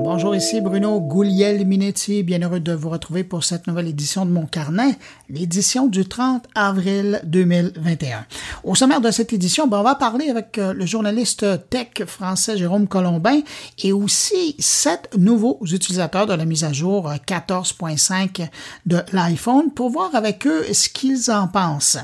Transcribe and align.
Bonjour, 0.00 0.36
ici 0.36 0.60
Bruno 0.60 1.00
Gouliel-Minetti. 1.00 2.22
Bien 2.22 2.40
heureux 2.40 2.60
de 2.60 2.72
vous 2.72 2.88
retrouver 2.88 3.24
pour 3.24 3.42
cette 3.42 3.66
nouvelle 3.66 3.88
édition 3.88 4.24
de 4.24 4.30
mon 4.30 4.46
carnet, 4.46 4.96
l'édition 5.28 5.88
du 5.88 6.06
30 6.06 6.44
avril 6.54 7.20
2021. 7.24 8.24
Au 8.62 8.76
sommaire 8.76 9.00
de 9.00 9.10
cette 9.10 9.32
édition, 9.32 9.66
ben, 9.66 9.80
on 9.80 9.82
va 9.82 9.96
parler 9.96 10.30
avec 10.30 10.56
euh, 10.58 10.72
le 10.72 10.86
journaliste 10.86 11.44
tech 11.68 12.06
français 12.06 12.56
Jérôme 12.56 12.86
Colombin 12.86 13.40
et 13.82 13.92
aussi 13.92 14.54
sept 14.60 15.10
nouveaux 15.18 15.58
utilisateurs 15.62 16.28
de 16.28 16.34
la 16.34 16.44
mise 16.44 16.62
à 16.62 16.72
jour 16.72 17.12
14.5 17.26 18.48
de 18.86 19.02
l'iPhone 19.12 19.72
pour 19.72 19.90
voir 19.90 20.14
avec 20.14 20.46
eux 20.46 20.64
ce 20.72 20.88
qu'ils 20.88 21.28
en 21.32 21.48
pensent. 21.48 21.98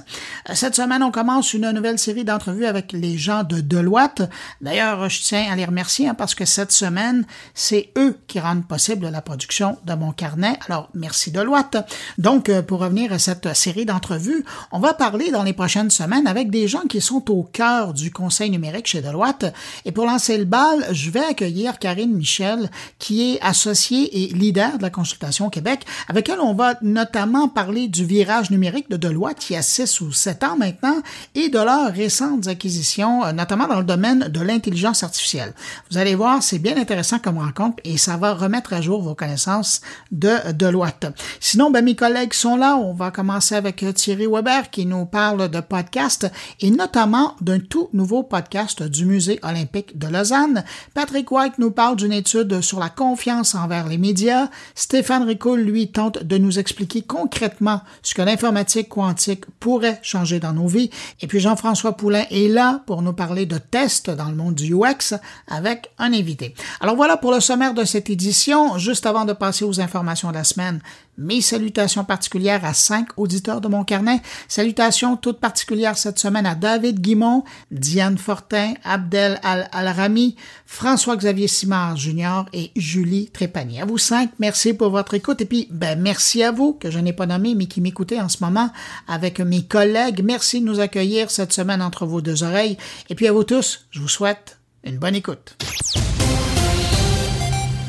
Euh, 0.51 0.55
cette 0.55 0.75
semaine, 0.75 1.05
on 1.05 1.13
commence 1.13 1.55
une 1.55 1.71
nouvelle 1.71 2.01
série 2.01 2.25
d'entrevues 2.25 2.67
avec 2.67 2.91
les 2.91 3.17
gens 3.17 3.45
de 3.45 3.61
Deloitte. 3.61 4.23
D'ailleurs, 4.61 5.09
je 5.09 5.23
tiens 5.23 5.47
à 5.53 5.55
les 5.55 5.65
remercier 5.65 6.09
hein, 6.09 6.15
parce 6.15 6.35
que 6.35 6.45
cette 6.45 6.73
semaine, 6.73 7.25
c'est 7.55 7.84
eux 7.99 8.19
qui 8.27 8.41
rendent 8.41 8.67
possible 8.67 9.09
la 9.09 9.23
production 9.23 9.77
de 9.85 9.95
mon 9.95 10.13
carnet. 10.13 10.59
Alors, 10.69 10.89
merci 10.95 11.31
Deloitte. 11.31 11.77
Donc, 12.19 12.49
euh, 12.49 12.63
pour 12.63 12.81
revenir 12.81 13.13
à 13.13 13.19
cette 13.19 13.55
série 13.55 13.87
d'entrevues, 13.87 14.45
on 14.73 14.81
va 14.81 14.95
parler 14.95 15.31
dans 15.31 15.43
les 15.43 15.53
prochaines 15.53 15.91
semaines 15.91 16.27
avec 16.27 16.51
des 16.51 16.69
gens 16.69 16.87
qui 16.89 17.01
sont 17.01 17.31
au 17.31 17.43
cœur 17.43 17.95
du 17.95 18.11
conseil 18.11 18.51
numérique 18.51 18.87
chez 18.87 19.03
Deloitte. 19.03 19.53
Et 19.85 19.93
pour 19.93 20.07
lancer 20.07 20.39
le 20.39 20.45
bal, 20.45 20.87
je 20.93 21.11
vais 21.11 21.25
accueillir 21.25 21.79
Karine 21.79 22.15
Michel, 22.15 22.71
qui 22.99 23.35
est 23.35 23.41
associée 23.43 24.25
et 24.25 24.29
leader 24.29 24.79
de 24.79 24.83
la 24.83 24.91
consultation 24.91 25.51
Québec, 25.51 25.85
avec 26.09 26.29
elle 26.29 26.41
on 26.41 26.55
va 26.55 26.75
notamment 26.83 27.49
parler 27.49 27.89
du 27.89 28.05
virage 28.05 28.51
numérique 28.51 28.91
de 28.91 28.97
Deloitte 28.97 29.39
qui 29.39 29.57
a 29.57 29.63
6 29.63 30.01
ou 30.01 30.13
7 30.13 30.45
ans 30.45 30.57
maintenant 30.57 30.97
et 31.35 31.49
de 31.49 31.59
leurs 31.59 31.93
récentes 31.93 32.47
acquisitions, 32.47 33.25
euh, 33.25 33.33
notamment 33.33 33.67
dans 33.67 33.79
le 33.79 33.85
domaine 33.85 34.29
de 34.29 34.41
l'intelligence 34.41 35.03
artificielle. 35.03 35.55
Vous 35.91 35.99
allez 35.99 36.15
voir, 36.15 36.43
c'est 36.43 36.59
bien 36.59 36.77
intéressant 36.77 37.19
comme 37.19 37.39
rencontre 37.39 37.74
et 37.85 37.99
ça 37.99 38.17
va 38.17 38.35
remettre 38.35 38.73
à 38.73 38.81
jour 38.81 39.03
vos 39.03 39.15
connaissances 39.15 39.81
de 40.13 40.53
Deloitte. 40.53 41.07
Sinon, 41.41 41.71
ben, 41.71 41.85
mes 41.85 41.97
collègues 41.97 42.33
sont 42.33 42.57
là. 42.57 42.77
On 42.77 42.95
va 42.95 43.11
commencer 43.11 43.55
avec 43.55 43.85
Thierry 43.95 44.27
Weber 44.27 44.71
qui 44.71 44.87
nous 44.87 45.07
parle 45.07 45.49
de 45.49 45.61
podcast 45.61 46.31
et 46.61 46.71
notamment 46.71 47.37
d'un 47.41 47.59
tout 47.59 47.89
nouveau 47.93 48.23
podcast 48.23 48.83
du 48.83 49.07
Musée 49.07 49.41
olympique 49.43 49.99
de 49.99 50.09
Lausanne. 50.09 50.65
Patrick 50.95 51.31
White 51.31 51.59
nous 51.59 51.71
parle 51.71 51.97
d'une 51.97 52.13
étude 52.13 52.61
sur 52.61 52.79
la 52.79 52.89
confiance 52.89 53.55
envers 53.55 53.89
les 53.89 53.99
médias. 53.99 54.49
Stéphane 54.75 55.25
Ricoul, 55.25 55.61
lui, 55.61 55.91
tente 55.91 56.23
de 56.23 56.39
nous 56.39 56.59
expliquer 56.59 57.03
concrètement 57.03 57.81
ce 58.03 58.15
que 58.15 58.23
l'informatique 58.23 58.89
quantique 58.89 59.47
pourrait 59.61 60.01
changer 60.03 60.41
dans 60.41 60.53
nos 60.53 60.67
vies. 60.67 60.91
Et 61.21 61.27
puis 61.27 61.41
Jean-François 61.41 61.97
Poulain 61.97 62.25
est 62.31 62.49
là 62.49 62.83
pour 62.87 63.03
nous 63.03 63.13
parler 63.13 63.47
de 63.47 63.59
tests 63.59 64.11
dans 64.11 64.29
le 64.29 64.37
monde 64.37 64.55
du 64.55 64.75
UX 64.75 65.15
avec 65.49 65.91
un 65.99 66.13
invité. 66.13 66.55
Alors 66.81 66.97
voilà 66.97 67.17
pour 67.17 67.33
le 67.33 67.41
sommet 67.41 67.64
de 67.73 67.85
cette 67.85 68.11
édition, 68.11 68.77
juste 68.77 69.07
avant 69.07 69.25
de 69.25 69.33
passer 69.33 69.65
aux 69.65 69.81
informations 69.81 70.29
de 70.29 70.35
la 70.35 70.45
semaine, 70.45 70.81
mes 71.17 71.41
salutations 71.41 72.05
particulières 72.05 72.65
à 72.65 72.75
cinq 72.75 73.09
auditeurs 73.17 73.61
de 73.61 73.69
mon 73.69 73.85
carnet. 73.85 74.21
Salutations 74.49 75.17
toutes 75.17 75.41
particulières 75.41 75.97
cette 75.97 76.19
semaine 76.19 76.45
à 76.45 76.55
David 76.55 77.01
Guimont, 77.01 77.45
Diane 77.71 78.19
Fortin, 78.19 78.75
Abdel 78.85 79.39
Al-Alrami, 79.43 80.37
François-Xavier 80.67 81.49
Simard 81.49 81.97
Jr. 81.97 82.43
et 82.53 82.73
Julie 82.77 83.31
Trépanier. 83.31 83.81
À 83.81 83.87
vous 83.87 83.99
cinq, 83.99 84.31
merci 84.39 84.75
pour 84.75 84.91
votre 84.91 85.15
écoute. 85.15 85.41
Et 85.41 85.47
puis, 85.47 85.69
ben, 85.71 85.99
merci 85.99 86.43
à 86.43 86.51
vous, 86.51 86.73
que 86.75 86.91
je 86.91 86.99
n'ai 86.99 87.13
pas 87.13 87.27
nommé, 87.27 87.55
mais 87.55 87.67
qui 87.67 87.81
m'écoutez 87.81 88.21
en 88.21 88.29
ce 88.29 88.43
moment 88.43 88.71
avec 89.07 89.41
mes 89.41 89.63
collègues. 89.63 90.23
Merci 90.25 90.61
de 90.61 90.67
nous 90.67 90.81
accueillir 90.81 91.31
cette 91.31 91.53
semaine 91.53 91.81
entre 91.81 92.07
vos 92.07 92.21
deux 92.21 92.43
oreilles. 92.43 92.77
Et 93.09 93.15
puis 93.15 93.29
à 93.29 93.33
vous 93.33 93.45
tous, 93.45 93.87
je 93.91 94.01
vous 94.01 94.09
souhaite 94.09 94.59
une 94.83 94.99
bonne 94.99 95.15
écoute. 95.15 95.57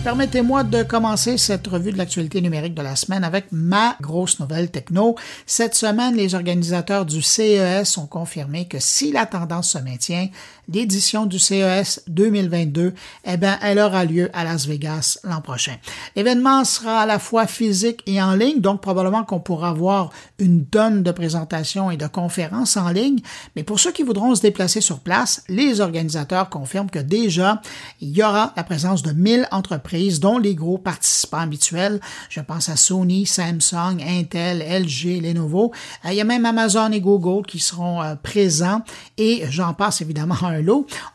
Permettez-moi 0.06 0.64
de 0.64 0.84
commencer 0.84 1.36
cette 1.40 1.66
revue 1.66 1.92
de 1.92 1.98
l'actualité 1.98 2.40
numérique 2.40 2.76
de 2.76 2.84
la 2.84 2.96
semaine 2.96 3.24
avec 3.24 3.46
ma 3.52 3.98
grosse 4.02 4.40
nouvelle 4.40 4.70
techno. 4.70 5.16
Cette 5.48 5.74
semaine, 5.74 6.16
les 6.16 6.36
organisateurs 6.36 7.08
du 7.08 7.24
CES 7.24 7.98
ont 7.98 8.06
confirmé 8.06 8.68
que 8.68 8.78
si 8.80 9.12
la 9.12 9.26
tendance 9.26 9.72
se 9.72 9.80
maintient, 9.80 10.28
l'édition 10.68 11.26
du 11.26 11.40
CES 11.40 12.02
2022, 12.08 12.94
eh 13.26 13.38
bien, 13.38 13.58
elle 13.62 13.80
aura 13.80 14.06
lieu 14.06 14.30
à 14.34 14.44
Las 14.44 14.68
Vegas 14.68 15.20
l'an 15.24 15.42
prochain. 15.42 15.76
L'événement 16.16 16.64
sera 16.66 17.02
à 17.02 17.06
la 17.06 17.20
fois 17.20 17.48
physique 17.48 18.02
et 18.06 18.22
en 18.22 18.36
ligne, 18.36 18.62
donc 18.62 18.82
probablement 18.82 19.24
qu'on 19.24 19.40
pourra 19.40 19.74
voir 19.74 20.12
une 20.40 20.66
tonne 20.66 21.04
de 21.04 21.12
présentations 21.12 21.92
et 21.92 21.98
de 21.98 22.08
conférences 22.08 22.78
en 22.78 22.90
ligne, 22.90 23.20
mais 23.56 23.64
pour 23.64 23.80
ceux 23.80 23.92
qui 23.92 24.04
voudront 24.04 24.36
se 24.36 24.42
déplacer 24.42 24.82
sur 24.82 25.00
place, 25.00 25.44
les 25.50 25.82
organisateurs 25.82 26.50
confirment 26.50 26.90
que 26.90 27.00
déjà, 27.00 27.62
il 28.02 28.10
y 28.10 28.24
aura 28.24 28.54
la 28.56 28.64
présence 28.64 29.04
de 29.04 29.12
1000 29.12 29.48
entreprises, 29.52 30.20
dont 30.20 30.38
les 30.38 30.56
gros 30.56 30.78
participants 30.78 31.40
habituels. 31.40 32.00
Je 32.30 32.42
pense 32.42 32.70
à 32.70 32.76
Sony, 32.76 33.26
Samsung, 33.26 34.02
Intel, 34.06 34.60
LG, 34.60 35.22
Lenovo. 35.22 35.72
Euh, 36.06 36.12
il 36.12 36.16
y 36.16 36.22
a 36.22 36.24
même 36.24 36.46
Amazon 36.46 36.92
et 36.92 37.02
Google 37.02 37.46
qui 37.46 37.60
seront 37.60 38.02
euh, 38.02 38.16
présents 38.16 38.82
et 39.18 39.44
j'en 39.50 39.74
passe 39.74 40.02
évidemment 40.02 40.36
un 40.42 40.55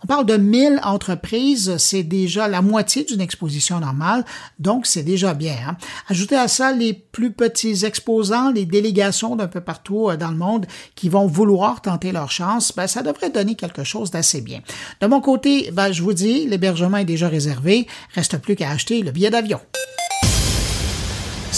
On 0.03 0.07
parle 0.07 0.27
de 0.27 0.37
1000 0.37 0.81
entreprises, 0.83 1.77
c'est 1.79 2.03
déjà 2.03 2.49
la 2.49 2.63
moitié 2.63 3.05
d'une 3.05 3.21
exposition 3.21 3.81
normale, 3.81 4.25
donc 4.59 4.87
c'est 4.87 5.03
déjà 5.03 5.35
bien. 5.35 5.57
Hein. 5.69 5.77
Ajoutez 6.09 6.37
à 6.37 6.49
ça 6.49 6.73
les 6.73 6.93
plus 6.93 7.33
petits 7.33 7.85
exposants, 7.85 8.51
les 8.51 8.67
délégations 8.67 9.37
d'un 9.37 9.49
peu 9.49 9.61
partout 9.61 10.11
euh, 10.11 10.17
dans 10.17 10.31
le 10.31 10.37
monde 10.37 10.67
qui 10.95 11.09
vont 11.09 11.27
vouloir 11.27 11.83
tenter 11.83 12.13
leur 12.13 12.31
chance, 12.31 12.73
ben, 12.77 12.87
ça 12.87 13.03
devrait 13.03 13.31
donner 13.31 13.55
quelque 13.55 13.85
chose 13.85 14.11
d'assez 14.11 14.41
bien. 14.41 14.61
De 15.01 15.07
mon 15.07 15.21
côté, 15.21 15.71
ben, 15.73 15.93
je 15.93 16.03
vous 16.03 16.13
dis, 16.13 16.47
l'hébergement 16.47 16.99
est 16.99 17.05
déjà 17.05 17.29
réservé, 17.29 17.87
reste 18.15 18.39
plus 18.39 18.57
qu'à 18.57 18.71
acheter 18.71 19.03
le 19.03 19.11
billet 19.11 19.31
d'avion. 19.31 19.61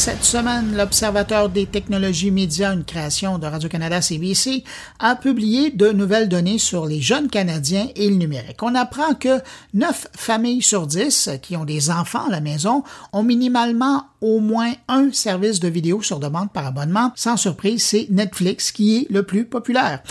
Cette 0.04 0.24
semaine, 0.24 0.76
l'Observateur 0.76 1.48
des 1.48 1.66
technologies 1.66 2.32
médias, 2.32 2.74
une 2.74 2.82
création 2.82 3.38
de 3.38 3.46
Radio-Canada 3.46 4.02
CBC, 4.02 4.64
a 4.98 5.14
publié 5.14 5.70
de 5.70 5.92
nouvelles 5.92 6.28
données 6.28 6.58
sur 6.58 6.86
les 6.86 7.00
jeunes 7.00 7.28
Canadiens 7.28 7.86
et 7.94 8.10
le 8.10 8.16
numérique. 8.16 8.60
On 8.64 8.74
apprend 8.74 9.14
que 9.14 9.40
9 9.74 10.08
familles 10.16 10.60
sur 10.60 10.88
10 10.88 11.30
qui 11.40 11.56
ont 11.56 11.64
des 11.64 11.88
enfants 11.88 12.26
à 12.26 12.32
la 12.32 12.40
maison 12.40 12.82
ont 13.12 13.22
minimalement 13.22 14.06
au 14.20 14.40
moins 14.40 14.72
un 14.88 15.12
service 15.12 15.60
de 15.60 15.68
vidéo 15.68 16.02
sur 16.02 16.18
demande 16.18 16.52
par 16.52 16.66
abonnement. 16.66 17.12
Sans 17.14 17.36
surprise, 17.36 17.84
c'est 17.84 18.08
Netflix 18.10 18.72
qui 18.72 18.96
est 18.96 19.06
le 19.08 19.22
plus 19.22 19.44
populaire. 19.44 20.02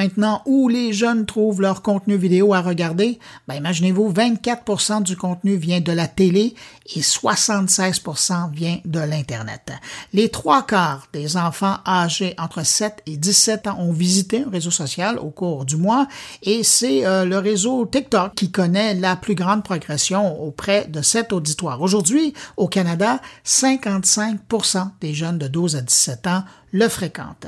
Maintenant, 0.00 0.40
où 0.46 0.70
les 0.70 0.94
jeunes 0.94 1.26
trouvent 1.26 1.60
leur 1.60 1.82
contenu 1.82 2.16
vidéo 2.16 2.54
à 2.54 2.62
regarder, 2.62 3.18
ben, 3.46 3.56
imaginez-vous, 3.56 4.10
24% 4.10 5.02
du 5.02 5.14
contenu 5.14 5.56
vient 5.56 5.82
de 5.82 5.92
la 5.92 6.08
télé 6.08 6.54
et 6.96 7.00
76% 7.00 8.50
vient 8.50 8.78
de 8.86 8.98
l'Internet. 8.98 9.72
Les 10.14 10.30
trois 10.30 10.62
quarts 10.62 11.08
des 11.12 11.36
enfants 11.36 11.76
âgés 11.86 12.34
entre 12.38 12.64
7 12.64 13.02
et 13.04 13.18
17 13.18 13.66
ans 13.66 13.78
ont 13.78 13.92
visité 13.92 14.44
un 14.46 14.48
réseau 14.48 14.70
social 14.70 15.18
au 15.18 15.28
cours 15.28 15.66
du 15.66 15.76
mois 15.76 16.08
et 16.42 16.62
c'est 16.62 17.04
euh, 17.04 17.26
le 17.26 17.36
réseau 17.36 17.84
TikTok 17.84 18.34
qui 18.34 18.50
connaît 18.50 18.94
la 18.94 19.16
plus 19.16 19.34
grande 19.34 19.62
progression 19.62 20.42
auprès 20.42 20.86
de 20.86 21.02
cet 21.02 21.34
auditoire. 21.34 21.82
Aujourd'hui, 21.82 22.32
au 22.56 22.68
Canada, 22.68 23.20
55% 23.44 24.92
des 25.02 25.12
jeunes 25.12 25.36
de 25.36 25.46
12 25.46 25.76
à 25.76 25.82
17 25.82 26.26
ans 26.26 26.44
le 26.72 26.88
fréquentent. 26.88 27.46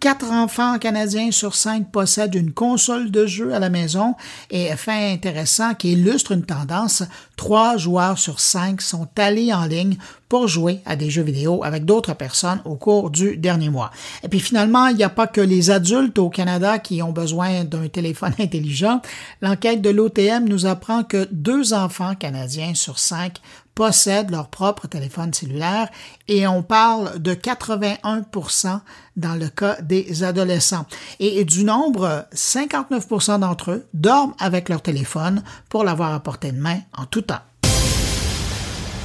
Quatre 0.00 0.30
enfants 0.30 0.78
canadiens 0.78 1.30
sur 1.30 1.54
cinq 1.54 1.90
possèdent 1.90 2.34
une 2.34 2.52
console 2.52 3.10
de 3.10 3.26
jeu 3.26 3.54
à 3.54 3.58
la 3.58 3.70
maison 3.70 4.14
et 4.50 4.74
fait 4.76 5.12
intéressant 5.12 5.74
qui 5.74 5.92
illustre 5.92 6.32
une 6.32 6.44
tendance, 6.44 7.02
trois 7.36 7.76
joueurs 7.76 8.18
sur 8.18 8.40
cinq 8.40 8.80
sont 8.80 9.08
allés 9.16 9.52
en 9.52 9.66
ligne 9.66 9.96
pour 10.28 10.48
jouer 10.48 10.80
à 10.84 10.96
des 10.96 11.10
jeux 11.10 11.22
vidéo 11.22 11.62
avec 11.62 11.84
d'autres 11.84 12.14
personnes 12.14 12.60
au 12.64 12.74
cours 12.74 13.10
du 13.10 13.36
dernier 13.36 13.68
mois. 13.68 13.90
Et 14.22 14.28
puis 14.28 14.40
finalement, 14.40 14.88
il 14.88 14.96
n'y 14.96 15.04
a 15.04 15.08
pas 15.08 15.26
que 15.26 15.40
les 15.40 15.70
adultes 15.70 16.18
au 16.18 16.28
Canada 16.28 16.78
qui 16.78 17.02
ont 17.02 17.12
besoin 17.12 17.64
d'un 17.64 17.88
téléphone 17.88 18.34
intelligent. 18.40 19.00
L'enquête 19.42 19.80
de 19.80 19.90
l'OTM 19.90 20.48
nous 20.48 20.66
apprend 20.66 21.04
que 21.04 21.28
deux 21.30 21.72
enfants 21.72 22.14
canadiens 22.14 22.74
sur 22.74 22.98
cinq 22.98 23.38
possèdent 23.74 24.30
leur 24.30 24.48
propre 24.48 24.86
téléphone 24.86 25.32
cellulaire 25.32 25.88
et 26.28 26.46
on 26.46 26.62
parle 26.62 27.18
de 27.20 27.34
81% 27.34 28.80
dans 29.16 29.34
le 29.34 29.48
cas 29.48 29.80
des 29.80 30.24
adolescents. 30.24 30.86
Et 31.20 31.44
du 31.44 31.64
nombre, 31.64 32.26
59% 32.34 33.40
d'entre 33.40 33.72
eux 33.72 33.86
dorment 33.94 34.34
avec 34.38 34.68
leur 34.68 34.82
téléphone 34.82 35.42
pour 35.68 35.84
l'avoir 35.84 36.12
à 36.12 36.20
portée 36.20 36.52
de 36.52 36.60
main 36.60 36.80
en 36.96 37.06
tout 37.06 37.22
temps. 37.22 37.40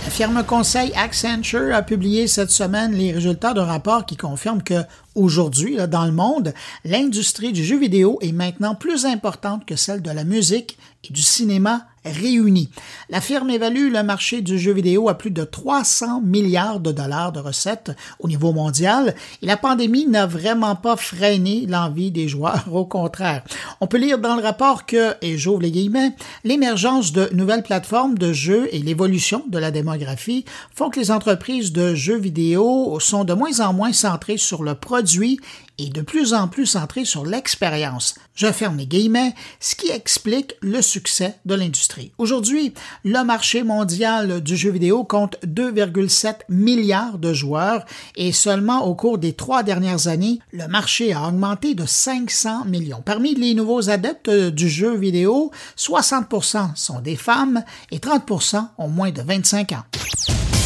La 0.06 0.16
firme 0.16 0.44
conseil 0.44 0.92
Accenture 0.96 1.76
a 1.76 1.84
publié 1.84 2.28
cette 2.28 2.50
semaine 2.50 2.94
les 2.94 3.12
résultats 3.12 3.54
d'un 3.54 3.66
rapport 3.66 4.06
qui 4.06 4.18
confirme 4.18 4.64
que 4.64 4.82
aujourd'hui, 5.14 5.78
dans 5.88 6.06
le 6.06 6.12
monde, 6.12 6.54
l'industrie 6.84 7.52
du 7.52 7.64
jeu 7.64 7.78
vidéo 7.78 8.18
est 8.22 8.32
maintenant 8.32 8.74
plus 8.76 9.06
importante 9.06 9.66
que 9.66 9.76
celle 9.76 10.02
de 10.02 10.10
la 10.10 10.24
musique 10.24 10.80
et 11.04 11.14
du 11.14 11.22
cinéma 11.22 11.86
réunis. 12.06 12.70
La 13.10 13.22
firme 13.22 13.50
évalue 13.50 13.92
le 13.92 14.04
marché 14.04 14.42
du 14.42 14.58
jeu 14.58 14.74
vidéo 14.74 15.10
à 15.10 15.18
plus 15.18 15.32
de 15.32 15.44
300 15.44 16.22
milliards 16.22 16.80
de 16.80 16.92
dollars 16.92 17.32
de 17.32 17.40
recettes 17.40 17.92
au 18.20 18.28
niveau 18.28 18.52
mondial 18.52 19.16
et 19.42 19.46
la 19.46 19.58
pandémie 19.58 20.08
n'a 20.08 20.26
vraiment 20.26 20.76
pas 20.76 20.96
freiné 20.96 21.66
l'envie 21.68 22.12
des 22.12 22.28
joueurs, 22.28 22.66
au 22.74 22.86
contraire. 22.86 23.44
On 23.82 23.88
peut 23.88 23.98
lire 23.98 24.20
dans 24.20 24.36
le 24.36 24.44
rapport 24.44 24.86
que, 24.86 25.16
et 25.22 25.38
j'ouvre 25.38 25.62
les 25.62 25.72
guillemets, 25.72 26.16
l'émergence 26.44 27.12
de 27.12 27.30
nouvelles 27.34 27.64
plateformes 27.64 28.18
de 28.18 28.34
jeux 28.34 28.68
et 28.72 28.80
l'évolution 28.80 29.44
de 29.48 29.58
la 29.58 29.72
démographie 29.72 30.46
font 30.74 30.90
que 30.90 31.00
les 31.00 31.12
entreprises 31.12 31.72
de 31.72 31.96
jeux 31.96 32.18
vidéo 32.18 32.98
sont 33.00 33.24
de 33.24 33.34
moins 33.34 33.60
en 33.60 33.74
moins 33.74 33.94
centrées 33.94 34.38
sur 34.38 34.64
le 34.64 34.76
produit 34.76 35.40
et 35.80 35.90
de 35.90 36.02
plus 36.02 36.34
en 36.34 36.48
plus 36.48 36.66
centrées 36.66 37.06
sur 37.06 37.26
l'expérience. 37.26 38.16
Je 38.36 38.52
ferme 38.52 38.78
les 38.78 38.86
guillemets, 38.86 39.34
ce 39.60 39.76
qui 39.76 39.90
explique 39.90 40.56
le 40.62 40.82
succès 40.82 41.36
de 41.46 41.56
l'industrie. 41.56 42.12
Aujourd'hui, 42.18 42.74
le 43.06 43.24
marché 43.24 43.64
mondial 43.64 44.42
du 44.42 44.56
jeu 44.56 44.72
vidéo 44.72 45.04
compte 45.04 45.38
2,7 45.46 46.42
milliards 46.50 47.18
de 47.18 47.34
joueurs 47.34 47.86
et 48.16 48.32
seulement 48.32 48.86
au 48.86 48.94
cours 48.94 49.18
des 49.18 49.34
trois 49.34 49.64
dernières 49.64 50.08
années, 50.08 50.40
le 50.52 50.68
marché 50.68 51.14
a 51.14 51.28
augmenté 51.28 51.76
de 51.76 51.86
500 51.86 52.66
millions. 52.66 53.02
Parmi 53.04 53.34
les 53.34 53.54
nouveaux 53.54 53.90
adeptes 53.90 54.30
du 54.30 54.70
jeu 54.70 54.96
vidéo, 54.96 55.52
60% 55.78 56.76
sont 56.76 57.00
des 57.00 57.16
femmes 57.16 57.64
et 57.92 58.00
30% 58.00 58.68
ont 58.78 58.88
moins 58.90 59.12
de 59.12 59.22
25 59.22 59.72
ans. 59.72 60.59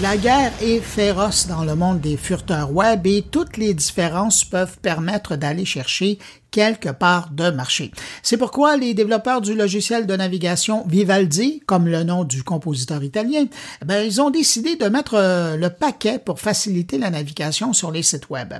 La 0.00 0.16
guerre 0.16 0.52
est 0.62 0.80
féroce 0.80 1.46
dans 1.46 1.64
le 1.64 1.74
monde 1.74 2.00
des 2.00 2.16
furteurs 2.16 2.72
web 2.72 3.06
et 3.06 3.22
toutes 3.22 3.58
les 3.58 3.74
différences 3.74 4.42
peuvent 4.42 4.78
permettre 4.78 5.36
d'aller 5.36 5.66
chercher 5.66 6.18
quelque 6.52 6.90
part 6.90 7.30
de 7.30 7.50
marché. 7.50 7.90
C'est 8.22 8.36
pourquoi 8.36 8.76
les 8.76 8.94
développeurs 8.94 9.40
du 9.40 9.54
logiciel 9.54 10.06
de 10.06 10.14
navigation 10.14 10.84
Vivaldi, 10.86 11.60
comme 11.66 11.88
le 11.88 12.04
nom 12.04 12.22
du 12.22 12.44
compositeur 12.44 13.02
italien, 13.02 13.46
ben, 13.84 14.06
ils 14.06 14.20
ont 14.20 14.30
décidé 14.30 14.76
de 14.76 14.86
mettre 14.86 15.14
euh, 15.14 15.56
le 15.56 15.70
paquet 15.70 16.18
pour 16.18 16.38
faciliter 16.38 16.98
la 16.98 17.10
navigation 17.10 17.72
sur 17.72 17.90
les 17.90 18.02
sites 18.02 18.28
web. 18.30 18.52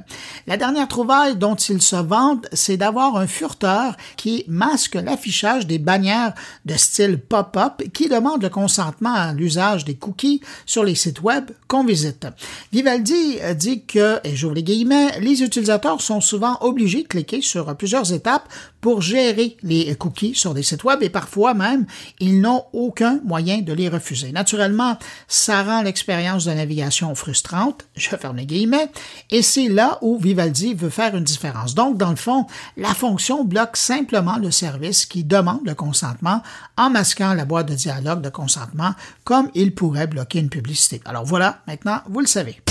La 0.47 0.57
dernière 0.57 0.89
trouvaille 0.89 1.37
dont 1.37 1.55
ils 1.55 1.83
se 1.83 1.97
vantent, 1.97 2.49
c'est 2.53 2.79
d'avoir 2.79 3.17
un 3.17 3.27
furteur 3.27 3.97
qui 4.17 4.45
masque 4.49 4.95
l'affichage 4.95 5.67
des 5.67 5.79
bannières 5.79 6.33
de 6.65 6.75
style 6.75 7.19
pop-up 7.19 7.83
qui 7.93 8.09
demande 8.09 8.43
le 8.43 8.49
consentement 8.49 9.15
à 9.15 9.35
l'usage 9.35 9.85
des 9.85 9.97
cookies 9.97 10.41
sur 10.65 10.83
les 10.83 10.95
sites 10.95 11.21
web 11.21 11.51
qu'on 11.69 11.85
visite. 11.85 12.27
Vivaldi 12.73 13.39
dit 13.55 13.85
que, 13.85 14.19
et 14.25 14.35
j'ouvre 14.35 14.55
les 14.55 14.63
guillemets, 14.63 15.21
les 15.21 15.43
utilisateurs 15.43 16.01
sont 16.01 16.23
souvent 16.23 16.57
obligés 16.63 17.03
de 17.03 17.09
cliquer 17.09 17.43
sur 17.43 17.77
plusieurs 17.83 18.13
étapes 18.13 18.49
pour 18.81 19.03
gérer 19.03 19.57
les 19.65 19.93
cookies 19.97 20.37
sur 20.37 20.55
des 20.55 20.63
sites 20.63 20.85
web 20.85 21.03
et 21.03 21.11
parfois 21.11 21.53
même, 21.53 21.85
ils 22.21 22.41
n'ont 22.41 22.63
aucun 22.73 23.19
moyen 23.25 23.61
de 23.61 23.73
les 23.73 23.89
refuser. 23.89 24.31
Naturellement, 24.31 24.97
ça 25.27 25.65
rend 25.65 25.83
l'expérience 25.83 26.45
de 26.45 26.53
navigation 26.53 27.13
frustrante, 27.17 27.85
je 27.97 28.09
ferme 28.11 28.37
les 28.37 28.47
guillemets, 28.47 28.89
et 29.31 29.43
c'est 29.43 29.67
là 29.67 29.99
où 30.01 30.17
Vivaldi 30.17 30.75
veut 30.75 30.91
faire 30.91 31.17
une 31.17 31.25
différence. 31.25 31.75
Donc, 31.75 31.99
dans 31.99 32.11
le 32.11 32.17
fond, 32.17 32.47
la 32.77 32.95
fonction 32.95 33.43
bloque 33.43 33.77
simplement 33.77 34.39
le 34.39 34.53
service 34.53 35.05
qui 35.05 35.25
demande 35.25 35.67
le 35.67 35.75
consentement 35.75 36.41
en 36.77 36.89
masquant 36.89 37.35
la 37.35 37.45
boîte 37.45 37.69
de 37.69 37.75
dialogue 37.75 38.21
de 38.21 38.31
consentement 38.31 38.95
comme 39.25 39.51
il 39.57 39.75
pourrait 39.75 40.07
bloquer 40.07 40.39
une 40.39 40.51
publicité. 40.51 41.01
Alors 41.05 41.25
voilà, 41.25 41.63
maintenant, 41.67 41.99
vous 42.09 42.21
le 42.21 42.29
savez. 42.29 42.63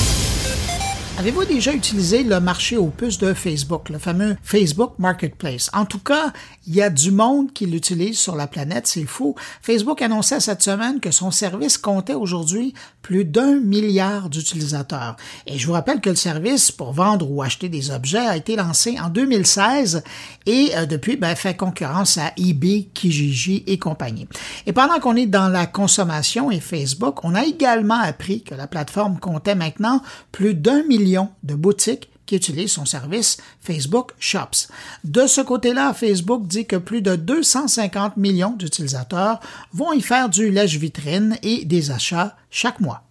Avez-vous 1.17 1.43
déjà 1.43 1.73
utilisé 1.73 2.23
le 2.23 2.39
marché 2.39 2.77
aux 2.77 2.87
puces 2.87 3.17
de 3.17 3.33
Facebook, 3.33 3.89
le 3.89 3.99
fameux 3.99 4.37
Facebook 4.43 4.93
Marketplace? 4.97 5.69
En 5.73 5.85
tout 5.85 5.99
cas, 5.99 6.31
il 6.65 6.73
y 6.73 6.81
a 6.81 6.89
du 6.89 7.11
monde 7.11 7.51
qui 7.51 7.65
l'utilise 7.65 8.17
sur 8.17 8.35
la 8.35 8.47
planète, 8.47 8.87
c'est 8.87 9.05
fou. 9.05 9.35
Facebook 9.61 10.01
annonçait 10.01 10.39
cette 10.39 10.63
semaine 10.63 10.99
que 10.99 11.11
son 11.11 11.29
service 11.29 11.77
comptait 11.77 12.13
aujourd'hui 12.13 12.73
plus 13.01 13.25
d'un 13.25 13.59
milliard 13.59 14.29
d'utilisateurs. 14.29 15.17
Et 15.45 15.59
je 15.59 15.67
vous 15.67 15.73
rappelle 15.73 15.99
que 15.99 16.09
le 16.09 16.15
service 16.15 16.71
pour 16.71 16.93
vendre 16.93 17.29
ou 17.29 17.41
acheter 17.41 17.67
des 17.67 17.91
objets 17.91 18.25
a 18.25 18.37
été 18.37 18.55
lancé 18.55 18.97
en 18.99 19.09
2016 19.09 20.03
et 20.45 20.71
euh, 20.75 20.85
depuis 20.85 21.17
ben, 21.17 21.35
fait 21.35 21.57
concurrence 21.57 22.17
à 22.17 22.31
eBay, 22.37 22.87
Kijiji 22.93 23.63
et 23.67 23.77
compagnie. 23.77 24.27
Et 24.65 24.71
pendant 24.71 24.99
qu'on 24.99 25.15
est 25.15 25.25
dans 25.25 25.49
la 25.49 25.65
consommation 25.65 26.51
et 26.51 26.59
Facebook, 26.59 27.23
on 27.23 27.35
a 27.35 27.43
également 27.43 27.99
appris 27.99 28.43
que 28.43 28.55
la 28.55 28.67
plateforme 28.67 29.19
comptait 29.19 29.55
maintenant 29.55 30.01
plus 30.31 30.55
d'un 30.55 30.83
milliard 30.83 31.00
de 31.43 31.55
boutiques 31.55 32.09
qui 32.25 32.35
utilisent 32.35 32.71
son 32.71 32.85
service 32.85 33.37
Facebook 33.59 34.11
Shops. 34.19 34.69
De 35.03 35.27
ce 35.27 35.41
côté-là, 35.41 35.93
Facebook 35.93 36.47
dit 36.47 36.65
que 36.65 36.77
plus 36.77 37.01
de 37.01 37.15
250 37.15 38.17
millions 38.17 38.55
d'utilisateurs 38.55 39.39
vont 39.73 39.91
y 39.91 40.01
faire 40.01 40.29
du 40.29 40.49
lèche-vitrine 40.49 41.37
et 41.43 41.65
des 41.65 41.91
achats 41.91 42.35
chaque 42.49 42.79
mois 42.79 43.03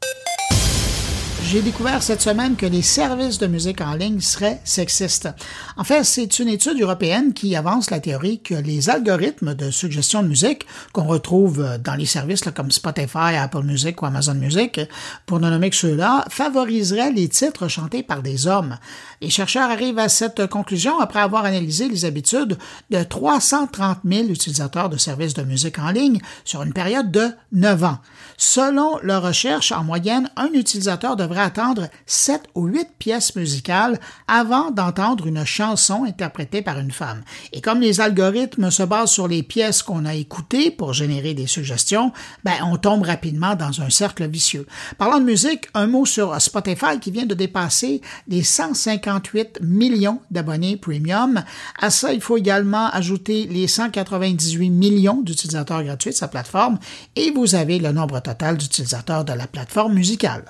j'ai 1.51 1.63
découvert 1.63 2.01
cette 2.01 2.21
semaine 2.21 2.55
que 2.55 2.65
les 2.65 2.81
services 2.81 3.39
de 3.39 3.49
musique 3.49 3.81
en 3.81 3.95
ligne 3.95 4.21
seraient 4.21 4.61
sexistes. 4.63 5.29
En 5.77 5.83
fait, 5.83 6.05
c'est 6.05 6.39
une 6.39 6.47
étude 6.47 6.81
européenne 6.81 7.33
qui 7.33 7.57
avance 7.57 7.91
la 7.91 7.99
théorie 7.99 8.41
que 8.41 8.55
les 8.55 8.89
algorithmes 8.89 9.55
de 9.55 9.73
suggestion 9.73 10.23
de 10.23 10.29
musique 10.29 10.65
qu'on 10.93 11.09
retrouve 11.09 11.79
dans 11.83 11.97
les 11.97 12.07
services 12.07 12.43
comme 12.55 12.71
Spotify, 12.71 13.35
Apple 13.37 13.65
Music 13.65 14.01
ou 14.01 14.07
Amazon 14.07 14.35
Music, 14.35 14.81
pour 15.27 15.41
ne 15.41 15.51
nommer 15.51 15.71
que 15.71 15.77
ceux-là, 15.77 16.25
favoriseraient 16.29 17.11
les 17.11 17.29
titres 17.29 17.67
chantés 17.67 18.05
par 18.05 18.23
des 18.23 18.47
hommes. 18.47 18.77
Les 19.21 19.31
chercheurs 19.31 19.71
arrivent 19.71 19.99
à 19.99 20.09
cette 20.09 20.47
conclusion 20.47 21.01
après 21.01 21.19
avoir 21.19 21.45
analysé 21.45 21.89
les 21.89 22.05
habitudes 22.05 22.59
de 22.91 23.03
330 23.03 23.99
000 24.05 24.29
utilisateurs 24.29 24.89
de 24.89 24.99
services 24.99 25.35
de 25.35 25.43
musique 25.43 25.81
en 25.81 25.91
ligne 25.91 26.21
sur 26.45 26.63
une 26.63 26.73
période 26.73 27.11
de 27.11 27.31
9 27.51 27.83
ans. 27.83 27.99
Selon 28.37 28.99
leur 29.03 29.25
recherche, 29.25 29.73
en 29.73 29.83
moyenne, 29.83 30.31
un 30.37 30.51
utilisateur 30.55 31.17
devrait 31.17 31.40
attendre 31.43 31.89
sept 32.07 32.43
ou 32.55 32.67
huit 32.67 32.89
pièces 32.99 33.35
musicales 33.37 33.99
avant 34.29 34.71
d'entendre 34.71 35.27
une 35.27 35.45
chanson 35.45 36.05
interprétée 36.05 36.63
par 36.63 36.79
une 36.79 36.91
femme. 36.91 37.23
Et 37.53 37.61
comme 37.61 37.81
les 37.81 38.01
algorithmes 38.01 38.71
se 38.71 38.83
basent 38.83 39.11
sur 39.11 39.29
les 39.29 39.43
pièces 39.43 39.83
qu'on 39.83 40.05
a 40.05 40.15
écoutées 40.15 40.71
pour 40.71 40.93
générer 40.93 41.35
des 41.35 41.47
suggestions, 41.47 42.13
ben, 42.45 42.55
on 42.65 42.77
tombe 42.77 43.03
rapidement 43.03 43.55
dans 43.55 43.81
un 43.81 43.91
cercle 43.91 44.27
vicieux. 44.29 44.67
Parlant 44.99 45.19
de 45.19 45.25
musique, 45.25 45.69
un 45.75 45.87
mot 45.87 46.07
sur 46.07 46.41
Spotify 46.41 46.99
qui 47.01 47.11
vient 47.11 47.27
de 47.27 47.35
dépasser 47.35 48.01
les 48.29 48.43
158 48.43 49.61
millions 49.63 50.21
d'abonnés 50.31 50.77
premium. 50.77 51.43
À 51.81 51.91
ça, 51.91 52.13
il 52.13 52.21
faut 52.21 52.37
également 52.37 52.89
ajouter 52.91 53.47
les 53.47 53.67
198 53.67 54.71
millions 54.71 55.21
d'utilisateurs 55.23 55.83
gratuits 55.83 56.11
de 56.11 56.17
sa 56.17 56.29
plateforme 56.29 56.79
et 57.17 57.31
vous 57.31 57.55
avez 57.55 57.79
le 57.79 57.93
nombre 57.93 58.21
total 58.21 58.57
d'utilisateurs 58.57 59.25
de 59.25 59.33
la 59.33 59.47
plateforme 59.47 59.95
musicale. 59.95 60.45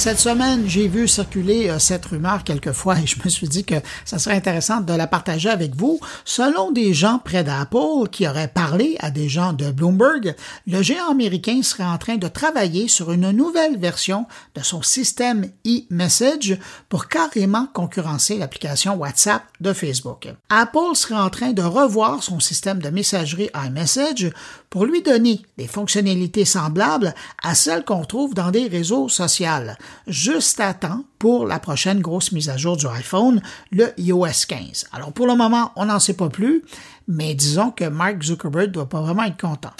Cette 0.00 0.18
semaine, 0.18 0.66
j'ai 0.66 0.88
vu 0.88 1.06
circuler 1.06 1.68
euh, 1.68 1.78
cette 1.78 2.06
rumeur 2.06 2.42
quelquefois 2.42 2.98
et 2.98 3.06
je 3.06 3.22
me 3.22 3.28
suis 3.28 3.48
dit 3.48 3.66
que 3.66 3.74
ça 4.06 4.18
serait 4.18 4.34
intéressant 4.34 4.80
de 4.80 4.94
la 4.94 5.06
partager 5.06 5.50
avec 5.50 5.76
vous. 5.76 6.00
Selon 6.24 6.70
des 6.70 6.94
gens 6.94 7.18
près 7.22 7.44
d'Apple 7.44 8.08
qui 8.10 8.26
auraient 8.26 8.48
parlé 8.48 8.96
à 9.00 9.10
des 9.10 9.28
gens 9.28 9.52
de 9.52 9.70
Bloomberg, 9.70 10.34
le 10.66 10.80
géant 10.80 11.10
américain 11.10 11.60
serait 11.62 11.84
en 11.84 11.98
train 11.98 12.16
de 12.16 12.28
travailler 12.28 12.88
sur 12.88 13.12
une 13.12 13.30
nouvelle 13.30 13.76
version 13.76 14.24
de 14.54 14.62
son 14.62 14.80
système 14.80 15.50
e-message 15.66 16.58
pour 16.88 17.08
carrément 17.08 17.66
concurrencer 17.66 18.38
l'application 18.38 18.94
WhatsApp 18.94 19.42
de 19.60 19.74
Facebook. 19.74 20.28
Apple 20.48 20.94
serait 20.94 21.20
en 21.20 21.28
train 21.28 21.52
de 21.52 21.60
revoir 21.60 22.22
son 22.22 22.40
système 22.40 22.78
de 22.78 22.88
messagerie 22.88 23.50
iMessage 23.66 24.30
pour 24.70 24.86
lui 24.86 25.02
donner 25.02 25.42
des 25.58 25.66
fonctionnalités 25.66 26.44
semblables 26.44 27.14
à 27.42 27.54
celles 27.54 27.84
qu'on 27.84 28.04
trouve 28.04 28.34
dans 28.34 28.52
des 28.52 28.68
réseaux 28.68 29.08
sociaux, 29.08 29.74
juste 30.06 30.60
à 30.60 30.74
temps 30.74 31.04
pour 31.18 31.46
la 31.46 31.58
prochaine 31.58 32.00
grosse 32.00 32.32
mise 32.32 32.48
à 32.48 32.56
jour 32.56 32.76
du 32.76 32.86
iPhone, 32.86 33.42
le 33.72 33.92
iOS 33.98 34.46
15. 34.48 34.86
Alors 34.92 35.12
pour 35.12 35.26
le 35.26 35.34
moment, 35.34 35.72
on 35.76 35.86
n'en 35.86 35.98
sait 35.98 36.14
pas 36.14 36.28
plus, 36.28 36.62
mais 37.08 37.34
disons 37.34 37.72
que 37.72 37.84
Mark 37.84 38.22
Zuckerberg 38.22 38.70
doit 38.70 38.88
pas 38.88 39.00
vraiment 39.02 39.24
être 39.24 39.40
content. 39.40 39.72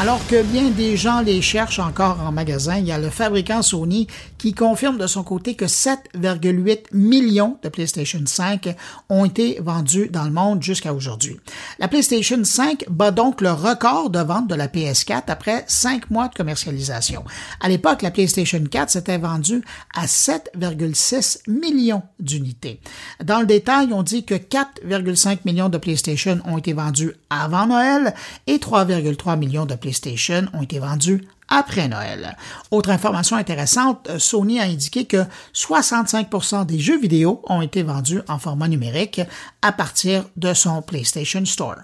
Alors 0.00 0.24
que 0.28 0.44
bien 0.44 0.70
des 0.70 0.96
gens 0.96 1.22
les 1.22 1.42
cherchent 1.42 1.80
encore 1.80 2.20
en 2.20 2.30
magasin, 2.30 2.76
il 2.76 2.86
y 2.86 2.92
a 2.92 2.98
le 2.98 3.10
fabricant 3.10 3.62
Sony 3.62 4.06
qui 4.38 4.54
confirme 4.54 4.96
de 4.96 5.08
son 5.08 5.24
côté 5.24 5.56
que 5.56 5.64
7,8 5.64 6.84
millions 6.92 7.58
de 7.64 7.68
PlayStation 7.68 8.20
5 8.24 8.76
ont 9.08 9.24
été 9.24 9.58
vendus 9.60 10.08
dans 10.08 10.22
le 10.22 10.30
monde 10.30 10.62
jusqu'à 10.62 10.94
aujourd'hui. 10.94 11.40
La 11.80 11.88
PlayStation 11.88 12.38
5 12.44 12.84
bat 12.88 13.10
donc 13.10 13.40
le 13.40 13.50
record 13.50 14.10
de 14.10 14.20
vente 14.20 14.46
de 14.46 14.54
la 14.54 14.68
PS4 14.68 15.24
après 15.26 15.64
cinq 15.66 16.08
mois 16.10 16.28
de 16.28 16.34
commercialisation. 16.34 17.24
À 17.60 17.68
l'époque, 17.68 18.02
la 18.02 18.12
PlayStation 18.12 18.62
4 18.62 18.90
s'était 18.90 19.18
vendue 19.18 19.64
à 19.96 20.06
7,6 20.06 21.40
millions 21.50 22.04
d'unités. 22.20 22.80
Dans 23.24 23.40
le 23.40 23.46
détail, 23.46 23.88
on 23.92 24.04
dit 24.04 24.24
que 24.24 24.36
4,5 24.36 25.38
millions 25.44 25.68
de 25.68 25.78
PlayStation 25.78 26.38
ont 26.44 26.56
été 26.56 26.72
vendus 26.72 27.14
avant 27.30 27.66
Noël 27.66 28.14
et 28.46 28.58
3,3 28.58 29.36
millions 29.36 29.66
de 29.66 29.74
PlayStation 29.74 29.87
PlayStation 29.88 30.48
ont 30.52 30.62
été 30.62 30.78
vendus 30.80 31.26
après 31.48 31.88
Noël. 31.88 32.36
Autre 32.70 32.90
information 32.90 33.36
intéressante, 33.36 34.18
Sony 34.18 34.60
a 34.60 34.64
indiqué 34.64 35.06
que 35.06 35.24
65% 35.54 36.66
des 36.66 36.78
jeux 36.78 37.00
vidéo 37.00 37.40
ont 37.48 37.62
été 37.62 37.82
vendus 37.82 38.20
en 38.28 38.38
format 38.38 38.68
numérique 38.68 39.22
à 39.62 39.72
partir 39.72 40.24
de 40.36 40.52
son 40.52 40.82
PlayStation 40.82 41.42
Store. 41.46 41.76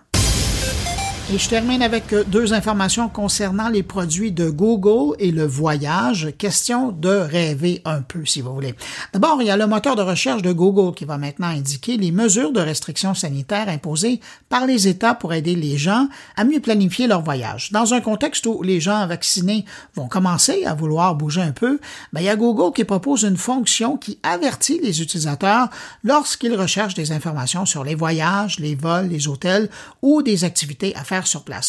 Et 1.32 1.38
je 1.38 1.48
termine 1.48 1.82
avec 1.82 2.12
euh, 2.12 2.22
deux 2.26 2.52
informations 2.52 3.08
concernant 3.08 3.70
les 3.70 3.82
produits 3.82 4.30
de 4.30 4.50
Google 4.50 5.16
et 5.18 5.30
le 5.30 5.46
voyage. 5.46 6.34
Question 6.36 6.92
de 6.92 7.08
rêver 7.08 7.80
un 7.86 8.02
peu, 8.02 8.26
si 8.26 8.42
vous 8.42 8.52
voulez. 8.52 8.74
D'abord, 9.14 9.40
il 9.40 9.46
y 9.46 9.50
a 9.50 9.56
le 9.56 9.66
moteur 9.66 9.96
de 9.96 10.02
recherche 10.02 10.42
de 10.42 10.52
Google 10.52 10.94
qui 10.94 11.06
va 11.06 11.16
maintenant 11.16 11.46
indiquer 11.46 11.96
les 11.96 12.12
mesures 12.12 12.52
de 12.52 12.60
restrictions 12.60 13.14
sanitaires 13.14 13.70
imposées 13.70 14.20
par 14.50 14.66
les 14.66 14.86
États 14.86 15.14
pour 15.14 15.32
aider 15.32 15.56
les 15.56 15.78
gens 15.78 16.08
à 16.36 16.44
mieux 16.44 16.60
planifier 16.60 17.06
leur 17.06 17.22
voyage. 17.22 17.72
Dans 17.72 17.94
un 17.94 18.02
contexte 18.02 18.44
où 18.44 18.62
les 18.62 18.80
gens 18.80 19.06
vaccinés 19.06 19.64
vont 19.94 20.08
commencer 20.08 20.66
à 20.66 20.74
vouloir 20.74 21.14
bouger 21.14 21.40
un 21.40 21.52
peu, 21.52 21.80
ben, 22.12 22.20
il 22.20 22.26
y 22.26 22.28
a 22.28 22.36
Google 22.36 22.74
qui 22.74 22.84
propose 22.84 23.22
une 23.22 23.38
fonction 23.38 23.96
qui 23.96 24.18
avertit 24.22 24.78
les 24.82 25.00
utilisateurs 25.00 25.70
lorsqu'ils 26.02 26.54
recherchent 26.54 26.94
des 26.94 27.12
informations 27.12 27.64
sur 27.64 27.82
les 27.82 27.94
voyages, 27.94 28.58
les 28.58 28.74
vols, 28.74 29.08
les 29.08 29.26
hôtels 29.26 29.70
ou 30.02 30.20
des 30.20 30.44
activités 30.44 30.94
à 30.96 31.02
faire 31.02 31.13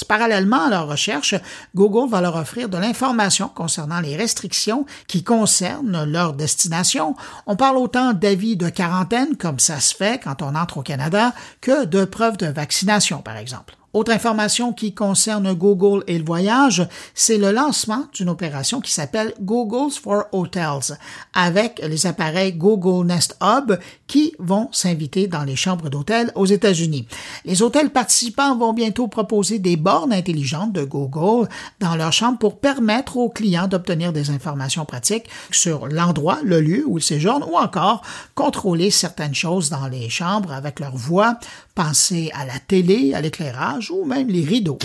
Parallèlement 0.07 0.65
à 0.65 0.69
leur 0.69 0.87
recherche, 0.87 1.35
Google 1.75 2.09
va 2.09 2.21
leur 2.21 2.35
offrir 2.35 2.69
de 2.69 2.77
l'information 2.77 3.47
concernant 3.47 3.99
les 3.99 4.15
restrictions 4.15 4.85
qui 5.07 5.23
concernent 5.23 6.03
leur 6.05 6.33
destination. 6.33 7.15
On 7.45 7.55
parle 7.55 7.77
autant 7.77 8.13
d'avis 8.13 8.57
de 8.57 8.69
quarantaine, 8.69 9.35
comme 9.37 9.59
ça 9.59 9.79
se 9.79 9.95
fait 9.95 10.21
quand 10.23 10.41
on 10.41 10.55
entre 10.55 10.77
au 10.77 10.83
Canada, 10.83 11.33
que 11.61 11.85
de 11.85 12.05
preuves 12.05 12.37
de 12.37 12.47
vaccination, 12.47 13.21
par 13.21 13.37
exemple. 13.37 13.75
Autre 13.95 14.11
information 14.11 14.73
qui 14.73 14.93
concerne 14.93 15.53
Google 15.53 16.03
et 16.07 16.17
le 16.17 16.25
voyage, 16.25 16.85
c'est 17.13 17.37
le 17.37 17.51
lancement 17.51 18.03
d'une 18.11 18.27
opération 18.27 18.81
qui 18.81 18.91
s'appelle 18.91 19.33
Google's 19.39 19.97
for 19.97 20.25
Hotels 20.33 20.97
avec 21.33 21.79
les 21.81 22.05
appareils 22.05 22.51
Google 22.51 23.07
Nest 23.07 23.37
Hub 23.41 23.79
qui 24.05 24.33
vont 24.37 24.67
s'inviter 24.73 25.27
dans 25.27 25.45
les 25.45 25.55
chambres 25.55 25.89
d'hôtels 25.89 26.29
aux 26.35 26.45
États-Unis. 26.45 27.07
Les 27.45 27.61
hôtels 27.61 27.89
participants 27.89 28.57
vont 28.57 28.73
bientôt 28.73 29.07
proposer 29.07 29.59
des 29.59 29.77
bornes 29.77 30.11
intelligentes 30.11 30.73
de 30.73 30.83
Google 30.83 31.47
dans 31.79 31.95
leurs 31.95 32.11
chambres 32.11 32.37
pour 32.37 32.59
permettre 32.59 33.15
aux 33.15 33.29
clients 33.29 33.69
d'obtenir 33.69 34.11
des 34.11 34.29
informations 34.29 34.83
pratiques 34.83 35.29
sur 35.51 35.87
l'endroit, 35.87 36.39
le 36.43 36.59
lieu 36.59 36.83
où 36.85 36.97
ils 36.97 37.01
séjournent 37.01 37.45
ou 37.49 37.55
encore 37.55 38.01
contrôler 38.35 38.91
certaines 38.91 39.35
choses 39.35 39.69
dans 39.69 39.87
les 39.87 40.09
chambres 40.09 40.51
avec 40.51 40.81
leur 40.81 40.97
voix, 40.97 41.39
penser 41.75 42.29
à 42.33 42.45
la 42.45 42.59
télé, 42.59 43.13
à 43.13 43.21
l'éclairage 43.21 43.84
ou 43.91 44.05
même 44.05 44.27
les 44.27 44.43
rideaux. 44.43 44.79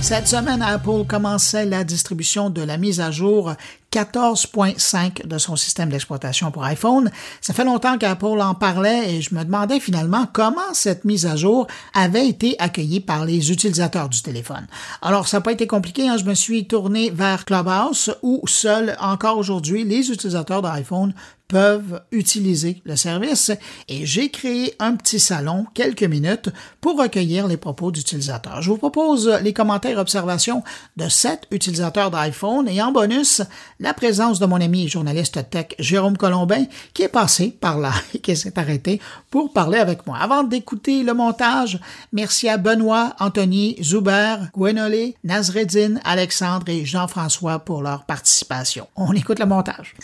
Cette 0.00 0.28
semaine, 0.28 0.62
Apple 0.62 1.04
commençait 1.06 1.66
la 1.66 1.84
distribution 1.84 2.50
de 2.50 2.62
la 2.62 2.78
mise 2.78 3.00
à 3.00 3.10
jour 3.10 3.54
14.5 3.92 5.26
de 5.26 5.38
son 5.38 5.56
système 5.56 5.88
d'exploitation 5.88 6.50
pour 6.50 6.64
iPhone. 6.64 7.10
Ça 7.40 7.54
fait 7.54 7.64
longtemps 7.64 7.96
qu'Apple 7.96 8.40
en 8.40 8.54
parlait 8.54 9.14
et 9.14 9.22
je 9.22 9.34
me 9.34 9.44
demandais 9.44 9.80
finalement 9.80 10.26
comment 10.32 10.74
cette 10.74 11.04
mise 11.04 11.26
à 11.26 11.36
jour 11.36 11.66
avait 11.94 12.28
été 12.28 12.56
accueillie 12.58 13.00
par 13.00 13.24
les 13.24 13.50
utilisateurs 13.50 14.08
du 14.08 14.20
téléphone. 14.20 14.66
Alors, 15.00 15.26
ça 15.26 15.38
n'a 15.38 15.42
pas 15.42 15.52
été 15.52 15.66
compliqué. 15.66 16.08
Hein. 16.08 16.18
Je 16.18 16.24
me 16.24 16.34
suis 16.34 16.66
tourné 16.66 17.10
vers 17.10 17.44
Clubhouse 17.44 18.14
où 18.22 18.42
seuls 18.46 18.96
encore 19.00 19.38
aujourd'hui 19.38 19.84
les 19.84 20.10
utilisateurs 20.10 20.62
d'iPhone 20.62 21.14
peuvent 21.48 22.02
utiliser 22.12 22.82
le 22.84 22.94
service 22.94 23.50
et 23.88 24.04
j'ai 24.04 24.30
créé 24.30 24.74
un 24.78 24.94
petit 24.94 25.18
salon 25.18 25.66
quelques 25.74 26.04
minutes 26.04 26.50
pour 26.80 26.98
recueillir 26.98 27.48
les 27.48 27.56
propos 27.56 27.90
d'utilisateurs. 27.90 28.60
Je 28.60 28.70
vous 28.70 28.76
propose 28.76 29.28
les 29.42 29.54
commentaires 29.54 29.96
et 29.98 30.00
observations 30.00 30.62
de 30.98 31.08
sept 31.08 31.46
utilisateurs 31.50 32.10
d'iPhone 32.10 32.68
et 32.68 32.82
en 32.82 32.92
bonus, 32.92 33.42
la 33.80 33.87
présence 33.94 34.38
de 34.38 34.46
mon 34.46 34.60
ami 34.60 34.84
et 34.84 34.88
journaliste 34.88 35.50
tech 35.50 35.68
Jérôme 35.78 36.16
Colombin 36.16 36.64
qui 36.94 37.02
est 37.02 37.08
passé 37.08 37.56
par 37.60 37.78
là 37.78 37.92
et 38.14 38.18
qui 38.18 38.36
s'est 38.36 38.58
arrêté 38.58 39.00
pour 39.30 39.52
parler 39.52 39.78
avec 39.78 40.06
moi. 40.06 40.18
Avant 40.18 40.44
d'écouter 40.44 41.02
le 41.02 41.14
montage, 41.14 41.78
merci 42.12 42.48
à 42.48 42.56
Benoît, 42.56 43.14
Anthony, 43.20 43.76
Zuber, 43.82 44.36
Gwenolé, 44.54 45.16
Nazreddin, 45.24 46.00
Alexandre 46.04 46.68
et 46.68 46.84
Jean-François 46.84 47.58
pour 47.60 47.82
leur 47.82 48.04
participation. 48.04 48.88
On 48.96 49.12
écoute 49.12 49.38
le 49.38 49.46
montage. 49.46 49.94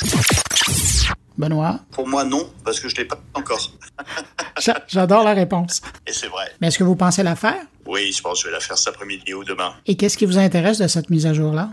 Benoît? 1.36 1.80
Pour 1.90 2.06
moi, 2.06 2.24
non, 2.24 2.48
parce 2.64 2.78
que 2.78 2.88
je 2.88 2.94
ne 2.94 3.00
l'ai 3.00 3.04
pas 3.06 3.18
encore. 3.34 3.72
J'adore 4.88 5.24
la 5.24 5.34
réponse. 5.34 5.82
Et 6.06 6.12
c'est 6.12 6.28
vrai. 6.28 6.46
Mais 6.60 6.68
est-ce 6.68 6.78
que 6.78 6.84
vous 6.84 6.96
pensez 6.96 7.22
la 7.22 7.34
faire? 7.34 7.60
Oui, 7.86 8.12
je 8.12 8.22
pense 8.22 8.38
que 8.38 8.42
je 8.42 8.46
vais 8.46 8.52
la 8.52 8.60
faire 8.60 8.78
cet 8.78 8.94
après-midi 8.94 9.34
ou 9.34 9.44
demain. 9.44 9.74
Et 9.86 9.96
qu'est-ce 9.96 10.16
qui 10.16 10.26
vous 10.26 10.38
intéresse 10.38 10.78
de 10.78 10.86
cette 10.86 11.10
mise 11.10 11.26
à 11.26 11.34
jour-là? 11.34 11.70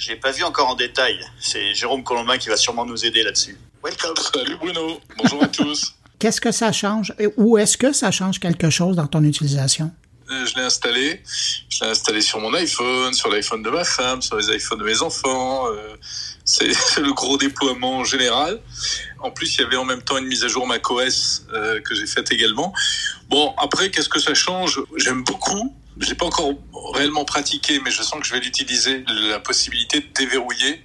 Je 0.00 0.08
ne 0.08 0.14
l'ai 0.14 0.20
pas 0.20 0.30
vu 0.30 0.42
encore 0.44 0.68
en 0.68 0.76
détail. 0.76 1.20
C'est 1.38 1.74
Jérôme 1.74 2.02
Colombin 2.02 2.38
qui 2.38 2.48
va 2.48 2.56
sûrement 2.56 2.86
nous 2.86 3.04
aider 3.04 3.22
là-dessus. 3.22 3.58
Welcome. 3.84 4.14
Salut 4.32 4.56
Bruno. 4.56 4.98
Bonjour 5.18 5.42
à 5.42 5.48
tous. 5.48 5.94
Qu'est-ce 6.18 6.40
que 6.40 6.52
ça 6.52 6.72
change? 6.72 7.12
Ou 7.36 7.58
est-ce 7.58 7.76
que 7.76 7.92
ça 7.92 8.10
change 8.10 8.40
quelque 8.40 8.70
chose 8.70 8.96
dans 8.96 9.06
ton 9.06 9.22
utilisation? 9.22 9.90
Euh, 10.30 10.46
je 10.46 10.54
l'ai 10.54 10.62
installé. 10.62 11.22
Je 11.68 11.84
l'ai 11.84 11.90
installé 11.90 12.22
sur 12.22 12.40
mon 12.40 12.54
iPhone, 12.54 13.12
sur 13.12 13.28
l'iPhone 13.28 13.62
de 13.62 13.68
ma 13.68 13.84
femme, 13.84 14.22
sur 14.22 14.38
les 14.38 14.56
iPhones 14.56 14.78
de 14.78 14.84
mes 14.84 15.02
enfants. 15.02 15.68
Euh, 15.68 15.94
c'est 16.46 16.68
le 16.98 17.12
gros 17.12 17.36
déploiement 17.36 18.02
général. 18.02 18.58
En 19.18 19.30
plus, 19.30 19.54
il 19.56 19.60
y 19.60 19.64
avait 19.64 19.76
en 19.76 19.84
même 19.84 20.00
temps 20.00 20.16
une 20.16 20.28
mise 20.28 20.44
à 20.44 20.48
jour 20.48 20.66
macOS 20.66 21.44
euh, 21.52 21.78
que 21.82 21.94
j'ai 21.94 22.06
faite 22.06 22.32
également. 22.32 22.72
Bon, 23.28 23.54
après, 23.58 23.90
qu'est-ce 23.90 24.08
que 24.08 24.20
ça 24.20 24.32
change? 24.32 24.80
J'aime 24.96 25.24
beaucoup. 25.24 25.74
Je 26.00 26.08
l'ai 26.08 26.14
pas 26.14 26.26
encore 26.26 26.54
réellement 26.94 27.24
pratiqué, 27.24 27.80
mais 27.84 27.90
je 27.90 28.02
sens 28.02 28.20
que 28.20 28.26
je 28.26 28.32
vais 28.32 28.40
l'utiliser. 28.40 29.04
La 29.28 29.38
possibilité 29.38 30.00
de 30.00 30.06
déverrouiller 30.14 30.82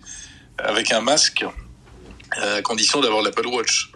avec 0.58 0.92
un 0.92 1.02
masque, 1.02 1.46
à 2.32 2.62
condition 2.62 3.02
d'avoir 3.02 3.24
l'Apple 3.24 3.48
Watch. 3.48 3.92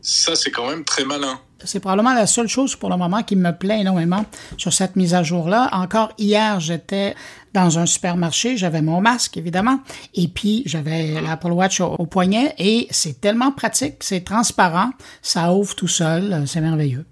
Ça, 0.00 0.34
c'est 0.34 0.50
quand 0.50 0.68
même 0.68 0.84
très 0.84 1.04
malin. 1.04 1.40
C'est 1.64 1.78
probablement 1.78 2.14
la 2.14 2.26
seule 2.26 2.48
chose 2.48 2.74
pour 2.74 2.90
le 2.90 2.96
moment 2.96 3.22
qui 3.22 3.36
me 3.36 3.52
plaît 3.52 3.80
énormément 3.80 4.24
sur 4.56 4.72
cette 4.72 4.96
mise 4.96 5.14
à 5.14 5.22
jour-là. 5.22 5.68
Encore 5.72 6.12
hier, 6.18 6.58
j'étais 6.58 7.14
dans 7.52 7.78
un 7.78 7.86
supermarché, 7.86 8.56
j'avais 8.56 8.82
mon 8.82 9.00
masque, 9.00 9.36
évidemment, 9.36 9.80
et 10.14 10.26
puis 10.26 10.62
j'avais 10.66 11.20
l'Apple 11.20 11.52
Watch 11.52 11.80
au, 11.80 12.06
poignet, 12.06 12.54
et 12.58 12.88
c'est 12.90 13.20
tellement 13.20 13.52
pratique, 13.52 13.96
c'est 14.00 14.24
transparent, 14.24 14.90
ça 15.20 15.52
ouvre 15.52 15.74
tout 15.74 15.88
seul, 15.88 16.44
c'est 16.46 16.60
merveilleux. 16.60 17.04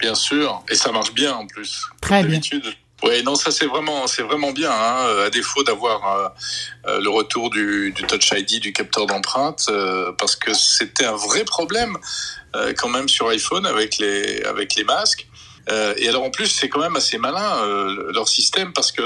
Bien 0.00 0.14
sûr, 0.14 0.62
et 0.68 0.74
ça 0.74 0.90
marche 0.90 1.14
bien 1.14 1.32
en 1.32 1.46
plus. 1.46 1.86
Très 2.00 2.24
bien. 2.24 2.40
Oui, 3.04 3.22
non, 3.22 3.34
ça 3.34 3.50
c'est 3.50 3.66
vraiment, 3.66 4.06
c'est 4.06 4.22
vraiment 4.22 4.52
bien. 4.52 4.70
Hein, 4.70 5.24
à 5.26 5.30
défaut 5.30 5.62
d'avoir 5.62 6.06
euh, 6.06 6.28
euh, 6.86 7.00
le 7.00 7.10
retour 7.10 7.50
du, 7.50 7.92
du, 7.92 8.02
Touch 8.04 8.32
ID, 8.32 8.60
du 8.60 8.72
capteur 8.72 9.06
d'empreinte, 9.06 9.66
euh, 9.68 10.10
parce 10.12 10.36
que 10.36 10.54
c'était 10.54 11.04
un 11.04 11.16
vrai 11.16 11.44
problème 11.44 11.96
quand 12.76 12.88
même 12.88 13.08
sur 13.08 13.28
iPhone 13.30 13.66
avec 13.66 13.98
les 13.98 14.40
avec 14.44 14.76
les 14.76 14.84
masques. 14.84 15.26
et 15.68 16.08
alors 16.08 16.22
en 16.22 16.30
plus, 16.30 16.46
c'est 16.46 16.68
quand 16.68 16.78
même 16.78 16.94
assez 16.94 17.18
malin 17.18 17.66
leur 18.12 18.28
système 18.28 18.72
parce 18.72 18.92
que 18.92 19.02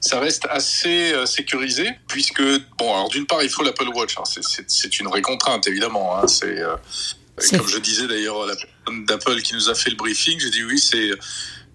ça 0.00 0.18
reste 0.18 0.46
assez 0.48 1.12
sécurisé 1.26 1.90
puisque 2.08 2.40
bon, 2.78 2.94
alors 2.94 3.10
d'une 3.10 3.26
part, 3.26 3.42
il 3.42 3.50
faut 3.50 3.62
l'Apple 3.62 3.88
Watch. 3.88 4.16
Hein, 4.16 4.22
c'est 4.66 4.98
une 4.98 5.08
vraie 5.08 5.20
contrainte 5.20 5.66
évidemment. 5.66 6.16
Hein, 6.16 6.26
c'est 6.26 6.58
comme 7.58 7.68
je 7.68 7.76
disais 7.76 8.06
d'ailleurs 8.06 8.44
à 8.44 8.46
la 8.46 8.56
personne 8.56 9.04
d'Apple 9.04 9.42
qui 9.42 9.52
nous 9.52 9.68
a 9.68 9.74
fait 9.74 9.90
le 9.90 9.96
briefing, 9.96 10.40
j'ai 10.40 10.48
dit 10.48 10.64
oui, 10.64 10.78
c'est 10.78 11.10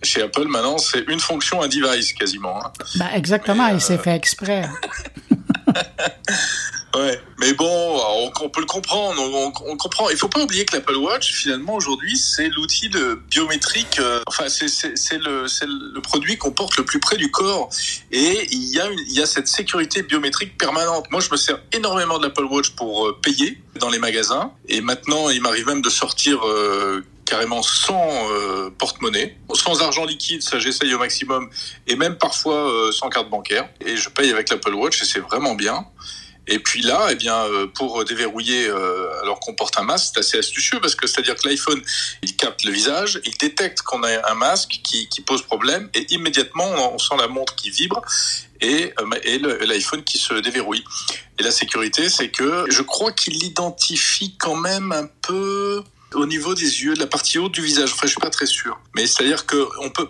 chez 0.03 0.21
Apple, 0.21 0.47
maintenant, 0.47 0.77
c'est 0.77 1.03
une 1.07 1.19
fonction, 1.19 1.61
un 1.61 1.67
device 1.67 2.13
quasiment. 2.13 2.63
Hein. 2.65 2.71
Bah, 2.95 3.09
exactement, 3.13 3.67
il 3.67 3.81
s'est 3.81 3.99
euh, 3.99 4.03
fait 4.03 4.15
exprès. 4.15 4.67
ouais, 6.95 7.21
mais 7.39 7.53
bon, 7.53 8.01
on, 8.41 8.49
peut 8.49 8.61
le 8.61 8.65
comprendre. 8.65 9.21
On, 9.21 9.77
comprend. 9.77 10.09
Il 10.09 10.17
faut 10.17 10.27
pas 10.27 10.41
oublier 10.41 10.65
que 10.65 10.75
l'Apple 10.75 10.95
Watch, 10.95 11.31
finalement, 11.33 11.75
aujourd'hui, 11.75 12.17
c'est 12.17 12.49
l'outil 12.49 12.89
de 12.89 13.21
biométrique. 13.29 13.99
Euh, 13.99 14.21
enfin, 14.27 14.45
c'est 14.49 15.17
le, 15.19 15.45
le 15.45 16.01
produit 16.01 16.37
qu'on 16.37 16.51
porte 16.51 16.77
le 16.77 16.85
plus 16.85 16.99
près 16.99 17.17
du 17.17 17.29
corps, 17.29 17.69
et 18.11 18.47
il 18.51 18.69
y 18.69 18.79
a 18.79 18.89
il 18.91 19.13
y 19.13 19.21
a 19.21 19.25
cette 19.25 19.47
sécurité 19.47 20.01
biométrique 20.01 20.57
permanente. 20.57 21.05
Moi, 21.11 21.21
je 21.21 21.29
me 21.29 21.37
sers 21.37 21.59
énormément 21.71 22.17
de 22.17 22.23
l'Apple 22.25 22.45
Watch 22.45 22.71
pour 22.71 23.07
euh, 23.07 23.17
payer 23.21 23.61
dans 23.79 23.89
les 23.89 23.99
magasins, 23.99 24.51
et 24.67 24.81
maintenant, 24.81 25.29
il 25.29 25.41
m'arrive 25.41 25.67
même 25.67 25.81
de 25.81 25.89
sortir 25.89 26.41
carrément 27.31 27.63
sans 27.63 28.29
euh, 28.33 28.69
porte-monnaie, 28.77 29.37
sans 29.53 29.81
argent 29.81 30.03
liquide, 30.03 30.43
ça 30.43 30.59
j'essaye 30.59 30.93
au 30.93 30.99
maximum, 30.99 31.49
et 31.87 31.95
même 31.95 32.17
parfois 32.17 32.69
euh, 32.69 32.91
sans 32.91 33.07
carte 33.07 33.29
bancaire. 33.29 33.69
Et 33.79 33.95
je 33.95 34.09
paye 34.09 34.31
avec 34.31 34.49
l'Apple 34.49 34.73
Watch 34.73 35.01
et 35.01 35.05
c'est 35.05 35.21
vraiment 35.21 35.55
bien. 35.55 35.85
Et 36.47 36.59
puis 36.59 36.81
là, 36.81 37.07
eh 37.09 37.15
bien, 37.15 37.37
euh, 37.45 37.67
pour 37.67 38.03
déverrouiller 38.03 38.69
alors 39.23 39.39
qu'on 39.39 39.53
porte 39.53 39.79
un 39.79 39.83
masque, 39.83 40.11
c'est 40.13 40.19
assez 40.19 40.37
astucieux 40.39 40.81
parce 40.81 40.95
que 40.95 41.07
c'est-à-dire 41.07 41.35
que 41.35 41.47
l'iPhone, 41.47 41.81
il 42.21 42.35
capte 42.35 42.65
le 42.65 42.71
visage, 42.73 43.21
il 43.23 43.37
détecte 43.37 43.81
qu'on 43.81 44.03
a 44.03 44.29
un 44.29 44.35
masque 44.35 44.81
qui, 44.83 45.07
pose 45.25 45.43
problème 45.43 45.89
et 45.93 46.13
immédiatement 46.13 46.65
on 46.93 46.97
sent 46.97 47.15
la 47.17 47.29
montre 47.29 47.55
qui 47.55 47.69
vibre 47.69 48.01
et, 48.59 48.93
et 49.23 49.39
l'iPhone 49.39 50.03
qui 50.03 50.17
se 50.17 50.33
déverrouille. 50.33 50.83
Et 51.39 51.43
la 51.43 51.51
sécurité, 51.51 52.09
c'est 52.09 52.29
que 52.29 52.65
je 52.69 52.81
crois 52.81 53.13
qu'il 53.13 53.35
l'identifie 53.39 54.35
quand 54.37 54.55
même 54.55 54.91
un 54.91 55.07
peu 55.21 55.83
au 56.13 56.25
niveau 56.25 56.53
des 56.53 56.83
yeux, 56.83 56.93
de 56.93 56.99
la 56.99 57.07
partie 57.07 57.37
haute 57.37 57.53
du 57.53 57.61
visage. 57.61 57.91
Enfin, 57.93 58.03
je 58.03 58.11
suis 58.11 58.19
pas 58.19 58.29
très 58.29 58.45
sûr. 58.45 58.79
Mais 58.95 59.07
c'est-à-dire 59.07 59.45
que 59.45 59.67
on 59.81 59.89
peut, 59.89 60.07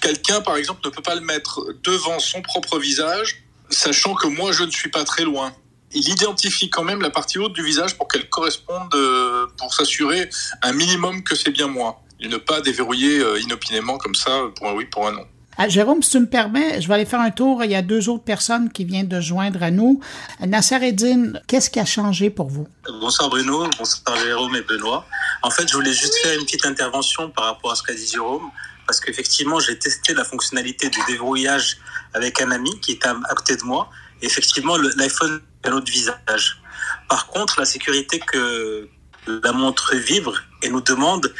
quelqu'un, 0.00 0.40
par 0.40 0.56
exemple, 0.56 0.80
ne 0.84 0.90
peut 0.90 1.02
pas 1.02 1.14
le 1.14 1.20
mettre 1.20 1.64
devant 1.82 2.18
son 2.18 2.42
propre 2.42 2.78
visage, 2.78 3.44
sachant 3.70 4.14
que 4.14 4.26
moi, 4.26 4.52
je 4.52 4.64
ne 4.64 4.70
suis 4.70 4.90
pas 4.90 5.04
très 5.04 5.24
loin. 5.24 5.54
Il 5.92 6.08
identifie 6.08 6.70
quand 6.70 6.82
même 6.82 7.00
la 7.00 7.10
partie 7.10 7.38
haute 7.38 7.52
du 7.52 7.62
visage 7.62 7.96
pour 7.96 8.08
qu'elle 8.08 8.28
corresponde, 8.28 8.92
euh, 8.94 9.46
pour 9.58 9.72
s'assurer 9.72 10.28
un 10.62 10.72
minimum 10.72 11.22
que 11.22 11.36
c'est 11.36 11.52
bien 11.52 11.68
moi. 11.68 12.00
Et 12.20 12.28
ne 12.28 12.36
pas 12.36 12.60
déverrouiller 12.60 13.20
euh, 13.20 13.40
inopinément 13.40 13.98
comme 13.98 14.14
ça 14.14 14.44
pour 14.56 14.68
un 14.68 14.72
oui, 14.72 14.86
pour 14.86 15.06
un 15.06 15.12
non. 15.12 15.26
Ah, 15.56 15.68
Jérôme, 15.68 16.02
si 16.02 16.10
tu 16.10 16.18
me 16.18 16.26
permets, 16.26 16.80
je 16.80 16.88
vais 16.88 16.94
aller 16.94 17.04
faire 17.04 17.20
un 17.20 17.30
tour. 17.30 17.62
Il 17.62 17.70
y 17.70 17.76
a 17.76 17.82
deux 17.82 18.08
autres 18.08 18.24
personnes 18.24 18.72
qui 18.72 18.84
viennent 18.84 19.06
de 19.06 19.20
joindre 19.20 19.62
à 19.62 19.70
nous. 19.70 20.00
Nasser 20.44 20.82
Eddine, 20.82 21.40
qu'est-ce 21.46 21.70
qui 21.70 21.78
a 21.78 21.84
changé 21.84 22.28
pour 22.28 22.48
vous? 22.48 22.66
Bonsoir 23.00 23.30
Bruno, 23.30 23.64
bonsoir 23.78 24.16
Jérôme 24.16 24.56
et 24.56 24.62
Benoît. 24.62 25.06
En 25.42 25.50
fait, 25.50 25.68
je 25.68 25.74
voulais 25.74 25.92
juste 25.92 26.14
faire 26.22 26.36
une 26.36 26.44
petite 26.44 26.66
intervention 26.66 27.30
par 27.30 27.44
rapport 27.44 27.70
à 27.70 27.76
ce 27.76 27.84
qu'a 27.84 27.94
dit 27.94 28.06
Jérôme, 28.06 28.50
parce 28.84 28.98
qu'effectivement, 28.98 29.60
j'ai 29.60 29.78
testé 29.78 30.12
la 30.12 30.24
fonctionnalité 30.24 30.90
du 30.90 30.98
déverrouillage 31.06 31.78
avec 32.14 32.40
un 32.42 32.50
ami 32.50 32.80
qui 32.80 32.92
était 32.92 33.08
à 33.08 33.34
côté 33.36 33.54
de 33.56 33.62
moi. 33.62 33.90
Effectivement, 34.22 34.76
l'iPhone 34.76 35.40
a 35.62 35.68
un 35.68 35.72
autre 35.72 35.92
visage. 35.92 36.60
Par 37.08 37.28
contre, 37.28 37.60
la 37.60 37.64
sécurité 37.64 38.18
que 38.18 38.88
la 39.28 39.52
montre 39.52 39.94
vibre 39.94 40.34
et 40.62 40.68
nous 40.68 40.80
demande 40.80 41.32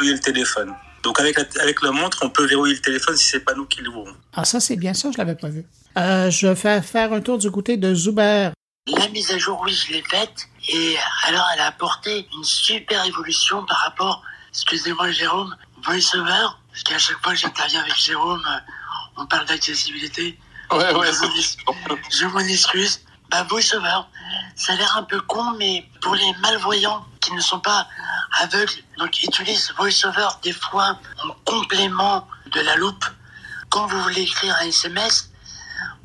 de 0.00 0.10
le 0.10 0.18
téléphone. 0.18 0.74
Donc 1.02 1.18
avec 1.20 1.36
la, 1.38 1.62
avec 1.62 1.82
la 1.82 1.92
montre, 1.92 2.18
on 2.22 2.30
peut 2.30 2.46
verrouiller 2.46 2.74
le 2.74 2.80
téléphone 2.80 3.16
si 3.16 3.24
c'est 3.24 3.40
pas 3.40 3.54
nous 3.54 3.66
qui 3.66 3.80
l'ouvrons. 3.80 4.14
Ah 4.34 4.44
ça 4.44 4.60
c'est 4.60 4.76
bien 4.76 4.94
ça, 4.94 5.10
je 5.10 5.18
l'avais 5.18 5.34
pas 5.34 5.48
vu. 5.48 5.64
Euh, 5.98 6.30
je 6.30 6.46
vais 6.46 6.82
faire 6.82 7.12
un 7.12 7.20
tour 7.20 7.38
du 7.38 7.50
côté 7.50 7.76
de 7.76 7.94
Zuber. 7.94 8.50
La 8.86 9.08
mise 9.08 9.30
à 9.30 9.38
jour, 9.38 9.60
oui, 9.64 9.72
je 9.72 9.92
l'ai 9.92 10.02
faite. 10.02 10.48
Et 10.68 10.96
alors, 11.26 11.46
elle 11.54 11.60
a 11.60 11.66
apporté 11.66 12.26
une 12.36 12.44
super 12.44 13.04
évolution 13.04 13.64
par 13.66 13.78
rapport, 13.78 14.22
excusez-moi 14.50 15.10
Jérôme, 15.10 15.54
VoiceOver. 15.84 16.46
Parce 16.70 16.82
qu'à 16.84 16.98
chaque 16.98 17.22
fois 17.22 17.32
que 17.32 17.38
j'interviens 17.38 17.80
avec 17.80 17.96
Jérôme, 17.96 18.46
on 19.16 19.26
parle 19.26 19.46
d'accessibilité. 19.46 20.38
Ouais, 20.70 20.94
ouais, 20.94 21.08
je 22.10 22.26
m'en 22.26 22.38
excuse. 22.40 23.00
Bah, 23.30 23.44
VoiceOver, 23.44 24.00
ça 24.56 24.72
a 24.72 24.76
l'air 24.76 24.96
un 24.96 25.02
peu 25.02 25.20
con, 25.20 25.52
mais 25.58 25.84
pour 26.00 26.14
les 26.14 26.32
malvoyants 26.40 27.04
qui 27.20 27.32
ne 27.32 27.40
sont 27.40 27.60
pas 27.60 27.86
aveugles, 28.42 28.82
donc 28.98 29.22
utilisent 29.22 29.72
VoiceOver 29.76 30.28
des 30.42 30.52
fois 30.52 30.98
en 31.24 31.30
complément 31.44 32.26
de 32.52 32.60
la 32.60 32.76
loupe. 32.76 33.04
Quand 33.70 33.86
vous 33.86 34.00
voulez 34.00 34.22
écrire 34.22 34.54
un 34.60 34.66
SMS 34.66 35.30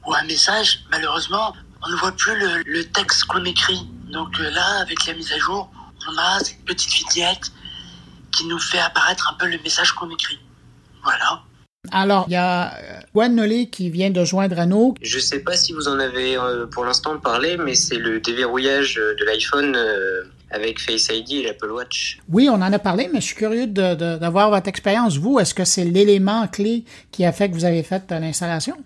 ou 0.05 0.13
un 0.13 0.23
message, 0.23 0.83
malheureusement, 0.91 1.53
on 1.83 1.89
ne 1.89 1.95
voit 1.95 2.11
plus 2.11 2.33
le, 2.65 2.83
texte 2.85 3.25
qu'on 3.25 3.43
écrit. 3.45 3.87
Donc 4.11 4.39
euh, 4.39 4.49
là, 4.51 4.79
avec 4.81 5.05
la 5.05 5.13
mise 5.13 5.31
à 5.31 5.37
jour, 5.37 5.71
on 6.07 6.17
a 6.17 6.39
cette 6.39 6.63
petite 6.65 6.91
vignette 6.91 7.51
qui 8.31 8.45
nous 8.45 8.59
fait 8.59 8.79
apparaître 8.79 9.31
un 9.33 9.37
peu 9.37 9.47
le 9.47 9.57
message 9.63 9.91
qu'on 9.93 10.09
écrit. 10.09 10.39
Voilà. 11.03 11.41
Alors, 11.91 12.25
il 12.27 12.33
y 12.33 12.35
a 12.35 12.73
euh, 12.73 12.99
Gwen 13.13 13.35
Nolly 13.35 13.69
qui 13.69 13.89
vient 13.89 14.09
de 14.09 14.25
joindre 14.25 14.59
à 14.59 14.65
nous. 14.65 14.95
Je 15.01 15.17
ne 15.17 15.21
sais 15.21 15.39
pas 15.39 15.55
si 15.55 15.73
vous 15.73 15.87
en 15.87 15.99
avez 15.99 16.35
euh, 16.35 16.65
pour 16.65 16.85
l'instant 16.85 17.17
parlé, 17.19 17.57
mais 17.57 17.75
c'est 17.75 17.97
le 17.97 18.19
déverrouillage 18.19 18.95
de 18.95 19.23
l'iPhone 19.23 19.77
avec 20.55 20.79
Face 20.79 21.09
ID 21.11 21.31
et 21.33 21.43
l'Apple 21.43 21.71
Watch. 21.71 22.19
Oui, 22.29 22.47
on 22.49 22.55
en 22.55 22.73
a 22.73 22.79
parlé, 22.79 23.09
mais 23.11 23.19
je 23.19 23.25
suis 23.25 23.35
curieux 23.35 23.67
d'avoir 23.67 24.49
votre 24.49 24.67
expérience. 24.67 25.17
Vous, 25.17 25.39
est-ce 25.39 25.53
que 25.53 25.65
c'est 25.65 25.83
l'élément 25.85 26.47
clé 26.47 26.85
qui 27.11 27.25
a 27.25 27.31
fait 27.31 27.49
que 27.49 27.53
vous 27.53 27.65
avez 27.65 27.83
fait 27.83 28.03
l'installation? 28.09 28.77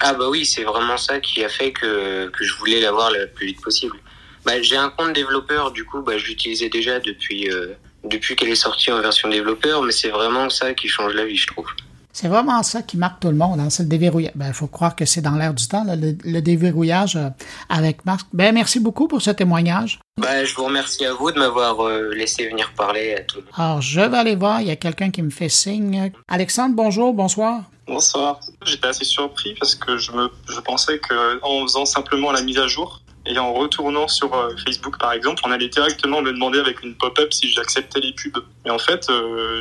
Ah 0.00 0.12
bah 0.12 0.28
oui, 0.28 0.44
c'est 0.44 0.64
vraiment 0.64 0.96
ça 0.96 1.20
qui 1.20 1.42
a 1.44 1.48
fait 1.48 1.72
que, 1.72 2.28
que 2.28 2.44
je 2.44 2.54
voulais 2.56 2.80
l'avoir 2.80 3.10
le 3.10 3.26
plus 3.28 3.46
vite 3.46 3.60
possible. 3.62 3.96
Bah, 4.44 4.60
j'ai 4.60 4.76
un 4.76 4.90
compte 4.90 5.14
développeur, 5.14 5.70
du 5.70 5.84
coup, 5.84 6.02
bah, 6.02 6.18
je 6.18 6.26
l'utilisais 6.26 6.68
déjà 6.68 7.00
depuis, 7.00 7.50
euh, 7.50 7.68
depuis 8.04 8.36
qu'elle 8.36 8.50
est 8.50 8.54
sortie 8.54 8.92
en 8.92 9.00
version 9.00 9.28
développeur, 9.28 9.82
mais 9.82 9.92
c'est 9.92 10.10
vraiment 10.10 10.50
ça 10.50 10.74
qui 10.74 10.88
change 10.88 11.14
la 11.14 11.24
vie, 11.24 11.36
je 11.36 11.46
trouve. 11.46 11.66
C'est 12.14 12.28
vraiment 12.28 12.62
ça 12.62 12.80
qui 12.80 12.96
marque 12.96 13.18
tout 13.18 13.28
le 13.28 13.34
monde, 13.34 13.58
hein, 13.58 13.70
c'est 13.70 13.82
le 13.82 13.88
déverrouillage. 13.88 14.34
Ben, 14.36 14.46
il 14.46 14.54
faut 14.54 14.68
croire 14.68 14.94
que 14.94 15.04
c'est 15.04 15.20
dans 15.20 15.34
l'air 15.34 15.52
du 15.52 15.66
temps, 15.66 15.84
le, 15.84 16.40
déverrouillage 16.40 17.16
euh, 17.16 17.28
avec 17.68 18.06
Marc. 18.06 18.28
Ben, 18.32 18.54
merci 18.54 18.78
beaucoup 18.78 19.08
pour 19.08 19.20
ce 19.20 19.32
témoignage. 19.32 19.98
Ben, 20.20 20.44
je 20.44 20.54
vous 20.54 20.64
remercie 20.64 21.04
à 21.04 21.12
vous 21.12 21.32
de 21.32 21.40
m'avoir 21.40 21.80
euh, 21.80 22.14
laissé 22.14 22.48
venir 22.48 22.72
parler 22.76 23.14
à 23.14 23.22
tout 23.22 23.38
le 23.38 23.42
monde. 23.42 23.52
Alors, 23.56 23.82
je 23.82 24.00
vais 24.00 24.16
aller 24.16 24.36
voir, 24.36 24.60
il 24.60 24.68
y 24.68 24.70
a 24.70 24.76
quelqu'un 24.76 25.10
qui 25.10 25.22
me 25.22 25.30
fait 25.30 25.48
signe. 25.48 26.12
Alexandre, 26.28 26.76
bonjour, 26.76 27.12
bonsoir. 27.14 27.62
Bonsoir. 27.88 28.38
J'étais 28.64 28.86
assez 28.86 29.04
surpris 29.04 29.56
parce 29.58 29.74
que 29.74 29.98
je, 29.98 30.12
me, 30.12 30.30
je 30.48 30.60
pensais 30.60 31.00
qu'en 31.00 31.62
faisant 31.62 31.84
simplement 31.84 32.30
la 32.30 32.42
mise 32.42 32.58
à 32.58 32.68
jour 32.68 33.02
et 33.26 33.36
en 33.40 33.52
retournant 33.52 34.06
sur 34.06 34.32
euh, 34.34 34.54
Facebook 34.64 35.00
par 35.00 35.14
exemple, 35.14 35.42
on 35.44 35.50
allait 35.50 35.68
directement 35.68 36.22
me 36.22 36.32
demander 36.32 36.60
avec 36.60 36.80
une 36.84 36.94
pop-up 36.94 37.32
si 37.32 37.48
j'acceptais 37.48 37.98
les 37.98 38.12
pubs. 38.12 38.44
Mais 38.64 38.70
en 38.70 38.78
fait, 38.78 39.10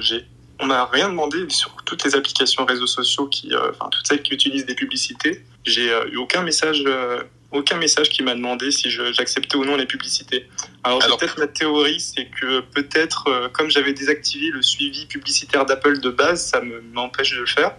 j'ai 0.02 0.24
on 0.60 0.66
m'a 0.66 0.86
rien 0.86 1.10
demandé 1.10 1.50
sur 1.50 1.76
toutes 1.86 2.04
les 2.06 2.16
applications 2.16 2.66
réseaux 2.66 2.88
sociaux 2.88 3.28
qui, 3.28 3.54
euh, 3.54 3.72
enfin 3.72 3.90
toutes 3.90 4.08
celles 4.08 4.22
qui 4.22 4.34
utilisent 4.34 4.66
des 4.66 4.76
publicités. 4.76 5.44
J'ai 5.66 5.92
euh, 5.92 6.06
eu 6.12 6.18
aucun 6.18 6.42
message, 6.42 6.84
euh, 6.86 7.24
aucun 7.52 7.78
message 7.78 8.10
qui 8.10 8.24
m'a 8.24 8.36
demandé 8.36 8.72
si 8.72 8.90
j'acceptais 8.90 9.56
ou 9.56 9.66
non 9.66 9.76
les 9.76 9.86
publicités. 9.86 10.48
Alors, 10.84 11.00
peut-être 11.18 11.40
ma 11.40 11.48
théorie, 11.48 12.00
c'est 12.00 12.26
que 12.26 12.62
peut-être 12.62 13.50
comme 13.54 13.70
j'avais 13.70 13.94
désactivé 13.94 14.50
le 14.50 14.62
suivi 14.64 15.06
publicitaire 15.06 15.66
d'Apple 15.66 16.00
de 16.00 16.10
base, 16.10 16.44
ça 16.48 16.62
m'empêche 16.94 17.32
de 17.32 17.42
le 17.42 17.46
faire. 17.46 17.76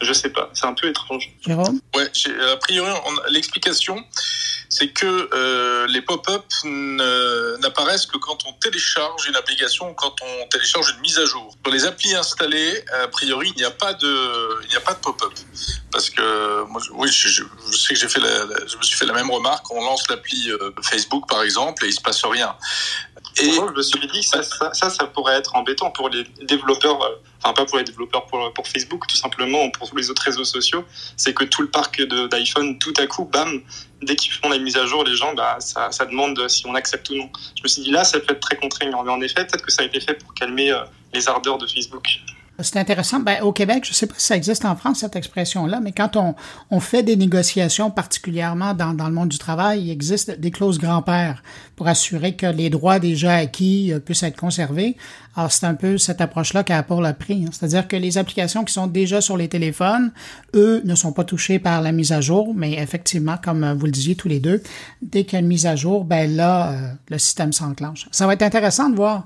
Je 0.00 0.12
sais 0.12 0.30
pas, 0.30 0.50
c'est 0.54 0.66
un 0.66 0.74
peu 0.74 0.88
étrange. 0.88 1.30
Jérôme 1.46 1.80
Ouais, 1.94 2.10
a 2.52 2.56
priori, 2.56 2.90
l'explication, 3.30 4.02
c'est 4.68 4.88
que 4.88 5.28
euh, 5.32 5.86
les 5.86 6.02
pop-up 6.02 6.44
n'apparaissent 6.64 8.06
que 8.06 8.18
quand 8.18 8.38
on 8.46 8.52
télécharge 8.54 9.28
une 9.28 9.36
application 9.36 9.90
ou 9.90 9.94
quand 9.94 10.14
on 10.20 10.48
télécharge 10.48 10.94
une 10.96 11.00
mise 11.00 11.18
à 11.18 11.24
jour. 11.26 11.56
Pour 11.62 11.72
les 11.72 11.84
applis 11.84 12.14
installées, 12.14 12.84
a 13.04 13.08
priori, 13.08 13.52
il 13.54 13.58
n'y 13.58 13.64
a 13.64 13.70
pas 13.70 13.94
de, 13.94 14.62
il 14.64 14.68
n'y 14.68 14.76
a 14.76 14.80
pas 14.80 14.94
de 14.94 14.98
pop-up. 14.98 15.32
Parce 15.92 16.10
que, 16.10 16.64
moi, 16.64 16.82
oui, 16.94 17.08
je, 17.08 17.44
sais 17.70 17.94
que 17.94 18.00
j'ai 18.00 18.08
fait 18.08 18.18
la, 18.18 18.46
je 18.66 18.76
me 18.76 18.82
suis 18.82 18.96
fait 18.96 19.06
la 19.06 19.12
même 19.12 19.30
remarque. 19.30 19.70
On 19.70 19.80
lance 19.80 20.08
l'appli 20.10 20.50
euh, 20.50 20.72
Facebook, 20.82 21.28
par 21.28 21.42
exemple, 21.42 21.84
et 21.84 21.88
il 21.88 21.92
se 21.92 22.00
passe 22.00 22.24
rien. 22.24 22.56
Et 23.42 23.52
moi, 23.52 23.66
je 23.70 23.76
me 23.76 23.82
suis 23.82 24.06
dit, 24.08 24.22
ça, 24.22 24.42
ça, 24.42 24.72
ça, 24.72 24.90
ça, 24.90 25.06
pourrait 25.06 25.34
être 25.34 25.56
embêtant 25.56 25.90
pour 25.90 26.08
les 26.08 26.24
développeurs, 26.42 27.02
euh, 27.02 27.16
enfin 27.42 27.52
pas 27.52 27.64
pour 27.64 27.78
les 27.78 27.84
développeurs, 27.84 28.26
pour, 28.26 28.52
pour 28.52 28.68
Facebook, 28.68 29.06
tout 29.08 29.16
simplement, 29.16 29.70
pour 29.70 29.90
tous 29.90 29.96
les 29.96 30.08
autres 30.10 30.22
réseaux 30.22 30.44
sociaux. 30.44 30.84
C'est 31.16 31.34
que 31.34 31.44
tout 31.44 31.62
le 31.62 31.68
parc 31.68 32.00
d'iPhone, 32.00 32.78
tout 32.78 32.94
à 32.96 33.06
coup, 33.06 33.24
bam, 33.24 33.60
dès 34.02 34.14
qu'ils 34.14 34.32
font 34.32 34.48
la 34.48 34.58
mise 34.58 34.76
à 34.76 34.86
jour, 34.86 35.02
les 35.04 35.16
gens, 35.16 35.34
bah, 35.34 35.56
ça, 35.58 35.90
ça 35.90 36.06
demande 36.06 36.48
si 36.48 36.66
on 36.66 36.74
accepte 36.74 37.10
ou 37.10 37.14
non. 37.16 37.28
Je 37.56 37.62
me 37.62 37.68
suis 37.68 37.82
dit, 37.82 37.90
là, 37.90 38.04
ça 38.04 38.20
peut 38.20 38.32
être 38.32 38.40
très 38.40 38.56
contraignant. 38.56 39.02
Mais 39.02 39.10
en 39.10 39.20
effet, 39.20 39.44
peut-être 39.46 39.64
que 39.64 39.72
ça 39.72 39.82
a 39.82 39.84
été 39.84 40.00
fait 40.00 40.14
pour 40.14 40.32
calmer 40.34 40.70
euh, 40.70 40.84
les 41.12 41.28
ardeurs 41.28 41.58
de 41.58 41.66
Facebook. 41.66 42.06
C'est 42.60 42.78
intéressant. 42.78 43.18
Ben, 43.18 43.42
au 43.42 43.52
Québec, 43.52 43.84
je 43.84 43.90
ne 43.90 43.94
sais 43.94 44.06
pas 44.06 44.14
si 44.16 44.26
ça 44.26 44.36
existe 44.36 44.64
en 44.64 44.76
France, 44.76 45.00
cette 45.00 45.16
expression-là, 45.16 45.80
mais 45.80 45.90
quand 45.90 46.16
on, 46.16 46.36
on, 46.70 46.78
fait 46.78 47.02
des 47.02 47.16
négociations, 47.16 47.90
particulièrement 47.90 48.74
dans, 48.74 48.94
dans, 48.94 49.08
le 49.08 49.12
monde 49.12 49.28
du 49.28 49.38
travail, 49.38 49.82
il 49.82 49.90
existe 49.90 50.38
des 50.38 50.52
clauses 50.52 50.78
grand-père 50.78 51.42
pour 51.76 51.88
assurer 51.88 52.36
que 52.36 52.46
les 52.46 52.70
droits 52.70 52.98
déjà 52.98 53.34
acquis 53.34 53.92
euh, 53.92 53.98
puissent 53.98 54.22
être 54.22 54.38
conservés. 54.38 54.96
Alors, 55.36 55.50
c'est 55.50 55.66
un 55.66 55.74
peu 55.74 55.98
cette 55.98 56.20
approche-là 56.20 56.62
qu'Apple 56.62 57.04
a 57.04 57.12
pris. 57.12 57.44
Hein. 57.44 57.50
C'est-à-dire 57.52 57.88
que 57.88 57.96
les 57.96 58.18
applications 58.18 58.64
qui 58.64 58.72
sont 58.72 58.86
déjà 58.86 59.20
sur 59.20 59.36
les 59.36 59.48
téléphones, 59.48 60.12
eux, 60.54 60.80
ne 60.84 60.94
sont 60.94 61.12
pas 61.12 61.24
touchés 61.24 61.58
par 61.58 61.82
la 61.82 61.90
mise 61.90 62.12
à 62.12 62.20
jour, 62.20 62.54
mais 62.54 62.74
effectivement, 62.74 63.36
comme 63.42 63.72
vous 63.72 63.86
le 63.86 63.92
disiez 63.92 64.14
tous 64.14 64.28
les 64.28 64.38
deux, 64.38 64.62
dès 65.02 65.24
qu'il 65.24 65.32
y 65.32 65.36
a 65.36 65.40
une 65.40 65.48
mise 65.48 65.66
à 65.66 65.74
jour, 65.74 66.04
ben 66.04 66.36
là, 66.36 66.72
euh, 66.72 66.92
le 67.08 67.18
système 67.18 67.52
s'enclenche. 67.52 68.06
Ça 68.12 68.26
va 68.28 68.34
être 68.34 68.42
intéressant 68.42 68.88
de 68.88 68.94
voir 68.94 69.24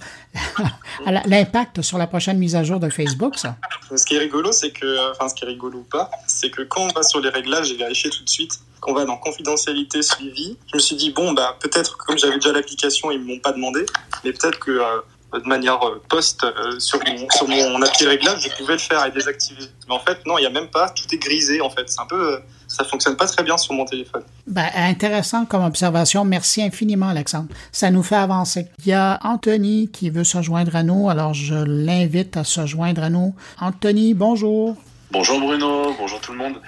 l'impact 1.26 1.82
sur 1.82 1.98
la 1.98 2.06
prochaine 2.06 2.38
mise 2.38 2.56
à 2.56 2.64
jour 2.64 2.80
de 2.80 2.88
Facebook. 2.88 3.34
Ce 3.36 4.04
qui 4.06 4.14
est 4.14 4.18
rigolo, 4.18 4.52
c'est 4.52 4.70
que, 4.70 5.10
enfin, 5.10 5.28
ce 5.28 5.34
qui 5.34 5.44
est 5.44 5.48
rigolo 5.48 5.80
ou 5.80 5.82
pas, 5.90 6.10
c'est 6.26 6.50
que 6.50 6.62
quand 6.62 6.82
on 6.82 6.88
va 6.94 7.02
sur 7.02 7.20
les 7.20 7.28
réglages, 7.28 7.68
j'ai 7.68 7.76
vérifié 7.76 8.08
tout 8.08 8.24
de 8.24 8.30
suite, 8.30 8.60
qu'on 8.80 8.94
va 8.94 9.04
dans 9.04 9.16
confidentialité 9.16 10.02
suivi, 10.02 10.56
je 10.70 10.76
me 10.76 10.80
suis 10.80 10.96
dit, 10.96 11.10
bon, 11.10 11.32
bah, 11.32 11.56
peut-être, 11.60 11.96
comme 11.98 12.18
j'avais 12.18 12.36
déjà 12.36 12.52
l'application, 12.52 13.10
ils 13.10 13.20
m'ont 13.20 13.38
pas 13.38 13.52
demandé, 13.52 13.84
mais 14.24 14.32
peut-être 14.32 14.58
que, 14.58 14.70
euh, 14.70 15.00
de 15.32 15.46
manière 15.46 15.86
euh, 15.86 16.02
post 16.08 16.42
euh, 16.44 16.78
sur, 16.78 16.98
mon, 17.06 17.28
sur 17.30 17.48
mon 17.48 17.82
appli 17.82 18.06
réglable, 18.06 18.40
je 18.40 18.48
pouvais 18.56 18.74
le 18.74 18.78
faire 18.78 19.04
et 19.04 19.10
désactiver. 19.10 19.64
Mais 19.86 19.94
en 19.94 19.98
fait, 20.00 20.24
non, 20.26 20.38
il 20.38 20.42
n'y 20.42 20.46
a 20.46 20.50
même 20.50 20.68
pas, 20.68 20.88
tout 20.90 21.04
est 21.12 21.18
grisé 21.18 21.60
en 21.60 21.68
fait. 21.68 21.88
C'est 21.88 22.00
un 22.00 22.06
peu, 22.06 22.34
euh, 22.34 22.38
ça 22.66 22.84
fonctionne 22.84 23.16
pas 23.16 23.26
très 23.26 23.42
bien 23.42 23.56
sur 23.58 23.74
mon 23.74 23.84
téléphone. 23.84 24.22
Ben, 24.46 24.68
intéressant 24.74 25.44
comme 25.44 25.64
observation. 25.64 26.24
Merci 26.24 26.62
infiniment, 26.62 27.08
Alexandre. 27.08 27.48
Ça 27.72 27.90
nous 27.90 28.02
fait 28.02 28.16
avancer. 28.16 28.68
Il 28.78 28.88
y 28.88 28.94
a 28.94 29.18
Anthony 29.22 29.90
qui 29.90 30.08
veut 30.10 30.24
se 30.24 30.40
joindre 30.40 30.74
à 30.74 30.82
nous, 30.82 31.10
alors 31.10 31.34
je 31.34 31.54
l'invite 31.54 32.36
à 32.36 32.44
se 32.44 32.64
joindre 32.66 33.02
à 33.02 33.10
nous. 33.10 33.34
Anthony, 33.60 34.14
bonjour. 34.14 34.76
Bonjour 35.10 35.40
Bruno, 35.40 35.94
bonjour 35.98 36.20
tout 36.20 36.32
le 36.32 36.38
monde 36.38 36.60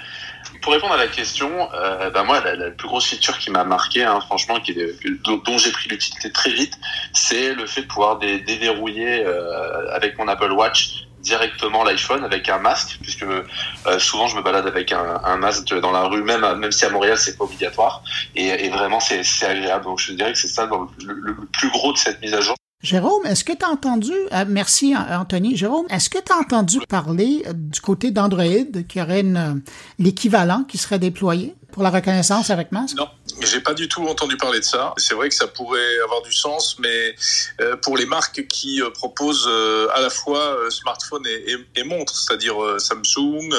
pour 0.62 0.72
répondre 0.72 0.92
à 0.92 0.96
la 0.96 1.08
question, 1.08 1.68
euh, 1.74 2.10
bah 2.10 2.22
moi, 2.22 2.40
la, 2.40 2.70
plus 2.70 2.88
grosse 2.88 3.06
feature 3.06 3.38
qui 3.38 3.50
m'a 3.50 3.64
marqué, 3.64 4.04
hein, 4.04 4.20
franchement, 4.20 4.60
qui 4.60 4.76
dont, 5.24 5.58
j'ai 5.58 5.72
pris 5.72 5.88
l'utilité 5.88 6.30
très 6.32 6.50
vite, 6.50 6.74
c'est 7.12 7.54
le 7.54 7.66
fait 7.66 7.82
de 7.82 7.86
pouvoir 7.86 8.18
déverrouiller 8.18 9.24
euh, 9.24 9.94
avec 9.94 10.18
mon 10.18 10.28
Apple 10.28 10.52
Watch 10.52 11.06
directement 11.20 11.84
l'iPhone 11.84 12.24
avec 12.24 12.48
un 12.48 12.58
masque, 12.58 12.98
puisque 13.02 13.24
euh, 13.24 13.98
souvent 13.98 14.26
je 14.26 14.36
me 14.36 14.42
balade 14.42 14.66
avec 14.66 14.92
un, 14.92 15.36
masque 15.36 15.74
dans 15.80 15.92
la 15.92 16.04
rue, 16.04 16.22
même 16.22 16.46
même 16.56 16.72
si 16.72 16.84
à 16.84 16.90
Montréal 16.90 17.18
c'est 17.18 17.36
pas 17.36 17.44
obligatoire, 17.44 18.02
et, 18.34 18.68
vraiment 18.70 19.00
c'est 19.00 19.22
agréable. 19.44 19.84
Donc 19.84 19.98
je 19.98 20.12
dirais 20.12 20.32
que 20.32 20.38
c'est 20.38 20.48
ça 20.48 20.66
le, 20.66 21.36
plus 21.52 21.70
gros 21.70 21.92
de 21.92 21.98
cette 21.98 22.20
mise 22.22 22.34
à 22.34 22.40
jour. 22.40 22.56
Jérôme, 22.82 23.26
est-ce 23.26 23.44
que 23.44 23.52
tu 23.52 23.62
as 23.62 23.68
entendu, 23.68 24.12
euh, 24.32 24.44
merci 24.48 24.94
Anthony, 24.96 25.54
Jérôme, 25.54 25.84
est-ce 25.90 26.08
que 26.08 26.16
tu 26.16 26.32
as 26.32 26.38
entendu 26.38 26.78
parler 26.88 27.42
euh, 27.46 27.52
du 27.52 27.78
côté 27.80 28.10
d'Android 28.10 28.44
qu'il 28.88 29.00
y 29.00 29.02
aurait 29.02 29.22
euh, 29.22 29.54
l'équivalent 29.98 30.64
qui 30.64 30.78
serait 30.78 30.98
déployé 30.98 31.54
pour 31.72 31.82
la 31.82 31.90
reconnaissance 31.90 32.48
avec 32.48 32.72
masque? 32.72 32.96
Non, 32.96 33.06
j'ai 33.42 33.60
pas 33.60 33.74
du 33.74 33.86
tout 33.86 34.06
entendu 34.06 34.38
parler 34.38 34.60
de 34.60 34.64
ça. 34.64 34.94
C'est 34.96 35.14
vrai 35.14 35.28
que 35.28 35.34
ça 35.34 35.46
pourrait 35.46 36.00
avoir 36.02 36.22
du 36.22 36.32
sens, 36.32 36.78
mais 36.78 37.14
euh, 37.60 37.76
pour 37.76 37.98
les 37.98 38.06
marques 38.06 38.46
qui 38.48 38.80
euh, 38.80 38.88
proposent 38.88 39.46
euh, 39.46 39.86
à 39.94 40.00
la 40.00 40.08
fois 40.08 40.56
smartphone 40.70 41.26
et, 41.26 41.52
et, 41.52 41.80
et 41.80 41.84
montre, 41.84 42.16
c'est-à-dire 42.16 42.56
Samsung, 42.78 43.50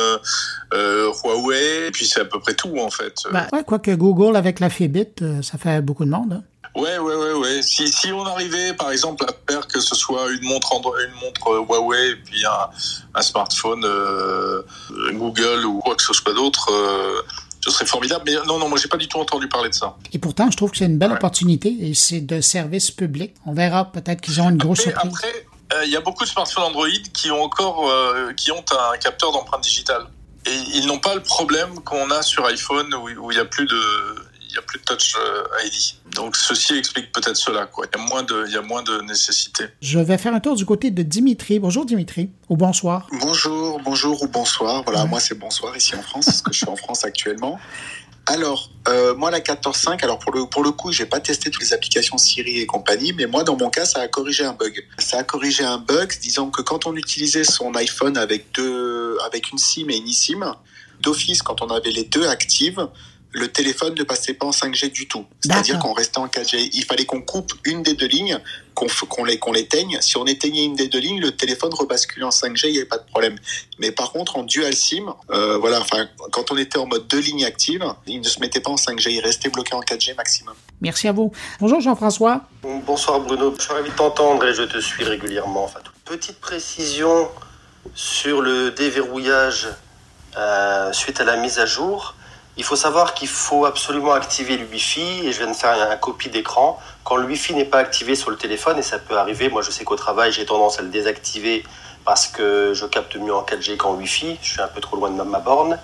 Huawei, 0.74 1.88
et 1.88 1.92
puis 1.92 2.08
c'est 2.08 2.22
à 2.22 2.26
peu 2.26 2.40
près 2.40 2.56
tout 2.56 2.76
en 2.80 2.90
fait. 2.90 3.14
Bah, 3.32 3.46
ouais, 3.54 3.64
quoique 3.64 3.92
Google 3.92 4.36
avec 4.36 4.60
la 4.60 4.72
Fitbit, 4.72 5.14
ça 5.44 5.60
fait 5.60 5.82
beaucoup 5.82 6.06
de 6.06 6.10
monde. 6.10 6.34
Hein. 6.34 6.44
Ouais, 6.76 6.98
ouais, 6.98 7.16
ouais, 7.16 7.34
ouais. 7.34 7.62
Si, 7.62 7.88
si 7.90 8.12
on 8.14 8.26
arrivait, 8.26 8.74
par 8.74 8.92
exemple, 8.92 9.26
à 9.28 9.52
faire 9.52 9.68
que 9.68 9.80
ce 9.80 9.94
soit 9.94 10.30
une 10.32 10.44
montre 10.44 10.74
Android, 10.74 10.96
une 11.04 11.20
montre 11.20 11.66
Huawei 11.68 12.12
et 12.12 12.16
puis 12.16 12.46
un, 12.46 12.70
un 13.14 13.22
smartphone 13.22 13.84
euh, 13.84 14.64
Google 15.12 15.66
ou 15.66 15.80
quoi 15.80 15.96
que 15.96 16.02
ce 16.02 16.14
soit 16.14 16.34
d'autre, 16.34 16.72
euh, 16.72 17.22
ce 17.60 17.72
serait 17.72 17.86
formidable. 17.86 18.24
Mais 18.26 18.36
non, 18.48 18.58
non, 18.58 18.70
moi, 18.70 18.80
j'ai 18.82 18.88
pas 18.88 18.98
du 18.98 19.10
tout 19.10 19.20
entendu 19.20 19.50
parler 19.50 19.70
de 19.70 19.76
ça. 19.76 19.98
Et 20.14 20.20
pourtant, 20.20 20.50
je 20.50 20.56
trouve 20.56 20.72
que 20.72 20.78
c'est 20.78 20.86
une 20.86 20.98
belle 20.98 21.12
ouais. 21.12 21.18
opportunité 21.18 21.76
et 21.82 21.94
c'est 21.94 22.22
de 22.22 22.40
service 22.40 22.90
public. 22.90 23.34
On 23.46 23.54
verra 23.54 23.92
peut-être 23.92 24.22
qu'ils 24.22 24.40
ont 24.40 24.50
une 24.50 24.58
grosse 24.58 24.88
après, 24.88 24.92
surprise. 24.92 25.18
Après, 25.18 25.46
il 25.72 25.78
euh, 25.78 25.86
y 25.94 25.98
a 25.98 26.02
beaucoup 26.02 26.24
de 26.24 26.30
smartphones 26.30 26.64
Android 26.64 26.88
qui 27.14 27.32
ont 27.32 27.44
encore, 27.44 27.90
euh, 27.90 28.32
qui 28.34 28.52
ont 28.52 28.64
un 28.94 28.98
capteur 28.98 29.34
d'empreinte 29.34 29.64
digitale. 29.64 30.08
Et 30.46 30.56
ils 30.74 30.88
n'ont 30.88 31.00
pas 31.00 31.16
le 31.16 31.22
problème 31.22 31.82
qu'on 31.84 32.10
a 32.12 32.22
sur 32.22 32.46
iPhone 32.46 32.94
où 32.96 33.32
il 33.32 33.36
n'y 33.36 33.42
a 33.42 33.46
plus 33.46 33.68
de, 33.68 33.76
il 34.52 34.56
y 34.56 34.58
a 34.58 34.62
plus 34.62 34.80
de 34.80 34.84
Touch 34.84 35.16
ID. 35.66 36.14
Donc 36.16 36.36
ceci 36.36 36.78
explique 36.78 37.12
peut-être 37.12 37.38
cela. 37.38 37.66
Quoi. 37.66 37.86
Il, 37.92 37.98
y 37.98 38.02
a 38.02 38.06
moins 38.06 38.24
de, 38.24 38.46
il 38.48 38.54
y 38.54 38.58
a 38.58 38.62
moins 38.62 38.84
de 38.84 39.02
nécessité. 39.02 39.66
Je 39.82 40.00
vais 40.00 40.18
faire 40.18 40.34
un 40.34 40.40
tour 40.40 40.56
du 40.56 40.66
côté 40.66 40.92
de 40.92 41.04
Dimitri. 41.04 41.60
Bonjour 41.60 41.86
Dimitri, 41.86 42.30
ou 42.50 42.58
bonsoir. 42.58 43.08
Bonjour, 43.20 43.80
bonjour 43.80 44.22
ou 44.22 44.28
bonsoir. 44.28 44.84
Voilà, 44.84 45.04
ouais. 45.04 45.10
moi 45.10 45.20
c'est 45.20 45.38
bonsoir 45.38 45.76
ici 45.76 45.96
en 45.96 46.02
France, 46.02 46.26
parce 46.26 46.42
que 46.42 46.52
je 46.52 46.58
suis 46.58 46.70
en 46.70 46.76
France 46.76 47.06
actuellement. 47.06 47.60
Alors, 48.28 48.70
euh, 48.88 49.16
moi 49.16 49.32
la 49.32 49.40
14.5, 49.40 50.04
alors 50.04 50.20
pour 50.20 50.32
le, 50.32 50.46
pour 50.46 50.64
le 50.64 50.72
coup, 50.72 50.92
j'ai 50.92 51.06
pas 51.06 51.20
testé 51.20 51.50
toutes 51.50 51.62
les 51.62 51.74
applications 51.74 52.18
Siri 52.18 52.60
et 52.60 52.66
compagnie, 52.66 53.14
mais 53.14 53.26
moi 53.26 53.44
dans 53.44 53.58
mon 53.58 53.70
cas, 53.70 53.86
ça 53.86 54.00
a 54.00 54.08
corrigé 54.08 54.44
un 54.44 54.54
bug. 54.54 54.86
Ça 55.00 55.20
a 55.20 55.24
corrigé 55.24 55.64
un 55.64 55.80
bug, 55.80 56.14
disant 56.20 56.50
que 56.50 56.62
quand 56.62 56.86
on 56.86 56.96
utilisait 56.96 57.44
son 57.44 57.74
iPhone 57.74 58.18
avec 58.18 58.52
deux, 58.54 59.18
avec 59.26 59.52
une 59.52 59.58
SIM 59.58 59.90
et 59.90 59.98
une 59.98 60.08
eSIM, 60.08 60.56
d'office, 61.02 61.42
quand 61.42 61.62
on 61.62 61.68
avait 61.68 61.92
les 61.92 62.04
deux 62.04 62.28
actives, 62.28 62.88
le 63.34 63.48
téléphone 63.48 63.96
ne 63.98 64.04
passait 64.04 64.34
pas 64.34 64.46
en 64.46 64.52
5G 64.52 64.92
du 64.92 65.08
tout. 65.08 65.26
C'est-à-dire 65.40 65.80
qu'on 65.80 65.94
restait 65.94 66.20
en 66.20 66.28
4G. 66.28 66.70
Il 66.74 66.84
fallait 66.84 67.06
qu'on 67.06 67.22
coupe 67.22 67.54
une 67.64 67.82
des 67.82 67.94
deux 67.94 68.08
lignes, 68.08 68.40
qu'on 68.74 68.88
qu 68.88 69.26
les, 69.26 69.40
qu'on 69.40 69.54
l'éteigne. 69.54 69.98
Si 70.02 70.18
on 70.18 70.26
éteignait 70.26 70.66
une 70.66 70.76
des 70.76 70.88
deux 70.88 71.00
lignes, 71.00 71.22
le 71.22 71.32
téléphone 71.32 71.74
rebasculait 71.74 72.26
en 72.26 72.30
5G, 72.30 72.68
il 72.68 72.72
n'y 72.72 72.78
avait 72.78 72.88
pas 72.88 72.98
de 72.98 73.06
problème. 73.06 73.38
Mais 73.80 73.92
par 73.92 74.12
contre, 74.12 74.38
en 74.38 74.44
dual 74.44 74.76
SIM, 74.76 75.14
euh, 75.32 75.58
voilà, 75.58 75.80
enfin, 75.80 76.08
quand 76.32 76.52
on 76.52 76.58
était 76.58 76.78
en 76.78 76.88
mode 76.88 77.08
deux 77.08 77.20
lignes 77.20 77.46
actives, 77.46 77.86
il 78.06 78.20
ne 78.20 78.28
se 78.28 78.40
mettait 78.40 78.60
pas 78.60 78.72
en 78.72 78.76
5G, 78.76 79.12
il 79.12 79.22
restait 79.22 79.50
bloqué 79.50 79.74
en 79.76 79.82
4G 79.82 80.16
maximum. 80.16 80.56
Merci 80.82 81.08
à 81.08 81.12
vous. 81.12 81.32
Bonjour 81.60 81.80
Jean-François. 81.80 82.42
Bonsoir 82.64 83.22
Bruno. 83.22 83.54
Je 83.58 83.64
suis 83.64 83.74
ravi 83.74 83.90
de 83.90 83.96
t'entendre 83.96 84.46
et 84.46 84.54
je 84.54 84.64
te 84.64 84.80
suis 84.80 85.04
régulièrement. 85.04 85.64
Enfin, 85.64 85.80
petite 86.06 86.40
précision 86.40 87.30
sur 87.96 88.42
le 88.42 88.72
déverrouillage 88.72 89.70
euh, 90.38 90.92
suite 90.92 91.20
à 91.22 91.24
la 91.24 91.38
mise 91.38 91.60
à 91.60 91.66
jour. 91.66 92.16
Il 92.58 92.64
faut 92.64 92.76
savoir 92.76 93.14
qu'il 93.14 93.30
faut 93.30 93.66
absolument 93.66 94.12
activer 94.12 94.58
le 94.58 94.66
Wi-Fi 94.66 95.26
et 95.26 95.32
je 95.32 95.38
viens 95.38 95.52
de 95.52 95.56
faire 95.56 95.90
un 95.90 95.96
copie 95.96 96.30
d'écran. 96.30 96.80
Quand 97.04 97.16
le 97.16 97.26
Wi-Fi 97.26 97.56
n'est 97.56 97.66
pas 97.66 97.80
activé 97.80 98.16
sur 98.16 98.30
le 98.30 98.36
téléphone, 98.36 98.78
et 98.78 98.82
ça 98.82 99.00
peut 99.00 99.18
arriver, 99.18 99.50
moi 99.50 99.62
je 99.62 99.72
sais 99.72 99.86
qu'au 99.86 99.96
travail 99.96 100.32
j'ai 100.34 100.46
tendance 100.46 100.78
à 100.78 100.82
le 100.82 100.90
désactiver 100.90 101.64
parce 102.04 102.28
que 102.28 102.74
je 102.74 102.86
capte 102.86 103.16
mieux 103.16 103.34
en 103.34 103.44
4G 103.44 103.78
qu'en 103.78 103.94
Wi-Fi, 103.94 104.38
je 104.42 104.50
suis 104.52 104.62
un 104.62 104.68
peu 104.68 104.82
trop 104.82 104.98
loin 104.98 105.10
de 105.10 105.22
ma 105.22 105.40
borne. 105.40 105.80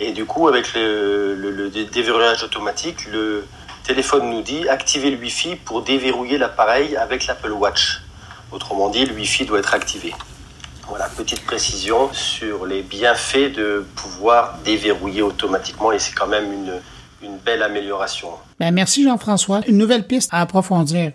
Et 0.00 0.12
du 0.12 0.26
coup, 0.26 0.48
avec 0.48 0.74
le, 0.74 1.34
le, 1.34 1.50
le 1.50 1.70
déverrouillage 1.70 2.42
automatique, 2.42 3.06
le 3.06 3.46
téléphone 3.84 4.30
nous 4.30 4.42
dit 4.42 4.68
activer 4.68 5.10
le 5.10 5.16
Wi-Fi 5.16 5.56
pour 5.56 5.82
déverrouiller 5.82 6.38
l'appareil 6.38 6.96
avec 6.96 7.26
l'Apple 7.26 7.52
Watch. 7.52 8.00
Autrement 8.50 8.88
dit, 8.88 9.06
le 9.06 9.14
Wi-Fi 9.14 9.46
doit 9.46 9.60
être 9.60 9.74
activé. 9.74 10.14
Voilà, 10.88 11.08
petite 11.16 11.44
précision 11.44 12.12
sur 12.12 12.66
les 12.66 12.82
bienfaits 12.82 13.54
de 13.56 13.86
pouvoir 13.96 14.58
déverrouiller 14.64 15.22
automatiquement 15.22 15.92
et 15.92 15.98
c'est 15.98 16.12
quand 16.14 16.26
même 16.26 16.52
une, 16.52 16.72
une 17.22 17.38
belle 17.38 17.62
amélioration. 17.62 18.28
Ben 18.58 18.72
merci 18.72 19.04
Jean-François. 19.04 19.60
Une 19.66 19.78
nouvelle 19.78 20.06
piste 20.06 20.30
à 20.32 20.40
approfondir. 20.40 21.12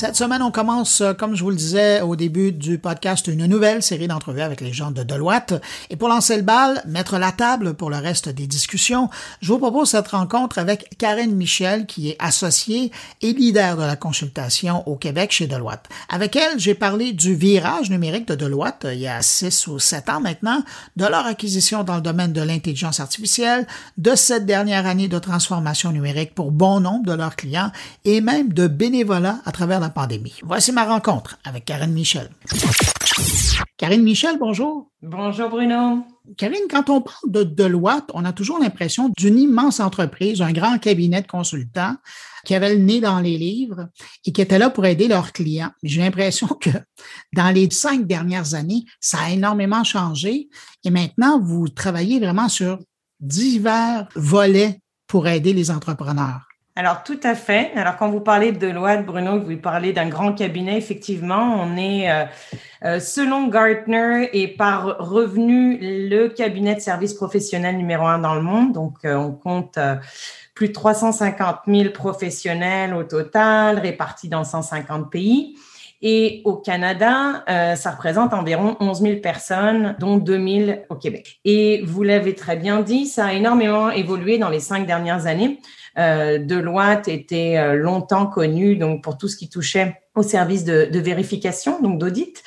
Cette 0.00 0.16
semaine, 0.16 0.40
on 0.40 0.50
commence, 0.50 1.02
comme 1.18 1.34
je 1.34 1.44
vous 1.44 1.50
le 1.50 1.56
disais 1.56 2.00
au 2.00 2.16
début 2.16 2.52
du 2.52 2.78
podcast, 2.78 3.26
une 3.26 3.44
nouvelle 3.44 3.82
série 3.82 4.08
d'entrevues 4.08 4.40
avec 4.40 4.62
les 4.62 4.72
gens 4.72 4.90
de 4.90 5.02
Deloitte. 5.02 5.60
Et 5.90 5.96
pour 5.96 6.08
lancer 6.08 6.36
le 6.38 6.42
bal, 6.42 6.82
mettre 6.86 7.18
la 7.18 7.32
table 7.32 7.74
pour 7.74 7.90
le 7.90 7.98
reste 7.98 8.30
des 8.30 8.46
discussions, 8.46 9.10
je 9.42 9.52
vous 9.52 9.58
propose 9.58 9.90
cette 9.90 10.08
rencontre 10.08 10.58
avec 10.58 10.96
Karine 10.96 11.36
Michel, 11.36 11.84
qui 11.84 12.08
est 12.08 12.16
associée 12.18 12.90
et 13.20 13.34
leader 13.34 13.76
de 13.76 13.82
la 13.82 13.94
consultation 13.94 14.88
au 14.88 14.96
Québec 14.96 15.32
chez 15.32 15.46
Deloitte. 15.46 15.84
Avec 16.08 16.34
elle, 16.34 16.58
j'ai 16.58 16.74
parlé 16.74 17.12
du 17.12 17.34
virage 17.34 17.90
numérique 17.90 18.26
de 18.26 18.36
Deloitte 18.36 18.86
il 18.90 19.00
y 19.00 19.06
a 19.06 19.20
six 19.20 19.66
ou 19.66 19.78
sept 19.78 20.08
ans 20.08 20.20
maintenant, 20.20 20.62
de 20.96 21.04
leur 21.04 21.26
acquisition 21.26 21.84
dans 21.84 21.96
le 21.96 22.00
domaine 22.00 22.32
de 22.32 22.40
l'intelligence 22.40 23.00
artificielle, 23.00 23.66
de 23.98 24.14
cette 24.14 24.46
dernière 24.46 24.86
année 24.86 25.08
de 25.08 25.18
transformation 25.18 25.92
numérique 25.92 26.34
pour 26.34 26.52
bon 26.52 26.80
nombre 26.80 27.04
de 27.04 27.12
leurs 27.12 27.36
clients 27.36 27.70
et 28.06 28.22
même 28.22 28.54
de 28.54 28.66
bénévolat 28.66 29.40
à 29.44 29.52
travers 29.52 29.78
la 29.78 29.89
pandémie. 29.90 30.38
Voici 30.42 30.72
ma 30.72 30.84
rencontre 30.84 31.38
avec 31.44 31.64
Karine 31.64 31.92
Michel. 31.92 32.30
Karine 33.76 34.02
Michel, 34.02 34.38
bonjour. 34.38 34.90
Bonjour 35.02 35.48
Bruno. 35.48 36.04
Karine, 36.36 36.68
quand 36.70 36.90
on 36.90 37.00
parle 37.00 37.30
de 37.30 37.42
Deloitte, 37.42 38.10
on 38.14 38.24
a 38.24 38.32
toujours 38.32 38.58
l'impression 38.58 39.10
d'une 39.16 39.38
immense 39.38 39.80
entreprise, 39.80 40.42
un 40.42 40.52
grand 40.52 40.78
cabinet 40.78 41.22
de 41.22 41.26
consultants 41.26 41.96
qui 42.44 42.54
avait 42.54 42.74
le 42.74 42.82
nez 42.82 43.00
dans 43.00 43.20
les 43.20 43.38
livres 43.38 43.88
et 44.24 44.32
qui 44.32 44.40
était 44.40 44.58
là 44.58 44.70
pour 44.70 44.86
aider 44.86 45.08
leurs 45.08 45.32
clients. 45.32 45.70
Mais 45.82 45.88
j'ai 45.88 46.02
l'impression 46.02 46.46
que 46.60 46.70
dans 47.32 47.50
les 47.54 47.70
cinq 47.70 48.06
dernières 48.06 48.54
années, 48.54 48.84
ça 49.00 49.18
a 49.20 49.30
énormément 49.30 49.84
changé 49.84 50.48
et 50.84 50.90
maintenant, 50.90 51.40
vous 51.40 51.68
travaillez 51.68 52.20
vraiment 52.20 52.48
sur 52.48 52.78
divers 53.18 54.08
volets 54.14 54.80
pour 55.06 55.26
aider 55.26 55.52
les 55.52 55.70
entrepreneurs. 55.70 56.49
Alors, 56.80 57.02
tout 57.02 57.20
à 57.24 57.34
fait. 57.34 57.72
Alors, 57.76 57.98
quand 57.98 58.08
vous 58.08 58.20
parlez 58.20 58.52
de 58.52 58.58
Deloitte, 58.58 59.04
Bruno, 59.04 59.38
vous 59.38 59.54
parlez 59.58 59.92
d'un 59.92 60.08
grand 60.08 60.32
cabinet, 60.32 60.78
effectivement, 60.78 61.60
on 61.60 61.76
est, 61.76 62.10
euh, 62.10 62.24
euh, 62.86 63.00
selon 63.00 63.48
Gartner 63.48 64.30
et 64.32 64.48
par 64.48 64.96
revenu, 64.98 65.76
le 65.82 66.28
cabinet 66.28 66.74
de 66.74 66.80
services 66.80 67.12
professionnels 67.12 67.76
numéro 67.76 68.06
un 68.06 68.18
dans 68.18 68.34
le 68.34 68.40
monde. 68.40 68.72
Donc, 68.72 68.94
euh, 69.04 69.14
on 69.14 69.32
compte 69.32 69.78
plus 70.54 70.68
de 70.68 70.72
350 70.72 71.58
000 71.66 71.90
professionnels 71.90 72.94
au 72.94 73.02
total, 73.02 73.78
répartis 73.78 74.30
dans 74.30 74.44
150 74.44 75.10
pays. 75.10 75.56
Et 76.00 76.40
au 76.46 76.56
Canada, 76.56 77.44
ça 77.76 77.90
représente 77.90 78.32
environ 78.32 78.78
11 78.80 79.02
000 79.02 79.20
personnes, 79.20 79.96
dont 79.98 80.16
2 80.16 80.64
000 80.66 80.78
au 80.88 80.94
Québec. 80.94 81.40
Et 81.44 81.82
vous 81.84 82.02
l'avez 82.02 82.34
très 82.34 82.56
bien 82.56 82.80
dit, 82.80 83.04
ça 83.04 83.26
a 83.26 83.32
énormément 83.34 83.90
évolué 83.90 84.38
dans 84.38 84.48
les 84.48 84.60
cinq 84.60 84.86
dernières 84.86 85.26
années. 85.26 85.58
Euh, 86.00 86.38
Deloitte 86.38 87.08
était 87.08 87.58
euh, 87.58 87.74
longtemps 87.74 88.26
connu 88.26 88.76
donc 88.76 89.04
pour 89.04 89.18
tout 89.18 89.28
ce 89.28 89.36
qui 89.36 89.50
touchait 89.50 90.00
au 90.14 90.22
service 90.22 90.64
de, 90.64 90.88
de 90.90 90.98
vérification, 90.98 91.80
donc 91.82 91.98
d'audit. 91.98 92.42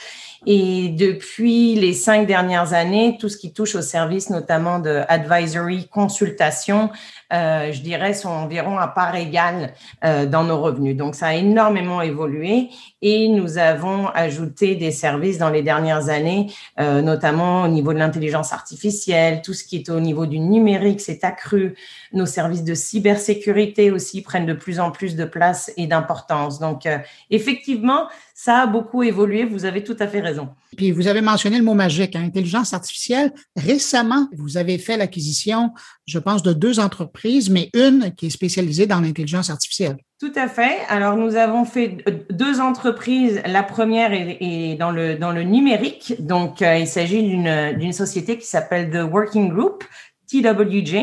Et 0.45 0.89
depuis 0.89 1.75
les 1.75 1.93
cinq 1.93 2.27
dernières 2.27 2.73
années, 2.73 3.17
tout 3.19 3.29
ce 3.29 3.37
qui 3.37 3.53
touche 3.53 3.75
au 3.75 3.81
service 3.81 4.29
notamment 4.29 4.79
de 4.79 5.01
advisory, 5.07 5.87
consultation, 5.87 6.89
euh, 7.31 7.71
je 7.71 7.81
dirais, 7.81 8.13
sont 8.13 8.29
environ 8.29 8.77
à 8.77 8.87
part 8.87 9.15
égale 9.15 9.73
euh, 10.03 10.25
dans 10.25 10.43
nos 10.43 10.61
revenus. 10.61 10.97
Donc, 10.97 11.15
ça 11.15 11.27
a 11.27 11.33
énormément 11.33 12.01
évolué 12.01 12.69
et 13.01 13.27
nous 13.29 13.57
avons 13.57 14.07
ajouté 14.07 14.75
des 14.75 14.91
services 14.91 15.37
dans 15.37 15.49
les 15.49 15.61
dernières 15.61 16.09
années, 16.09 16.51
euh, 16.79 17.01
notamment 17.01 17.63
au 17.63 17.67
niveau 17.67 17.93
de 17.93 17.99
l'intelligence 17.99 18.53
artificielle, 18.53 19.41
tout 19.41 19.53
ce 19.53 19.63
qui 19.63 19.77
est 19.77 19.89
au 19.89 19.99
niveau 19.99 20.25
du 20.25 20.39
numérique 20.39 21.01
s'est 21.01 21.23
accru. 21.23 21.75
Nos 22.11 22.25
services 22.25 22.63
de 22.63 22.73
cybersécurité 22.73 23.91
aussi 23.91 24.21
prennent 24.21 24.45
de 24.45 24.53
plus 24.53 24.79
en 24.79 24.91
plus 24.91 25.15
de 25.15 25.25
place 25.25 25.71
et 25.77 25.87
d'importance. 25.87 26.59
Donc, 26.59 26.85
euh, 26.85 26.97
effectivement, 27.29 28.07
ça 28.43 28.63
a 28.63 28.67
beaucoup 28.67 29.03
évolué. 29.03 29.45
Vous 29.45 29.63
avez 29.63 29.85
tout 29.85 29.95
à 29.99 30.07
fait 30.07 30.19
raison. 30.19 30.49
Puis 30.75 30.91
vous 30.91 31.07
avez 31.07 31.21
mentionné 31.21 31.57
le 31.57 31.63
mot 31.63 31.75
magique, 31.75 32.13
hein, 32.17 32.23
intelligence 32.25 32.73
artificielle. 32.73 33.31
Récemment, 33.55 34.27
vous 34.35 34.57
avez 34.57 34.77
fait 34.79 34.97
l'acquisition, 34.97 35.71
je 36.05 36.19
pense, 36.19 36.43
de 36.43 36.51
deux 36.51 36.77
entreprises, 36.81 37.49
mais 37.49 37.69
une 37.73 38.13
qui 38.17 38.25
est 38.25 38.29
spécialisée 38.29 38.85
dans 38.85 38.99
l'intelligence 38.99 39.49
artificielle. 39.49 39.95
Tout 40.19 40.33
à 40.35 40.49
fait. 40.49 40.79
Alors, 40.89 41.15
nous 41.15 41.37
avons 41.37 41.63
fait 41.63 42.03
deux 42.31 42.59
entreprises. 42.59 43.41
La 43.45 43.63
première 43.63 44.11
est, 44.11 44.75
dans, 44.77 44.91
le, 44.91 45.15
dans 45.15 45.31
le 45.31 45.43
numérique. 45.43 46.15
Donc, 46.19 46.61
euh, 46.61 46.75
il 46.75 46.87
s'agit 46.87 47.21
d'une 47.21 47.93
société 47.93 48.37
qui 48.37 48.45
s'appelle 48.45 48.91
The 48.91 49.09
Working 49.09 49.53
Group, 49.53 49.85
TWJ. 50.29 50.95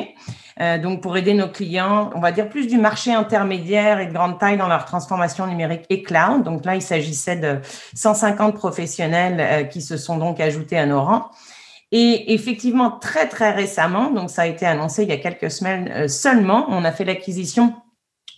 Euh, 0.61 0.79
donc, 0.79 1.01
pour 1.01 1.17
aider 1.17 1.35
nos 1.35 1.49
clients, 1.49 2.11
on 2.15 2.21
va 2.21 2.33
dire 2.33 2.49
plus 2.49 2.67
du 2.67 2.79
marché 2.79 3.13
intermédiaire 3.13 4.01
et 4.01 4.07
de 4.07 4.13
grande 4.13 4.39
taille 4.39 4.59
dans 4.59 4.69
leur 4.69 4.85
transformation 4.85 5.47
numérique 5.47 5.87
et 5.89 6.03
cloud. 6.03 6.43
Donc 6.43 6.65
là, 6.65 6.75
il 6.75 6.83
s'agissait 6.83 7.37
de 7.37 7.61
150 7.95 8.55
professionnels 8.55 9.37
euh, 9.41 9.65
qui 9.65 9.81
se 9.81 9.97
sont 9.97 10.19
donc 10.19 10.41
ajoutés 10.41 10.79
à 10.79 10.87
nos 10.87 11.03
rangs. 11.03 11.31
Et 11.93 12.35
effectivement, 12.35 12.91
très, 12.91 13.29
très 13.29 13.51
récemment, 13.51 14.11
donc 14.11 14.31
ça 14.31 14.43
a 14.43 14.47
été 14.47 14.65
annoncé 14.65 15.03
il 15.03 15.09
y 15.09 15.13
a 15.13 15.17
quelques 15.17 15.51
semaines 15.51 16.07
seulement, 16.07 16.67
on 16.69 16.85
a 16.85 16.93
fait 16.93 17.05
l'acquisition 17.05 17.75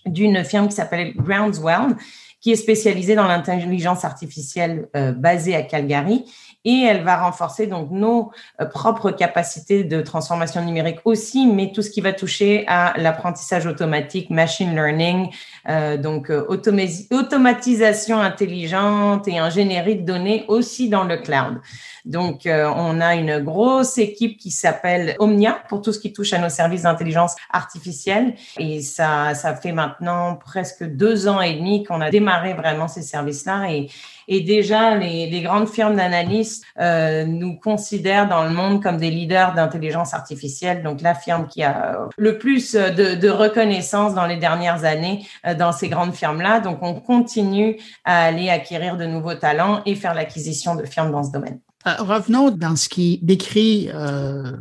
d'une 0.06 0.42
firme 0.44 0.68
qui 0.68 0.74
s'appelle 0.74 1.14
Groundswell, 1.16 1.96
qui 2.42 2.50
est 2.50 2.56
spécialisée 2.56 3.14
dans 3.14 3.28
l'intelligence 3.28 4.04
artificielle 4.04 4.88
euh, 4.96 5.12
basée 5.12 5.54
à 5.54 5.62
Calgary. 5.62 6.24
Et 6.64 6.82
elle 6.82 7.02
va 7.02 7.16
renforcer 7.22 7.66
donc 7.66 7.90
nos 7.90 8.30
euh, 8.60 8.66
propres 8.66 9.10
capacités 9.10 9.84
de 9.84 10.00
transformation 10.00 10.64
numérique 10.64 11.00
aussi, 11.04 11.46
mais 11.46 11.72
tout 11.72 11.82
ce 11.82 11.90
qui 11.90 12.00
va 12.00 12.12
toucher 12.12 12.64
à 12.68 12.94
l'apprentissage 12.96 13.66
automatique, 13.66 14.30
machine 14.30 14.74
learning, 14.74 15.28
euh, 15.68 15.96
donc 15.96 16.30
automatisation 16.30 18.20
intelligente 18.20 19.26
et 19.28 19.38
ingénierie 19.38 19.96
de 19.96 20.04
données 20.04 20.44
aussi 20.48 20.88
dans 20.88 21.04
le 21.04 21.16
cloud. 21.16 21.60
Donc, 22.04 22.46
euh, 22.46 22.70
on 22.74 23.00
a 23.00 23.14
une 23.14 23.38
grosse 23.38 23.96
équipe 23.98 24.36
qui 24.36 24.50
s'appelle 24.50 25.14
Omnia 25.18 25.62
pour 25.68 25.82
tout 25.82 25.92
ce 25.92 26.00
qui 26.00 26.12
touche 26.12 26.32
à 26.32 26.38
nos 26.38 26.48
services 26.48 26.82
d'intelligence 26.82 27.36
artificielle. 27.50 28.34
Et 28.58 28.80
ça, 28.80 29.34
ça 29.34 29.54
fait 29.54 29.72
maintenant 29.72 30.34
presque 30.36 30.84
deux 30.84 31.28
ans 31.28 31.40
et 31.40 31.54
demi 31.54 31.84
qu'on 31.84 32.00
a 32.00 32.10
démarré 32.10 32.54
vraiment 32.54 32.88
ces 32.88 33.02
services-là. 33.02 33.70
Et, 33.70 33.88
et 34.28 34.40
déjà, 34.40 34.96
les, 34.96 35.42
grandes 35.42 35.68
firmes 35.68 35.96
d'analyse 35.96 36.62
euh, 36.78 37.24
nous 37.24 37.58
considèrent 37.58 38.28
dans 38.28 38.44
le 38.44 38.50
monde 38.50 38.82
comme 38.82 38.96
des 38.96 39.10
leaders 39.10 39.54
d'intelligence 39.54 40.14
artificielle. 40.14 40.82
Donc, 40.82 41.00
la 41.00 41.14
firme 41.14 41.46
qui 41.48 41.62
a 41.62 42.08
le 42.16 42.38
plus 42.38 42.74
de, 42.74 43.14
de 43.14 43.28
reconnaissance 43.28 44.14
dans 44.14 44.26
les 44.26 44.36
dernières 44.36 44.84
années 44.84 45.26
euh, 45.46 45.54
dans 45.54 45.72
ces 45.72 45.88
grandes 45.88 46.14
firmes-là. 46.14 46.60
Donc, 46.60 46.78
on 46.82 46.94
continue 46.94 47.78
à 48.04 48.24
aller 48.24 48.50
acquérir 48.50 48.96
de 48.96 49.04
nouveaux 49.06 49.34
talents 49.34 49.82
et 49.86 49.94
faire 49.94 50.14
l'acquisition 50.14 50.74
de 50.74 50.84
firmes 50.84 51.10
dans 51.10 51.22
ce 51.22 51.32
domaine. 51.32 51.58
Euh, 51.86 51.94
revenons 51.98 52.50
dans 52.50 52.76
ce 52.76 52.88
qui 52.88 53.18
décrit 53.22 53.90
euh, 53.92 54.52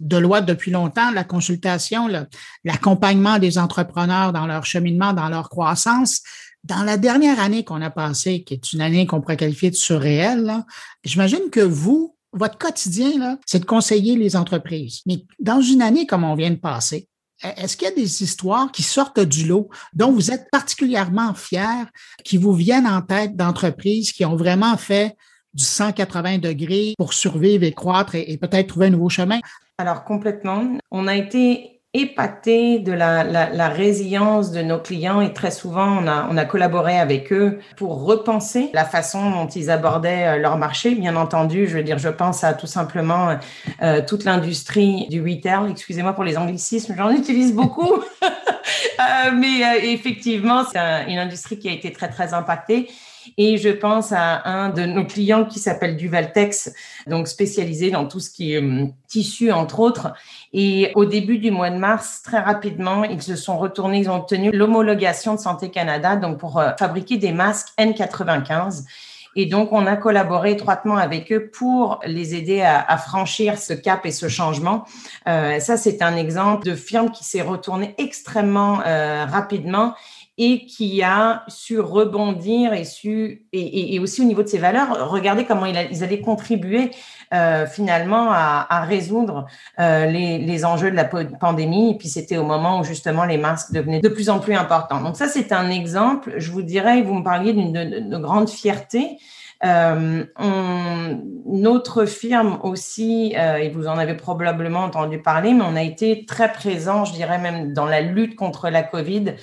de 0.00 0.16
loi 0.16 0.40
depuis 0.40 0.70
longtemps, 0.70 1.10
la 1.10 1.24
consultation, 1.24 2.08
l'accompagnement 2.64 3.38
des 3.38 3.58
entrepreneurs 3.58 4.32
dans 4.32 4.46
leur 4.46 4.64
cheminement, 4.64 5.12
dans 5.12 5.28
leur 5.28 5.50
croissance. 5.50 6.22
Dans 6.64 6.82
la 6.82 6.96
dernière 6.96 7.40
année 7.40 7.64
qu'on 7.64 7.80
a 7.80 7.90
passée, 7.90 8.44
qui 8.44 8.54
est 8.54 8.72
une 8.72 8.82
année 8.82 9.06
qu'on 9.06 9.20
pourrait 9.20 9.36
qualifier 9.36 9.70
de 9.70 9.76
surréelle, 9.76 10.52
j'imagine 11.04 11.50
que 11.50 11.60
vous, 11.60 12.16
votre 12.32 12.58
quotidien, 12.58 13.38
c'est 13.46 13.60
de 13.60 13.64
conseiller 13.64 14.16
les 14.16 14.36
entreprises. 14.36 15.00
Mais 15.06 15.24
dans 15.38 15.62
une 15.62 15.82
année 15.82 16.06
comme 16.06 16.24
on 16.24 16.34
vient 16.34 16.50
de 16.50 16.56
passer, 16.56 17.08
est-ce 17.42 17.76
qu'il 17.76 17.88
y 17.88 17.90
a 17.90 17.94
des 17.94 18.22
histoires 18.22 18.70
qui 18.70 18.82
sortent 18.82 19.20
du 19.20 19.46
lot 19.46 19.70
dont 19.94 20.12
vous 20.12 20.30
êtes 20.30 20.50
particulièrement 20.50 21.32
fiers, 21.32 21.86
qui 22.24 22.36
vous 22.36 22.52
viennent 22.52 22.86
en 22.86 23.00
tête 23.00 23.34
d'entreprises 23.34 24.12
qui 24.12 24.26
ont 24.26 24.36
vraiment 24.36 24.76
fait 24.76 25.16
du 25.54 25.64
180 25.64 26.38
degrés 26.38 26.94
pour 26.98 27.14
survivre 27.14 27.64
et 27.64 27.72
croître 27.72 28.14
et, 28.14 28.36
peut-être 28.36 28.68
trouver 28.68 28.86
un 28.86 28.90
nouveau 28.90 29.08
chemin? 29.08 29.40
Alors 29.78 30.04
complètement. 30.04 30.78
On 30.90 31.06
a 31.06 31.16
été 31.16 31.79
épaté 31.92 32.78
de 32.78 32.92
la, 32.92 33.24
la, 33.24 33.50
la, 33.50 33.68
résilience 33.68 34.52
de 34.52 34.62
nos 34.62 34.78
clients 34.78 35.20
et 35.20 35.32
très 35.32 35.50
souvent 35.50 35.98
on 36.00 36.06
a, 36.06 36.28
on 36.30 36.36
a 36.36 36.44
collaboré 36.44 36.96
avec 36.96 37.32
eux 37.32 37.58
pour 37.76 38.04
repenser 38.04 38.70
la 38.74 38.84
façon 38.84 39.28
dont 39.30 39.48
ils 39.48 39.70
abordaient 39.70 40.28
euh, 40.28 40.38
leur 40.38 40.56
marché. 40.56 40.94
Bien 40.94 41.16
entendu, 41.16 41.66
je 41.66 41.76
veux 41.76 41.82
dire, 41.82 41.98
je 41.98 42.08
pense 42.08 42.44
à 42.44 42.54
tout 42.54 42.68
simplement 42.68 43.36
euh, 43.82 44.02
toute 44.06 44.22
l'industrie 44.22 45.08
du 45.08 45.20
retail. 45.20 45.72
Excusez-moi 45.72 46.12
pour 46.12 46.22
les 46.22 46.38
anglicismes, 46.38 46.94
j'en 46.96 47.10
utilise 47.10 47.52
beaucoup. 47.52 47.94
euh, 48.22 49.30
mais 49.34 49.64
euh, 49.64 49.80
effectivement, 49.82 50.64
c'est 50.70 50.78
une 51.08 51.18
industrie 51.18 51.58
qui 51.58 51.68
a 51.68 51.72
été 51.72 51.92
très 51.92 52.08
très 52.08 52.34
impactée. 52.34 52.88
Et 53.36 53.58
je 53.58 53.68
pense 53.68 54.12
à 54.12 54.48
un 54.48 54.70
de 54.70 54.82
nos 54.82 55.04
clients 55.04 55.44
qui 55.44 55.58
s'appelle 55.58 55.96
Duvaltex, 55.96 56.72
donc 57.06 57.28
spécialisé 57.28 57.90
dans 57.90 58.06
tout 58.06 58.20
ce 58.20 58.30
qui 58.30 58.54
est 58.54 58.58
hum, 58.58 58.92
tissu, 59.08 59.52
entre 59.52 59.80
autres. 59.80 60.12
Et 60.52 60.92
au 60.94 61.04
début 61.04 61.38
du 61.38 61.50
mois 61.50 61.70
de 61.70 61.78
mars, 61.78 62.22
très 62.22 62.40
rapidement, 62.40 63.04
ils 63.04 63.22
se 63.22 63.36
sont 63.36 63.58
retournés, 63.58 63.98
ils 64.00 64.10
ont 64.10 64.16
obtenu 64.16 64.50
l'homologation 64.52 65.34
de 65.34 65.40
Santé 65.40 65.70
Canada, 65.70 66.16
donc 66.16 66.38
pour 66.38 66.58
euh, 66.58 66.70
fabriquer 66.78 67.16
des 67.16 67.32
masques 67.32 67.68
N95. 67.78 68.84
Et 69.36 69.46
donc, 69.46 69.72
on 69.72 69.86
a 69.86 69.96
collaboré 69.96 70.52
étroitement 70.52 70.96
avec 70.96 71.32
eux 71.32 71.50
pour 71.52 72.00
les 72.04 72.34
aider 72.34 72.62
à, 72.62 72.96
franchir 72.98 73.58
ce 73.58 73.72
cap 73.72 74.04
et 74.04 74.10
ce 74.10 74.28
changement. 74.28 74.84
Euh, 75.28 75.60
ça, 75.60 75.76
c'est 75.76 76.02
un 76.02 76.16
exemple 76.16 76.66
de 76.66 76.74
firme 76.74 77.10
qui 77.10 77.24
s'est 77.24 77.42
retournée 77.42 77.94
extrêmement 77.98 78.80
euh, 78.84 79.24
rapidement 79.26 79.94
et 80.42 80.64
qui 80.64 81.02
a 81.02 81.44
su 81.48 81.78
rebondir 81.78 82.72
et 82.72 82.84
su 82.84 83.42
et, 83.52 83.98
aussi 84.00 84.22
au 84.22 84.24
niveau 84.24 84.42
de 84.42 84.48
ses 84.48 84.56
valeurs, 84.56 85.10
regarder 85.10 85.44
comment 85.44 85.66
il 85.66 85.76
ils 85.90 86.02
allaient 86.02 86.22
contribuer 86.22 86.92
euh, 87.34 87.66
finalement 87.66 88.30
à, 88.32 88.80
résoudre 88.88 89.46
euh, 89.78 90.06
les, 90.06 90.64
enjeux 90.64 90.90
de 90.90 90.96
la 90.96 91.04
pandémie. 91.04 91.90
Et 91.90 91.98
puis 91.98 92.08
c'était 92.08 92.38
au 92.38 92.44
moment 92.44 92.80
où 92.80 92.84
justement 92.84 93.26
les 93.26 93.36
masques 93.36 93.72
devenaient 93.72 94.00
de 94.00 94.08
plus 94.08 94.30
en 94.30 94.38
plus 94.38 94.54
importants. 94.54 95.02
Donc 95.02 95.16
ça 95.16 95.28
c'est 95.28 95.52
un 95.52 95.68
exemple. 95.68 96.32
Je 96.38 96.50
vous 96.50 96.62
dirais, 96.62 97.02
vous 97.02 97.14
me 97.14 97.22
parliez 97.22 97.52
d'une 97.52 98.18
grande 98.18 98.48
fierté. 98.48 99.18
Euh, 99.62 100.24
notre 101.44 102.06
firme 102.06 102.60
aussi, 102.62 103.34
et 103.34 103.68
vous 103.68 103.88
en 103.88 103.98
avez 103.98 104.14
probablement 104.14 104.80
entendu 104.80 105.20
parler, 105.20 105.52
mais 105.52 105.64
on 105.64 105.76
a 105.76 105.82
été 105.82 106.24
très 106.24 106.50
présent, 106.50 107.04
je 107.04 107.12
dirais 107.12 107.38
même 107.38 107.74
dans 107.74 107.84
la 107.84 108.00
lutte 108.00 108.36
contre 108.36 108.70
la 108.70 108.82
Covid 108.82 109.34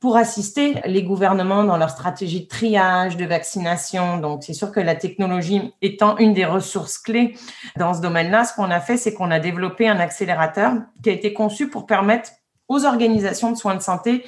pour 0.00 0.16
assister 0.16 0.80
les 0.86 1.02
gouvernements 1.02 1.62
dans 1.62 1.76
leur 1.76 1.90
stratégie 1.90 2.40
de 2.40 2.48
triage, 2.48 3.18
de 3.18 3.26
vaccination. 3.26 4.16
Donc, 4.16 4.42
c'est 4.42 4.54
sûr 4.54 4.72
que 4.72 4.80
la 4.80 4.94
technologie 4.94 5.74
étant 5.82 6.16
une 6.16 6.32
des 6.32 6.46
ressources 6.46 6.96
clés 6.96 7.36
dans 7.76 7.92
ce 7.92 8.00
domaine-là, 8.00 8.44
ce 8.44 8.54
qu'on 8.54 8.70
a 8.70 8.80
fait, 8.80 8.96
c'est 8.96 9.12
qu'on 9.12 9.30
a 9.30 9.38
développé 9.38 9.86
un 9.88 10.00
accélérateur 10.00 10.72
qui 11.02 11.10
a 11.10 11.12
été 11.12 11.34
conçu 11.34 11.68
pour 11.68 11.84
permettre 11.84 12.30
aux 12.68 12.86
organisations 12.86 13.52
de 13.52 13.56
soins 13.56 13.74
de 13.74 13.82
santé 13.82 14.24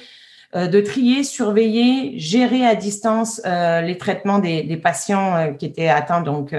euh, 0.55 0.67
de 0.67 0.81
trier, 0.81 1.23
surveiller, 1.23 2.19
gérer 2.19 2.63
à 2.63 2.75
distance 2.75 3.41
euh, 3.43 3.81
les 3.81 3.97
traitements 3.97 4.37
des, 4.37 4.77
patients 4.77 5.35
euh, 5.35 5.53
qui 5.53 5.65
étaient 5.65 5.87
atteints 5.87 6.21
donc 6.21 6.53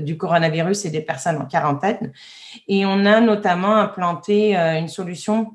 du 0.00 0.16
coronavirus 0.16 0.84
et 0.86 0.90
des 0.90 1.00
personnes 1.00 1.36
en 1.36 1.44
quarantaine. 1.44 2.12
Et 2.66 2.84
on 2.86 3.04
a 3.04 3.20
notamment 3.20 3.76
implanté 3.76 4.56
une 4.56 4.88
solution 4.88 5.54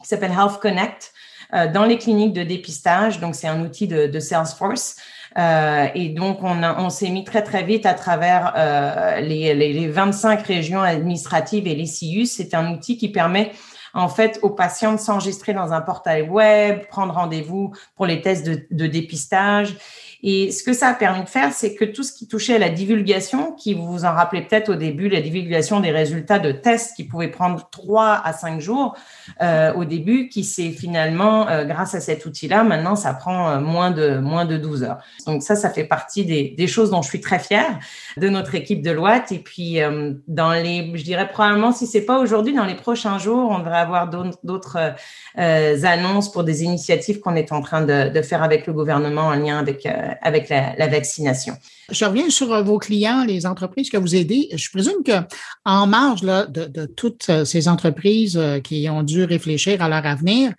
qui 0.00 0.06
s'appelle 0.06 0.30
Health 0.30 0.60
Connect, 0.60 1.12
dans 1.52 1.84
les 1.84 1.98
cliniques 1.98 2.34
de 2.34 2.42
dépistage. 2.42 3.20
Donc, 3.20 3.34
c'est 3.34 3.48
un 3.48 3.62
outil 3.62 3.86
de, 3.86 4.06
de 4.06 4.20
Salesforce. 4.20 4.96
Euh, 5.36 5.86
et 5.94 6.08
donc, 6.08 6.42
on, 6.42 6.62
on 6.62 6.90
s'est 6.90 7.10
mis 7.10 7.24
très, 7.24 7.42
très 7.42 7.62
vite 7.62 7.86
à 7.86 7.94
travers 7.94 8.54
euh, 8.56 9.20
les, 9.20 9.54
les, 9.54 9.72
les, 9.72 9.88
25 9.88 10.42
régions 10.42 10.82
administratives 10.82 11.66
et 11.66 11.74
les 11.74 11.86
CIUS. 11.86 12.26
C'est 12.26 12.54
un 12.54 12.72
outil 12.72 12.96
qui 12.96 13.08
permet 13.08 13.52
en 13.94 14.08
fait 14.08 14.38
aux 14.42 14.50
patients 14.50 14.92
de 14.92 14.98
s'enregistrer 14.98 15.54
dans 15.54 15.72
un 15.72 15.80
portail 15.80 16.22
web, 16.22 16.86
prendre 16.88 17.14
rendez-vous 17.14 17.72
pour 17.96 18.06
les 18.06 18.20
tests 18.20 18.46
de, 18.46 18.66
de 18.70 18.86
dépistage 18.86 19.76
et 20.22 20.50
ce 20.50 20.64
que 20.64 20.72
ça 20.72 20.88
a 20.88 20.94
permis 20.94 21.22
de 21.22 21.28
faire, 21.28 21.52
c'est 21.52 21.74
que 21.74 21.84
tout 21.84 22.02
ce 22.02 22.12
qui 22.12 22.26
touchait 22.26 22.56
à 22.56 22.58
la 22.58 22.70
divulgation, 22.70 23.52
qui 23.52 23.74
vous 23.74 23.86
vous 23.86 24.04
en 24.04 24.12
rappelez 24.12 24.42
peut-être 24.42 24.70
au 24.70 24.74
début, 24.74 25.08
la 25.08 25.20
divulgation 25.20 25.78
des 25.80 25.92
résultats 25.92 26.40
de 26.40 26.50
tests 26.50 26.96
qui 26.96 27.04
pouvaient 27.04 27.28
prendre 27.28 27.68
trois 27.70 28.20
à 28.24 28.32
cinq 28.32 28.60
jours 28.60 28.96
euh, 29.42 29.72
au 29.74 29.84
début, 29.84 30.28
qui 30.28 30.42
s'est 30.42 30.70
finalement, 30.70 31.48
euh, 31.48 31.64
grâce 31.64 31.94
à 31.94 32.00
cet 32.00 32.26
outil-là, 32.26 32.64
maintenant, 32.64 32.96
ça 32.96 33.14
prend 33.14 33.48
euh, 33.50 33.60
moins 33.60 33.92
de 33.92 34.18
moins 34.18 34.44
de 34.44 34.56
12 34.56 34.82
heures. 34.82 34.98
Donc 35.26 35.42
ça, 35.42 35.54
ça 35.54 35.70
fait 35.70 35.84
partie 35.84 36.24
des, 36.24 36.54
des 36.56 36.66
choses 36.66 36.90
dont 36.90 37.02
je 37.02 37.08
suis 37.08 37.20
très 37.20 37.38
fière 37.38 37.78
de 38.16 38.28
notre 38.28 38.54
équipe 38.54 38.82
de 38.82 38.90
Loit. 38.90 39.22
Et 39.30 39.38
puis 39.38 39.80
euh, 39.80 40.14
dans 40.26 40.52
les, 40.52 40.90
je 40.94 41.04
dirais 41.04 41.28
probablement, 41.28 41.72
si 41.72 41.86
c'est 41.86 42.04
pas 42.04 42.18
aujourd'hui, 42.18 42.54
dans 42.54 42.64
les 42.64 42.74
prochains 42.74 43.18
jours, 43.18 43.50
on 43.50 43.58
devrait 43.60 43.78
avoir 43.78 44.08
d'autres 44.08 44.94
euh, 45.38 45.82
annonces 45.84 46.32
pour 46.32 46.44
des 46.44 46.64
initiatives 46.64 47.20
qu'on 47.20 47.36
est 47.36 47.52
en 47.52 47.60
train 47.60 47.82
de, 47.82 48.08
de, 48.08 48.22
faire 48.22 48.42
avec 48.42 48.66
le 48.66 48.72
gouvernement 48.72 49.22
en 49.22 49.34
lien 49.34 49.58
avec 49.58 49.86
avec 50.22 50.48
la, 50.48 50.88
vaccination. 50.88 51.54
Je 51.90 52.04
reviens 52.04 52.30
sur 52.30 52.52
euh, 52.52 52.62
vos 52.62 52.78
clients, 52.78 53.24
les 53.24 53.46
entreprises 53.46 53.90
que 53.90 53.96
vous 53.96 54.14
aidez. 54.14 54.48
Je 54.54 54.70
présume 54.70 55.02
que 55.04 55.20
en 55.64 55.86
marge 55.86 56.22
là, 56.22 56.46
de, 56.46 56.64
de, 56.64 56.86
toutes 56.86 57.28
euh, 57.30 57.44
ces 57.44 57.68
entreprises 57.68 58.36
euh, 58.36 58.60
qui 58.60 58.88
ont 58.88 59.02
dû 59.02 59.24
réfléchir 59.24 59.82
à 59.82 59.88
leur 59.88 60.04
avenir, 60.06 60.52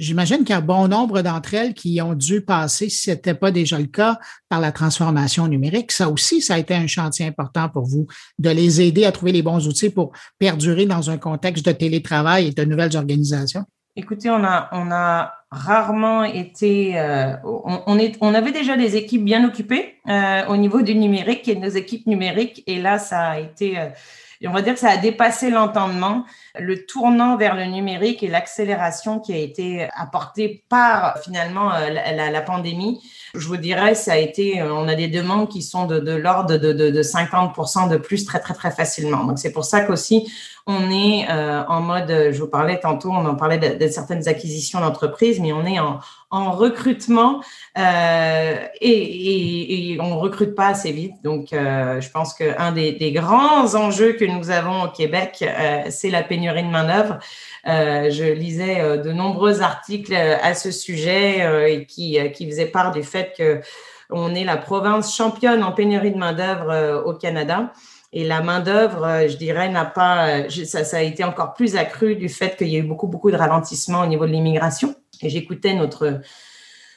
J'imagine 0.00 0.38
qu'il 0.38 0.50
y 0.50 0.52
a 0.54 0.62
bon 0.62 0.88
nombre 0.88 1.20
d'entre 1.20 1.52
elles 1.52 1.74
qui 1.74 2.00
ont 2.00 2.14
dû 2.14 2.40
passer, 2.40 2.88
si 2.88 3.04
ce 3.04 3.10
n'était 3.10 3.34
pas 3.34 3.50
déjà 3.50 3.78
le 3.78 3.84
cas, 3.84 4.18
par 4.48 4.58
la 4.58 4.72
transformation 4.72 5.46
numérique. 5.46 5.92
Ça 5.92 6.08
aussi, 6.08 6.40
ça 6.40 6.54
a 6.54 6.58
été 6.58 6.74
un 6.74 6.86
chantier 6.86 7.26
important 7.26 7.68
pour 7.68 7.84
vous, 7.84 8.06
de 8.38 8.48
les 8.48 8.80
aider 8.80 9.04
à 9.04 9.12
trouver 9.12 9.32
les 9.32 9.42
bons 9.42 9.68
outils 9.68 9.90
pour 9.90 10.12
perdurer 10.38 10.86
dans 10.86 11.10
un 11.10 11.18
contexte 11.18 11.66
de 11.66 11.72
télétravail 11.72 12.46
et 12.46 12.50
de 12.52 12.64
nouvelles 12.64 12.96
organisations? 12.96 13.66
Écoutez, 14.00 14.30
on 14.30 14.42
a, 14.42 15.34
rarement 15.50 16.24
été. 16.24 16.98
Euh, 16.98 17.34
on, 17.44 18.34
avait 18.34 18.52
déjà 18.52 18.78
des 18.78 18.96
équipes 18.96 19.24
bien 19.24 19.44
occupées 19.44 19.96
euh, 20.08 20.46
au 20.46 20.56
niveau 20.56 20.80
du 20.80 20.94
numérique 20.94 21.46
et 21.48 21.54
nos 21.54 21.68
équipes 21.68 22.06
numériques. 22.06 22.62
Et 22.66 22.80
là, 22.80 22.98
ça 22.98 23.32
a 23.32 23.40
été. 23.40 23.78
Euh, 23.78 23.88
on 24.46 24.52
va 24.52 24.62
dire 24.62 24.72
que 24.72 24.80
ça 24.80 24.88
a 24.88 24.96
dépassé 24.96 25.50
l'entendement. 25.50 26.24
Le 26.58 26.86
tournant 26.86 27.36
vers 27.36 27.54
le 27.54 27.66
numérique 27.66 28.22
et 28.22 28.28
l'accélération 28.28 29.20
qui 29.20 29.34
a 29.34 29.36
été 29.36 29.86
apportée 29.94 30.64
par 30.70 31.18
finalement 31.18 31.68
la, 31.68 32.40
pandémie, 32.40 33.02
je 33.34 33.46
vous 33.46 33.56
dirais, 33.56 33.94
ça 33.94 34.12
a 34.12 34.16
été, 34.16 34.62
on 34.62 34.88
a 34.88 34.94
des 34.94 35.08
demandes 35.08 35.48
qui 35.48 35.62
sont 35.62 35.86
de, 35.86 35.98
de 35.98 36.12
l'ordre 36.12 36.58
de, 36.58 36.72
de, 36.72 36.90
de 36.90 37.02
50% 37.02 37.88
de 37.88 37.96
plus 37.96 38.24
très, 38.24 38.40
très, 38.40 38.54
très 38.54 38.70
facilement. 38.70 39.24
Donc, 39.24 39.38
c'est 39.38 39.52
pour 39.52 39.64
ça 39.64 39.80
qu'aussi, 39.82 40.30
on 40.66 40.90
est 40.90 41.28
euh, 41.30 41.64
en 41.66 41.80
mode, 41.80 42.30
je 42.32 42.40
vous 42.40 42.48
parlais 42.48 42.78
tantôt, 42.78 43.10
on 43.10 43.24
en 43.26 43.34
parlait 43.34 43.58
de, 43.58 43.88
certaines 43.88 44.28
acquisitions 44.28 44.80
d'entreprises, 44.80 45.40
mais 45.40 45.52
on 45.52 45.64
est 45.64 45.78
en, 45.78 46.00
recrutement 46.30 47.42
euh, 47.78 48.56
et, 48.80 49.98
on 50.00 50.18
recrute 50.18 50.54
pas 50.54 50.68
assez 50.68 50.92
vite. 50.92 51.14
Donc, 51.22 51.52
euh, 51.52 52.00
je 52.00 52.10
pense 52.10 52.34
qu'un 52.34 52.72
des, 52.72 52.92
des, 52.92 53.12
grands 53.12 53.74
enjeux 53.74 54.12
que 54.12 54.24
nous 54.24 54.50
avons 54.50 54.84
au 54.84 54.88
Québec, 54.88 55.44
c'est 55.90 56.10
la 56.10 56.22
pénurie 56.22 56.62
de 56.62 56.68
main-d'œuvre. 56.68 57.18
je 57.64 58.32
lisais 58.32 58.98
de 58.98 59.12
nombreux 59.12 59.62
articles 59.62 60.14
à 60.14 60.54
ce 60.54 60.70
sujet 60.70 61.72
et 61.72 61.86
qui, 61.86 62.18
qui 62.32 62.46
faisaient 62.46 62.66
part 62.66 62.92
du 62.92 63.02
fait 63.02 63.34
que 63.36 63.60
on 64.12 64.34
est 64.34 64.44
la 64.44 64.56
province 64.56 65.14
championne 65.14 65.62
en 65.62 65.72
pénurie 65.72 66.10
de 66.12 66.18
main-d'œuvre 66.18 67.04
au 67.04 67.14
Canada. 67.14 67.72
Et 68.12 68.24
la 68.24 68.42
main-d'œuvre, 68.42 69.04
euh, 69.04 69.28
je 69.28 69.36
dirais, 69.36 69.68
n'a 69.68 69.84
pas. 69.84 70.40
Euh, 70.40 70.64
ça, 70.64 70.96
a 70.96 71.02
été 71.02 71.22
encore 71.22 71.54
plus 71.54 71.76
accru 71.76 72.16
du 72.16 72.28
fait 72.28 72.56
qu'il 72.56 72.68
y 72.68 72.76
a 72.76 72.80
eu 72.80 72.82
beaucoup, 72.82 73.06
beaucoup 73.06 73.30
de 73.30 73.36
ralentissement 73.36 74.00
au 74.00 74.06
niveau 74.06 74.26
de 74.26 74.32
l'immigration. 74.32 74.94
Et 75.22 75.28
j'écoutais 75.28 75.74
notre 75.74 76.20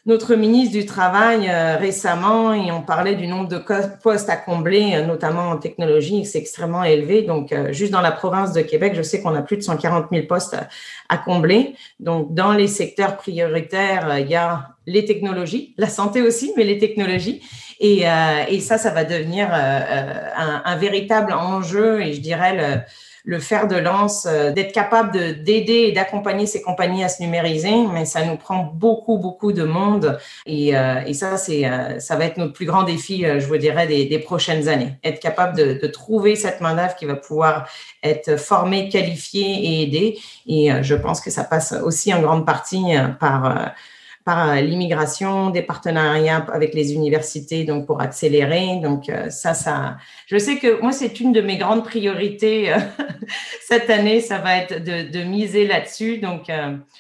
notre 0.05 0.35
ministre 0.35 0.77
du 0.77 0.85
Travail 0.85 1.47
euh, 1.47 1.77
récemment 1.77 2.53
et 2.53 2.73
on 2.73 2.81
parlait 2.81 3.15
du 3.15 3.25
nombre 3.25 3.47
de 3.47 3.63
postes 4.03 4.29
à 4.29 4.35
combler, 4.35 5.01
notamment 5.01 5.51
en 5.51 5.55
technologie, 5.55 6.25
c'est 6.25 6.39
extrêmement 6.39 6.83
élevé. 6.83 7.21
Donc, 7.21 7.55
juste 7.71 7.93
dans 7.93 8.01
la 8.01 8.11
province 8.11 8.51
de 8.51 8.59
Québec, 8.59 8.95
je 8.97 9.01
sais 9.01 9.21
qu'on 9.21 9.33
a 9.33 9.41
plus 9.41 9.55
de 9.55 9.61
140 9.61 10.07
000 10.11 10.27
postes 10.27 10.57
à, 11.07 11.17
combler. 11.17 11.75
Donc, 12.01 12.33
dans 12.33 12.51
les 12.51 12.67
secteurs 12.67 13.15
prioritaires, 13.15 14.19
il 14.19 14.27
y 14.27 14.35
a 14.35 14.71
les 14.85 15.05
technologies, 15.05 15.73
la 15.77 15.87
santé 15.87 16.21
aussi, 16.21 16.51
mais 16.57 16.65
les 16.65 16.79
technologies. 16.79 17.41
Et, 17.83 18.07
euh, 18.07 18.45
et 18.47 18.61
ça, 18.61 18.77
ça 18.77 18.91
va 18.91 19.03
devenir 19.03 19.49
euh, 19.53 19.57
euh, 19.57 20.57
un, 20.63 20.77
véritable 20.77 21.33
enjeu 21.33 22.01
et 22.01 22.13
je 22.13 22.21
dirais 22.21 22.85
le, 23.25 23.39
fer 23.39 23.67
de 23.67 23.75
lance, 23.75 24.25
d'être 24.25 24.71
capable 24.71 25.43
d'aider 25.43 25.87
et 25.87 25.91
d'accompagner 25.91 26.45
ces 26.45 26.61
compagnies 26.61 27.03
à 27.03 27.09
se 27.09 27.21
numériser, 27.21 27.75
mais 27.91 28.05
ça 28.05 28.23
nous 28.23 28.37
prend 28.37 28.71
beaucoup, 28.73 29.17
beaucoup 29.17 29.51
de 29.51 29.63
monde. 29.63 30.17
Et, 30.45 30.73
ça, 31.13 31.35
ça 31.37 32.15
va 32.15 32.25
être 32.25 32.37
notre 32.37 32.53
plus 32.53 32.65
grand 32.65 32.83
défi, 32.83 33.25
je 33.25 33.45
vous 33.45 33.57
dirais, 33.57 33.85
des, 33.85 34.19
prochaines 34.19 34.69
années. 34.69 34.93
Être 35.03 35.19
capable 35.19 35.57
de 35.57 35.87
trouver 35.87 36.35
cette 36.35 36.61
main-d'œuvre 36.61 36.95
qui 36.95 37.05
va 37.05 37.15
pouvoir 37.15 37.67
être 38.01 38.37
formée, 38.37 38.87
qualifiée 38.87 39.41
et 39.41 39.83
aidée. 39.83 40.19
Et 40.47 40.69
je 40.81 40.95
pense 40.95 41.19
que 41.19 41.31
ça 41.31 41.43
passe 41.43 41.73
aussi 41.83 42.13
en 42.13 42.21
grande 42.21 42.45
partie 42.45 42.93
par 43.19 43.73
par 44.25 44.49
euh, 44.49 44.61
l'immigration, 44.61 45.49
des 45.49 45.61
partenariats 45.61 46.45
avec 46.53 46.73
les 46.73 46.93
universités, 46.93 47.65
donc 47.65 47.85
pour 47.85 48.01
accélérer. 48.01 48.79
Donc 48.81 49.09
euh, 49.09 49.29
ça, 49.29 49.53
ça, 49.53 49.97
je 50.27 50.37
sais 50.37 50.57
que 50.57 50.81
moi 50.81 50.91
c'est 50.91 51.19
une 51.19 51.33
de 51.33 51.41
mes 51.41 51.57
grandes 51.57 51.83
priorités 51.83 52.71
euh, 52.71 52.77
cette 53.67 53.89
année, 53.89 54.21
ça 54.21 54.37
va 54.37 54.57
être 54.57 54.83
de, 54.83 55.09
de 55.09 55.23
miser 55.23 55.67
là-dessus. 55.67 56.19
Donc 56.19 56.51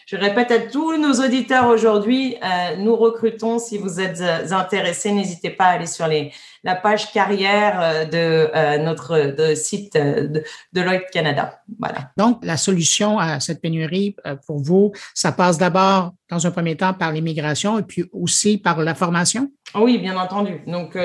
je 0.05 0.17
répète 0.17 0.51
à 0.51 0.59
tous 0.59 0.97
nos 0.97 1.13
auditeurs 1.23 1.67
aujourd'hui, 1.67 2.35
nous 2.79 2.95
recrutons. 2.95 3.59
Si 3.59 3.77
vous 3.77 3.99
êtes 3.99 4.21
intéressés, 4.51 5.11
n'hésitez 5.11 5.49
pas 5.49 5.65
à 5.65 5.69
aller 5.71 5.85
sur 5.85 6.07
les 6.07 6.31
la 6.63 6.75
page 6.75 7.11
carrière 7.11 7.79
euh, 7.81 8.05
de 8.05 8.49
euh, 8.55 8.77
notre 8.77 9.35
de 9.35 9.53
site 9.53 9.95
euh, 9.95 10.27
de 10.27 10.43
Deloitte 10.71 11.09
Canada. 11.11 11.61
Voilà. 11.79 12.11
Donc, 12.17 12.43
la 12.43 12.57
solution 12.57 13.19
à 13.19 13.39
cette 13.39 13.61
pénurie 13.61 14.15
pour 14.47 14.59
vous, 14.59 14.91
ça 15.13 15.31
passe 15.31 15.57
d'abord, 15.57 16.13
dans 16.29 16.45
un 16.47 16.51
premier 16.51 16.75
temps, 16.75 16.93
par 16.93 17.11
l'immigration 17.11 17.79
et 17.79 17.83
puis 17.83 18.05
aussi 18.11 18.57
par 18.57 18.79
la 18.81 18.95
formation? 18.95 19.51
Oui, 19.75 19.97
bien 19.97 20.17
entendu. 20.17 20.61
Donc, 20.67 20.95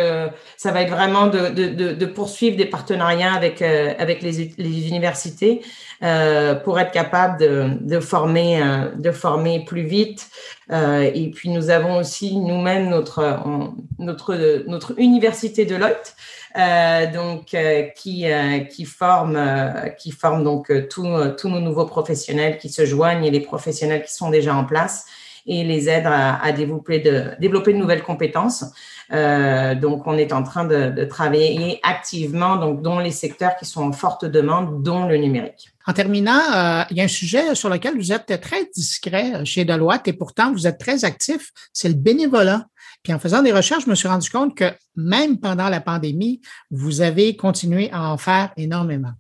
ça 0.59 0.73
va 0.73 0.83
être 0.83 0.91
vraiment 0.91 1.29
de, 1.29 2.05
poursuivre 2.05 2.57
des 2.57 2.67
partenariats 2.67 3.33
avec, 3.33 3.63
avec 3.63 4.21
les, 4.21 4.89
universités 4.89 5.63
pour 6.65 6.79
être 6.79 6.91
capable 6.91 7.39
de, 7.81 8.01
former, 8.01 8.63
de 8.95 9.11
former 9.11 9.65
plus 9.65 9.85
vite, 9.85 10.29
euh, 10.71 11.11
et 11.15 11.31
puis 11.31 11.49
nous 11.49 11.71
avons 11.71 11.97
aussi 11.97 12.37
nous-mêmes 12.37 12.89
notre, 12.89 13.41
notre, 13.99 14.35
notre 14.67 14.99
université 14.99 15.65
de 15.65 15.77
Lot, 15.77 16.15
euh, 16.57 17.11
donc 17.11 17.55
euh, 17.55 17.85
qui, 17.97 18.27
qui 18.71 18.85
forme, 18.85 19.41
qui 19.99 20.11
forme 20.11 20.45
donc 20.45 20.73
tous 20.89 21.05
nos 21.05 21.61
nouveaux 21.61 21.87
professionnels 21.87 22.59
qui 22.59 22.69
se 22.69 22.85
joignent 22.85 23.25
et 23.25 23.31
les 23.31 23.41
professionnels 23.41 24.05
qui 24.05 24.13
sont 24.13 24.31
déjà 24.31 24.55
en 24.55 24.65
place 24.65 25.07
et 25.49 25.65
les 25.65 25.89
aide 25.89 26.07
à, 26.07 26.53
développer, 26.53 27.01
de, 27.01 27.31
développer 27.41 27.73
de 27.73 27.79
nouvelles 27.79 28.03
compétences. 28.03 28.65
Euh, 29.11 29.75
donc, 29.75 30.07
on 30.07 30.17
est 30.19 30.33
en 30.33 30.43
train 30.43 30.65
de, 30.65 31.05
travailler 31.05 31.81
activement 31.83 32.57
donc, 32.57 32.83
dans 32.83 33.01
les 33.01 33.11
secteurs 33.11 33.57
qui 33.57 33.65
sont 33.65 33.83
en 33.83 33.93
forte 33.93 34.25
demande, 34.25 34.83
dont 34.83 35.07
le 35.07 35.17
numérique. 35.17 35.71
En 35.87 35.95
terminant, 35.95 36.39
euh, 36.55 36.83
il 36.91 36.99
y 36.99 37.01
a 37.01 37.05
un 37.05 37.09
sujet 37.09 37.55
sur 37.55 37.71
lequel 37.71 37.97
vous 37.97 38.13
êtes 38.13 38.41
très 38.43 38.67
discret 38.75 39.45
chez 39.47 39.65
Deloitte 39.65 40.07
et 40.07 40.13
pourtant 40.13 40.53
vous 40.53 40.67
êtes 40.67 40.79
très 40.79 41.07
actif, 41.07 41.51
c'est 41.73 41.89
le 41.89 41.95
bénévolat. 41.95 42.67
Puis 43.03 43.15
en 43.15 43.19
faisant 43.19 43.43
des 43.43 43.53
recherches, 43.53 43.85
je 43.85 43.91
me 43.91 43.95
suis 43.95 44.09
rendu 44.09 44.29
compte 44.29 44.55
que 44.55 44.71
même 44.97 45.39
pendant 45.39 45.71
la 45.71 45.81
pandémie, 45.81 46.43
vous 46.71 47.01
avez 47.01 47.37
continué 47.37 47.91
à 47.91 48.13
en 48.13 48.19
faire 48.19 48.53
énormément. 48.57 49.13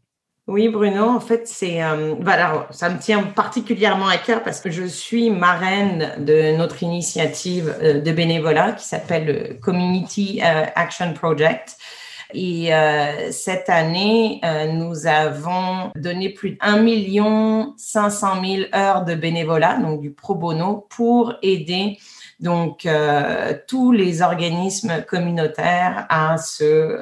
Oui, 0.48 0.70
Bruno, 0.70 1.04
en 1.04 1.20
fait, 1.20 1.46
c'est 1.46 1.82
euh, 1.82 2.14
voilà, 2.22 2.68
ça 2.70 2.88
me 2.88 2.98
tient 2.98 3.22
particulièrement 3.22 4.08
à 4.08 4.16
cœur 4.16 4.42
parce 4.42 4.62
que 4.62 4.70
je 4.70 4.84
suis 4.84 5.28
marraine 5.28 6.14
de 6.24 6.56
notre 6.56 6.82
initiative 6.82 7.76
euh, 7.82 8.00
de 8.00 8.12
bénévolat 8.12 8.72
qui 8.72 8.86
s'appelle 8.86 9.26
le 9.26 9.54
Community 9.60 10.40
euh, 10.42 10.64
Action 10.74 11.12
Project. 11.12 11.76
Et 12.32 12.74
euh, 12.74 13.30
cette 13.30 13.68
année, 13.68 14.40
euh, 14.42 14.72
nous 14.72 15.06
avons 15.06 15.92
donné 15.96 16.30
plus 16.30 16.52
de 16.52 16.56
1 16.62 16.78
million 16.78 17.74
500 17.76 18.42
000 18.42 18.62
heures 18.74 19.04
de 19.04 19.14
bénévolat, 19.14 19.76
donc 19.76 20.00
du 20.00 20.12
pro 20.12 20.34
bono, 20.34 20.86
pour 20.88 21.34
aider 21.42 21.98
donc 22.40 22.88
tous 23.66 23.90
les 23.90 24.22
organismes 24.22 25.02
communautaires 25.08 26.06
à 26.08 26.38
se 26.38 26.96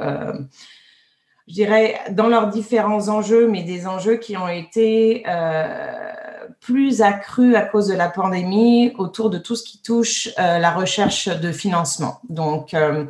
je 1.49 1.55
dirais, 1.55 2.01
dans 2.11 2.29
leurs 2.29 2.49
différents 2.49 3.09
enjeux, 3.09 3.49
mais 3.49 3.63
des 3.63 3.87
enjeux 3.87 4.17
qui 4.17 4.37
ont 4.37 4.49
été 4.49 5.23
euh, 5.29 5.65
plus 6.61 7.03
accrus 7.03 7.55
à 7.55 7.63
cause 7.63 7.87
de 7.87 7.95
la 7.95 8.09
pandémie 8.09 8.93
autour 8.99 9.31
de 9.31 9.39
tout 9.39 9.55
ce 9.55 9.63
qui 9.63 9.81
touche 9.81 10.29
euh, 10.41 10.59
la 10.59 10.73
recherche 10.73 11.29
de 11.29 11.53
financement. 11.53 12.19
Donc, 12.29 12.75
euh, 12.75 13.05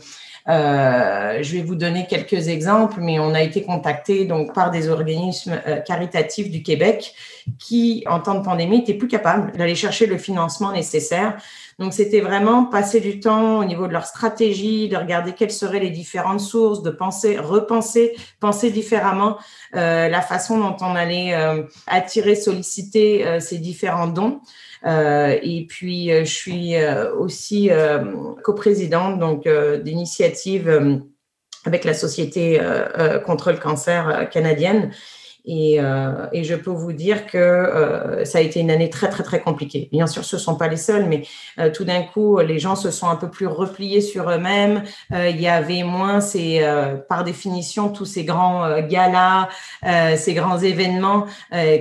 je 0.47 1.53
vais 1.53 1.63
vous 1.63 1.77
donner 1.77 2.07
quelques 2.07 2.49
exemples, 2.49 3.01
mais 3.01 3.19
on 3.19 3.33
a 3.33 3.41
été 3.41 3.63
contacté 3.63 4.27
donc 4.27 4.53
par 4.53 4.71
des 4.71 4.91
organismes 4.91 5.59
caritatifs 5.87 6.51
du 6.51 6.63
Québec 6.63 7.15
qui, 7.59 8.05
en 8.07 8.21
temps 8.21 8.35
de 8.35 8.45
pandémie, 8.45 8.81
étaient 8.81 8.95
plus 8.95 9.09
capables 9.09 9.57
d'aller 9.57 9.75
chercher 9.75 10.07
le 10.07 10.19
financement 10.19 10.73
nécessaire. 10.73 11.37
Donc, 11.79 11.93
c'était 11.93 12.23
vraiment 12.23 12.65
passer 12.65 13.01
du 13.01 13.21
temps 13.21 13.59
au 13.59 13.65
niveau 13.65 13.87
de 13.87 13.93
leur 13.93 14.07
stratégie, 14.07 14.89
de 14.89 14.97
regarder 14.97 15.33
quelles 15.33 15.51
seraient 15.51 15.79
les 15.79 15.91
différentes 15.91 16.41
sources, 16.41 16.83
de 16.83 16.91
penser, 16.91 17.39
repenser, 17.39 18.17
penser 18.41 18.71
différemment 18.71 19.37
euh, 19.75 20.09
la 20.09 20.23
façon 20.23 20.59
dont 20.59 20.77
on 20.81 20.95
allait 20.95 21.35
euh, 21.35 21.65
attirer, 21.87 22.35
solliciter 22.35 23.27
euh, 23.27 23.41
ces 23.41 23.59
différents 23.59 24.07
dons. 24.07 24.41
Euh, 24.87 25.37
et 25.43 25.67
puis, 25.67 26.11
euh, 26.11 26.25
je 26.25 26.33
suis 26.33 26.77
euh, 26.77 27.15
aussi 27.15 27.71
coprésidente 28.43 29.19
donc 29.19 29.49
d'initiative 29.83 31.03
avec 31.65 31.85
la 31.85 31.95
Société 31.95 32.61
contre 33.27 33.51
le 33.51 33.59
cancer 33.59 34.29
canadienne. 34.31 34.93
Et, 35.47 35.77
euh, 35.79 36.27
et, 36.33 36.43
je 36.43 36.57
peux 36.57 36.73
vous 36.73 36.93
dire 36.93 37.27
que 37.27 37.39
euh, 37.39 38.25
ça 38.25 38.39
a 38.39 38.41
été 38.41 38.59
une 38.59 38.71
année 38.71 38.91
très, 38.91 39.09
très, 39.09 39.23
très 39.23 39.41
compliquée. 39.41 39.89
Bien 39.93 40.09
sûr, 40.09 40.25
ce 40.25 40.35
ne 40.35 40.41
sont 40.41 40.57
pas 40.57 40.67
les 40.67 40.77
seuls, 40.77 41.07
mais 41.07 41.23
euh, 41.61 41.71
tout 41.71 41.85
d'un 41.85 42.03
coup, 42.03 42.41
les 42.41 42.59
gens 42.59 42.75
se 42.75 42.91
sont 42.91 43.09
un 43.09 43.15
peu 43.15 43.31
plus 43.31 43.47
repliés 43.47 44.01
sur 44.01 44.29
eux-mêmes. 44.29 44.83
il 45.13 45.41
y 45.41 45.47
avait 45.47 45.85
moins, 45.85 46.21
ces, 46.21 46.67
par 47.09 47.23
définition, 47.23 47.91
tous 47.91 48.05
ces 48.05 48.25
grands 48.25 48.81
galas, 48.81 49.49
ces 50.17 50.35
grands 50.35 50.59
événements 50.59 51.27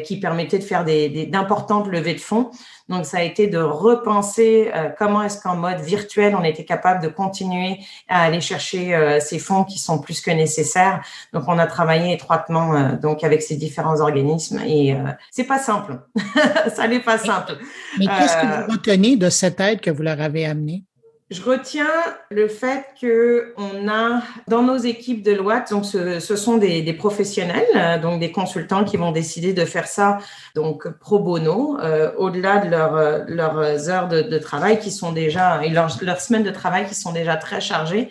qui 0.04 0.20
permettaient 0.20 0.60
de 0.60 0.64
faire 0.64 0.86
d'importantes 0.86 1.90
des, 1.90 1.98
levées 1.98 2.14
de 2.14 2.20
fonds. 2.20 2.52
Donc, 2.88 3.06
ça 3.06 3.18
a 3.18 3.22
été 3.24 3.48
de 3.48 3.58
repenser 3.58 4.72
euh, 4.76 4.90
comment 4.98 5.24
est-ce 5.24 5.42
qu'en 5.42 5.56
mode 5.56 5.80
virtuel, 5.80 6.36
on 6.36 6.44
était 6.44 6.66
capable 6.66 7.02
de 7.02 7.08
continuer 7.08 7.80
à 8.08 8.24
aller 8.24 8.42
chercher 8.42 8.94
euh, 8.94 9.20
ces 9.20 9.40
fonds 9.40 9.64
qui 9.64 9.80
sont 9.80 10.00
plus 10.00 10.22
que 10.22 10.30
nécessaires. 10.30 11.02
Donc, 11.34 11.46
on 11.48 11.58
a 11.58 11.66
travaillé 11.66 12.14
étroitement 12.14 12.76
euh, 12.76 12.96
donc 12.96 13.24
avec 13.24 13.42
ces 13.42 13.56
différents 13.56 14.02
organismes 14.02 14.60
et 14.66 14.96
c'est 15.32 15.46
pas 15.46 15.60
simple. 15.60 16.00
ça 16.76 16.88
n'est 16.88 17.00
pas 17.00 17.18
simple. 17.18 17.58
Mais 17.98 18.06
qu'est-ce 18.06 18.38
que 18.38 18.66
vous 18.66 18.72
retenez 18.72 19.16
de 19.16 19.30
cette 19.30 19.60
aide 19.60 19.82
que 19.82 19.90
vous 19.90 20.04
leur 20.04 20.22
avez 20.22 20.46
amenée? 20.46 20.84
Je 21.32 21.42
retiens 21.42 21.90
le 22.30 22.48
fait 22.48 22.86
que 23.02 23.56
on 23.58 23.88
a 23.88 24.22
dans 24.48 24.62
nos 24.62 24.78
équipes 24.78 25.24
de 25.24 25.32
loi, 25.32 25.62
donc 25.62 25.84
ce, 25.84 26.20
sont 26.20 26.58
des, 26.58 26.94
professionnels, 26.94 27.66
euh, 27.76 27.98
donc 27.98 28.20
des 28.20 28.32
consultants 28.32 28.84
qui 28.84 28.96
vont 28.96 29.12
décider 29.12 29.52
de 29.52 29.66
faire 29.66 29.88
ça 29.88 30.20
donc 30.54 30.88
pro 31.00 31.18
bono, 31.18 31.80
euh, 31.80 32.12
au-delà 32.18 32.60
de 32.60 32.72
euh, 32.72 33.26
leurs 33.28 33.90
heures 33.90 34.08
de, 34.08 34.38
travail 34.38 34.78
qui 34.78 34.92
sont 34.92 35.14
déjà 35.14 35.66
et 35.66 35.70
leurs, 35.70 35.98
leurs 36.04 36.22
semaines 36.22 36.44
de 36.44 36.52
travail 36.52 36.86
qui 36.86 36.94
sont 36.94 37.12
déjà 37.12 37.38
très 37.38 37.60
chargées. 37.60 38.10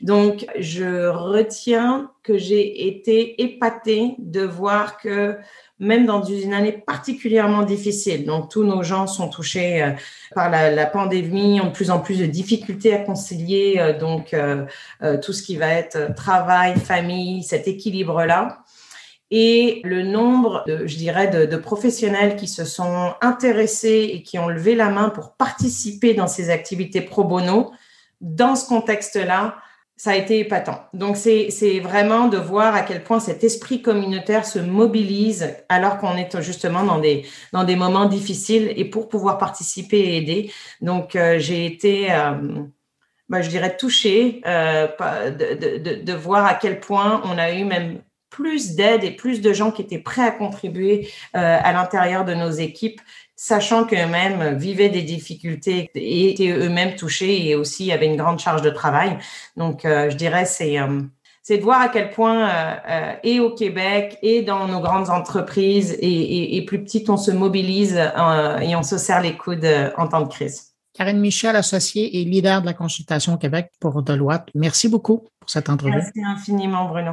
Donc 0.00 0.46
je 0.58 1.06
retiens 1.06 2.10
que 2.22 2.38
j'ai 2.38 2.88
été 2.88 3.42
épatée 3.42 4.14
de 4.18 4.40
voir 4.40 4.96
que 4.96 5.36
même 5.80 6.06
dans 6.06 6.22
une 6.22 6.54
année 6.54 6.72
particulièrement 6.72 7.62
difficile. 7.62 8.24
Donc, 8.24 8.50
tous 8.50 8.62
nos 8.62 8.82
gens 8.82 9.06
sont 9.06 9.28
touchés 9.28 9.82
euh, 9.82 9.90
par 10.34 10.50
la, 10.50 10.86
pandémie, 10.86 11.60
ont 11.60 11.66
de 11.66 11.72
plus 11.72 11.90
en 11.90 12.00
plus 12.00 12.18
de 12.18 12.26
difficultés 12.26 12.94
à 12.94 12.98
concilier 12.98 13.76
euh, 13.78 13.98
donc 13.98 14.34
euh, 14.34 14.66
tout 15.22 15.32
ce 15.32 15.42
qui 15.42 15.56
va 15.56 15.68
être 15.68 16.14
travail, 16.14 16.78
famille, 16.78 17.42
cet 17.42 17.66
équilibre-là. 17.66 18.60
Et 19.30 19.80
le 19.84 20.02
nombre, 20.02 20.62
je 20.66 20.96
dirais, 20.96 21.26
de, 21.28 21.56
professionnels 21.56 22.36
qui 22.36 22.46
se 22.46 22.64
sont 22.64 23.14
intéressés 23.20 24.10
et 24.12 24.22
qui 24.22 24.38
ont 24.38 24.48
levé 24.48 24.76
la 24.76 24.90
main 24.90 25.08
pour 25.08 25.32
participer 25.32 26.14
dans 26.14 26.28
ces 26.28 26.50
activités 26.50 27.00
pro 27.00 27.24
bono, 27.24 27.72
dans 28.20 28.54
ce 28.54 28.68
contexte-là, 28.68 29.56
ça 29.96 30.10
a 30.10 30.16
été 30.16 30.40
épatant. 30.40 30.80
Donc, 30.92 31.16
c'est 31.16 31.80
vraiment 31.80 32.26
de 32.26 32.36
voir 32.36 32.74
à 32.74 32.82
quel 32.82 33.04
point 33.04 33.20
cet 33.20 33.44
esprit 33.44 33.80
communautaire 33.80 34.44
se 34.44 34.58
mobilise 34.58 35.54
alors 35.68 35.98
qu'on 35.98 36.16
est 36.16 36.40
justement 36.40 36.82
dans 36.82 36.98
des, 36.98 37.24
dans 37.52 37.64
des 37.64 37.76
moments 37.76 38.06
difficiles 38.06 38.72
et 38.76 38.84
pour 38.84 39.08
pouvoir 39.08 39.38
participer 39.38 39.98
et 39.98 40.16
aider. 40.16 40.52
Donc, 40.80 41.14
euh, 41.14 41.38
j'ai 41.38 41.64
été, 41.64 42.10
euh, 42.10 42.32
ben, 43.28 43.40
je 43.40 43.48
dirais, 43.48 43.76
touchée 43.76 44.42
euh, 44.46 44.88
de, 45.30 45.78
de, 45.78 46.02
de, 46.02 46.12
voir 46.12 46.44
à 46.44 46.54
quel 46.54 46.80
point 46.80 47.22
on 47.24 47.38
a 47.38 47.52
eu 47.52 47.64
même 47.64 48.00
plus 48.34 48.74
d'aide 48.74 49.04
et 49.04 49.12
plus 49.12 49.40
de 49.40 49.52
gens 49.52 49.70
qui 49.70 49.82
étaient 49.82 49.98
prêts 49.98 50.26
à 50.26 50.30
contribuer 50.30 51.08
à 51.34 51.72
l'intérieur 51.72 52.24
de 52.24 52.34
nos 52.34 52.50
équipes 52.50 53.00
sachant 53.36 53.84
qu'eux-mêmes 53.84 54.56
vivaient 54.56 54.88
des 54.88 55.02
difficultés 55.02 55.90
et 55.94 56.30
étaient 56.30 56.50
eux-mêmes 56.50 56.94
touchés 56.96 57.48
et 57.48 57.54
aussi 57.54 57.92
avaient 57.92 58.06
une 58.06 58.16
grande 58.16 58.38
charge 58.38 58.62
de 58.62 58.70
travail. 58.70 59.18
Donc, 59.56 59.84
euh, 59.84 60.10
je 60.10 60.16
dirais, 60.16 60.44
c'est 60.44 60.78
euh, 60.78 61.02
c'est 61.42 61.58
de 61.58 61.62
voir 61.62 61.82
à 61.82 61.88
quel 61.88 62.08
point, 62.08 62.48
euh, 62.48 63.12
et 63.22 63.38
au 63.38 63.50
Québec, 63.50 64.16
et 64.22 64.40
dans 64.40 64.66
nos 64.66 64.80
grandes 64.80 65.10
entreprises, 65.10 65.94
et, 66.00 66.64
plus 66.66 66.82
petites, 66.82 67.10
on 67.10 67.18
se 67.18 67.30
mobilise 67.30 67.98
et 68.62 68.74
on 68.74 68.82
se 68.82 68.96
serre 68.96 69.20
les 69.20 69.36
coudes 69.36 69.68
en 69.98 70.08
temps 70.08 70.22
de 70.22 70.28
crise. 70.28 70.72
Karine 70.94 71.20
Michel, 71.20 71.54
associée 71.54 72.18
et 72.18 72.24
leader 72.24 72.62
de 72.62 72.66
la 72.66 72.72
consultation 72.72 73.34
au 73.34 73.36
Québec 73.36 73.70
pour 73.78 74.02
Deloitte. 74.02 74.48
Merci 74.54 74.88
beaucoup 74.88 75.24
pour 75.38 75.50
cette 75.50 75.68
entrevue. 75.68 75.92
Merci 75.92 76.22
infiniment, 76.24 76.86
Bruno. 76.86 77.12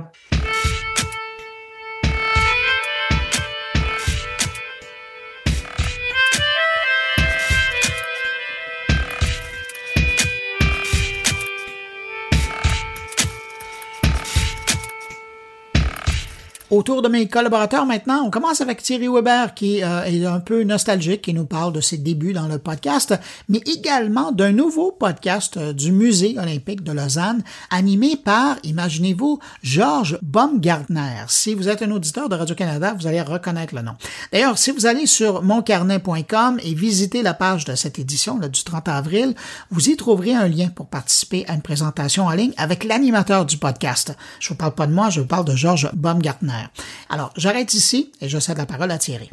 Autour 16.71 17.01
de 17.01 17.09
mes 17.09 17.27
collaborateurs 17.27 17.85
maintenant, 17.85 18.23
on 18.25 18.29
commence 18.29 18.61
avec 18.61 18.81
Thierry 18.81 19.09
Weber 19.09 19.53
qui 19.55 19.83
euh, 19.83 20.05
est 20.05 20.25
un 20.25 20.39
peu 20.39 20.63
nostalgique, 20.63 21.23
qui 21.23 21.33
nous 21.33 21.43
parle 21.43 21.73
de 21.73 21.81
ses 21.81 21.97
débuts 21.97 22.31
dans 22.31 22.47
le 22.47 22.59
podcast, 22.59 23.13
mais 23.49 23.57
également 23.65 24.31
d'un 24.31 24.53
nouveau 24.53 24.93
podcast 24.93 25.57
euh, 25.57 25.73
du 25.73 25.91
Musée 25.91 26.37
olympique 26.39 26.81
de 26.81 26.93
Lausanne, 26.93 27.43
animé 27.71 28.15
par, 28.15 28.55
imaginez-vous, 28.63 29.39
Georges 29.61 30.17
Baumgartner. 30.21 31.25
Si 31.27 31.55
vous 31.55 31.67
êtes 31.67 31.81
un 31.81 31.91
auditeur 31.91 32.29
de 32.29 32.35
Radio-Canada, 32.35 32.95
vous 32.97 33.05
allez 33.05 33.21
reconnaître 33.21 33.75
le 33.75 33.81
nom. 33.81 33.95
D'ailleurs, 34.31 34.57
si 34.57 34.71
vous 34.71 34.85
allez 34.85 35.07
sur 35.07 35.43
moncarnet.com 35.43 36.57
et 36.63 36.73
visitez 36.73 37.21
la 37.21 37.33
page 37.33 37.65
de 37.65 37.75
cette 37.75 37.99
édition 37.99 38.39
là, 38.39 38.47
du 38.47 38.63
30 38.63 38.87
avril, 38.87 39.35
vous 39.71 39.89
y 39.89 39.97
trouverez 39.97 40.35
un 40.35 40.47
lien 40.47 40.69
pour 40.69 40.87
participer 40.87 41.43
à 41.49 41.53
une 41.53 41.63
présentation 41.63 42.27
en 42.27 42.31
ligne 42.31 42.53
avec 42.55 42.85
l'animateur 42.85 43.45
du 43.45 43.57
podcast. 43.57 44.15
Je 44.39 44.47
vous 44.47 44.55
parle 44.55 44.73
pas 44.73 44.87
de 44.87 44.93
moi, 44.93 45.09
je 45.09 45.19
vous 45.19 45.27
parle 45.27 45.43
de 45.43 45.55
Georges 45.57 45.89
Baumgartner. 45.91 46.60
Alors, 47.09 47.33
j'arrête 47.37 47.73
ici 47.73 48.11
et 48.21 48.29
je 48.29 48.39
cède 48.39 48.57
la 48.57 48.65
parole 48.65 48.91
à 48.91 48.97
Thierry. 48.97 49.29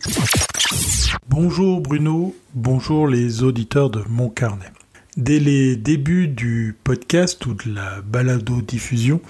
Bonjour 1.29 1.81
Bruno, 1.81 2.35
bonjour 2.55 3.07
les 3.07 3.43
auditeurs 3.43 3.91
de 3.91 4.03
Mon 4.09 4.29
Carnet. 4.29 4.73
Dès 5.17 5.41
les 5.41 5.77
débuts 5.77 6.29
du 6.29 6.77
podcast 6.85 7.45
ou 7.47 7.55
de 7.55 7.75
la 7.75 8.01
balado-diffusion, 8.03 9.21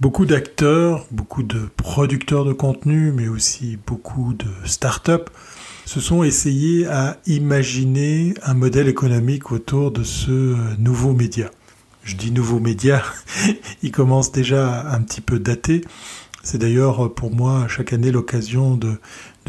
beaucoup 0.00 0.26
d'acteurs, 0.26 1.06
beaucoup 1.10 1.42
de 1.42 1.68
producteurs 1.76 2.44
de 2.44 2.52
contenu, 2.52 3.12
mais 3.12 3.28
aussi 3.28 3.78
beaucoup 3.86 4.34
de 4.34 4.46
start-up 4.64 5.30
se 5.84 6.00
sont 6.00 6.22
essayés 6.22 6.86
à 6.86 7.18
imaginer 7.26 8.34
un 8.42 8.54
modèle 8.54 8.88
économique 8.88 9.52
autour 9.52 9.90
de 9.90 10.04
ce 10.04 10.76
nouveau 10.78 11.12
média. 11.12 11.50
Je 12.04 12.16
dis 12.16 12.32
nouveau 12.32 12.58
média, 12.58 13.02
il 13.82 13.92
commence 13.92 14.32
déjà 14.32 14.90
un 14.90 15.02
petit 15.02 15.20
peu 15.20 15.38
daté, 15.38 15.82
c'est 16.42 16.58
d'ailleurs 16.58 17.14
pour 17.14 17.30
moi 17.34 17.66
chaque 17.68 17.92
année 17.92 18.10
l'occasion 18.10 18.76
de, 18.76 18.98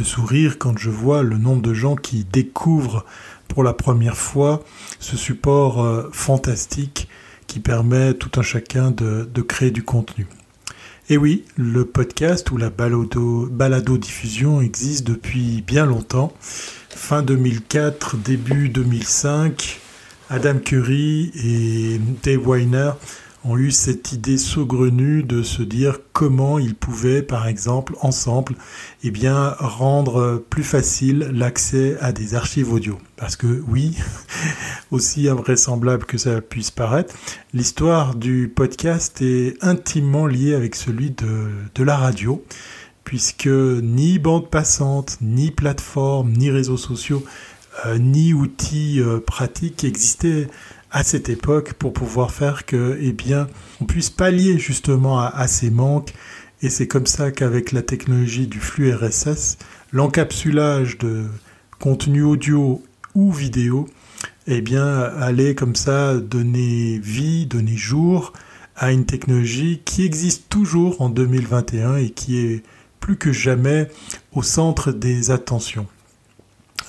sourire 0.04 0.60
quand 0.60 0.78
je 0.78 0.90
vois 0.90 1.24
le 1.24 1.38
nombre 1.38 1.62
de 1.62 1.74
gens 1.74 1.96
qui 1.96 2.24
découvrent 2.26 3.06
pour 3.48 3.64
la 3.64 3.74
première 3.74 4.18
fois 4.18 4.64
ce 5.00 5.18
support 5.18 5.84
euh, 5.84 6.10
fantastique 6.12 7.08
qui 7.48 7.60
permet 7.60 8.14
tout 8.14 8.32
un 8.40 8.42
chacun 8.42 8.92
de, 8.92 9.42
créer 9.42 9.72
du 9.72 9.84
contenu. 9.84 10.28
Et 11.10 11.18
oui, 11.18 11.46
le 11.58 11.86
podcast 11.86 12.50
ou 12.52 12.58
la 12.58 12.70
balado, 12.70 13.48
balado 13.52 13.98
diffusion 13.98 14.62
existe 14.62 15.06
depuis 15.06 15.62
bien 15.62 15.86
longtemps. 15.86 16.34
Fin 16.90 17.22
2004, 17.22 18.18
début 18.18 18.70
2005, 18.70 19.82
Adam 20.30 20.58
Curry 20.60 21.32
et 21.36 22.00
Dave 22.24 22.48
Weiner 22.48 22.92
ont 23.46 23.58
eu 23.58 23.72
cette 23.72 24.14
idée 24.14 24.38
saugrenue 24.38 25.24
de 25.24 25.44
se 25.44 25.64
dire 25.64 26.00
comment 26.14 26.60
ils 26.60 26.76
pouvaient, 26.76 27.22
par 27.22 27.48
exemple, 27.48 27.94
ensemble, 28.02 28.56
eh 29.04 29.12
bien, 29.12 29.56
rendre 29.60 30.44
plus 30.50 30.64
facile 30.64 31.30
l'accès 31.34 31.98
à 32.00 32.14
des 32.14 32.36
archives 32.36 32.72
audio. 32.72 32.98
Parce 33.18 33.36
que 33.36 33.62
oui, 33.68 33.98
aussi 34.92 35.28
invraisemblable 35.28 36.06
que 36.06 36.18
ça 36.18 36.40
puisse 36.42 36.72
paraître, 36.72 37.14
l'histoire 37.54 38.16
du 38.16 38.52
podcast 38.54 39.22
est 39.22 39.62
intimement 39.62 40.26
liée 40.26 40.54
avec 40.54 40.76
celui 40.76 41.12
de, 41.12 41.84
la 41.84 41.98
radio, 41.98 42.44
puisque 43.04 43.48
ni 43.48 44.20
bande 44.20 44.50
passante, 44.50 45.18
ni 45.22 45.52
plateforme, 45.52 46.32
ni 46.32 46.50
réseaux 46.50 46.78
sociaux, 46.78 47.24
euh, 47.86 47.98
ni 47.98 48.34
outils 48.34 49.02
euh, 49.02 49.20
pratiques 49.20 49.84
existaient 49.84 50.48
à 50.94 51.04
cette 51.04 51.28
époque 51.28 51.74
pour 51.74 51.92
pouvoir 51.92 52.32
faire 52.32 52.66
que, 52.66 52.98
eh 53.02 53.12
bien, 53.12 53.48
on 53.82 53.86
puisse 53.86 54.12
pallier 54.12 54.60
justement 54.60 55.20
à, 55.20 55.48
ces 55.48 55.72
manques. 55.72 56.14
Et 56.62 56.70
c'est 56.70 56.88
comme 56.88 57.08
ça 57.08 57.32
qu'avec 57.32 57.72
la 57.72 57.82
technologie 57.82 58.48
du 58.48 58.60
flux 58.60 58.94
RSS, 58.94 59.58
l'encapsulage 59.92 61.00
de 61.00 61.26
contenu 61.80 62.22
audio 62.22 62.82
ou 63.16 63.32
vidéo, 63.32 63.90
eh 64.46 64.62
bien, 64.62 64.88
allait 64.88 65.56
comme 65.56 65.76
ça 65.76 66.20
donner 66.20 67.00
vie, 67.00 67.48
donner 67.48 67.76
jour 67.76 68.32
à 68.76 68.92
une 68.92 69.06
technologie 69.06 69.82
qui 69.84 70.06
existe 70.06 70.48
toujours 70.48 71.02
en 71.02 71.10
2021 71.10 71.98
et 71.98 72.12
qui 72.12 72.38
est 72.38 72.64
plus 73.00 73.18
que 73.18 73.34
jamais 73.34 73.90
au 74.32 74.44
centre 74.44 74.92
des 74.92 75.32
attentions. 75.32 75.88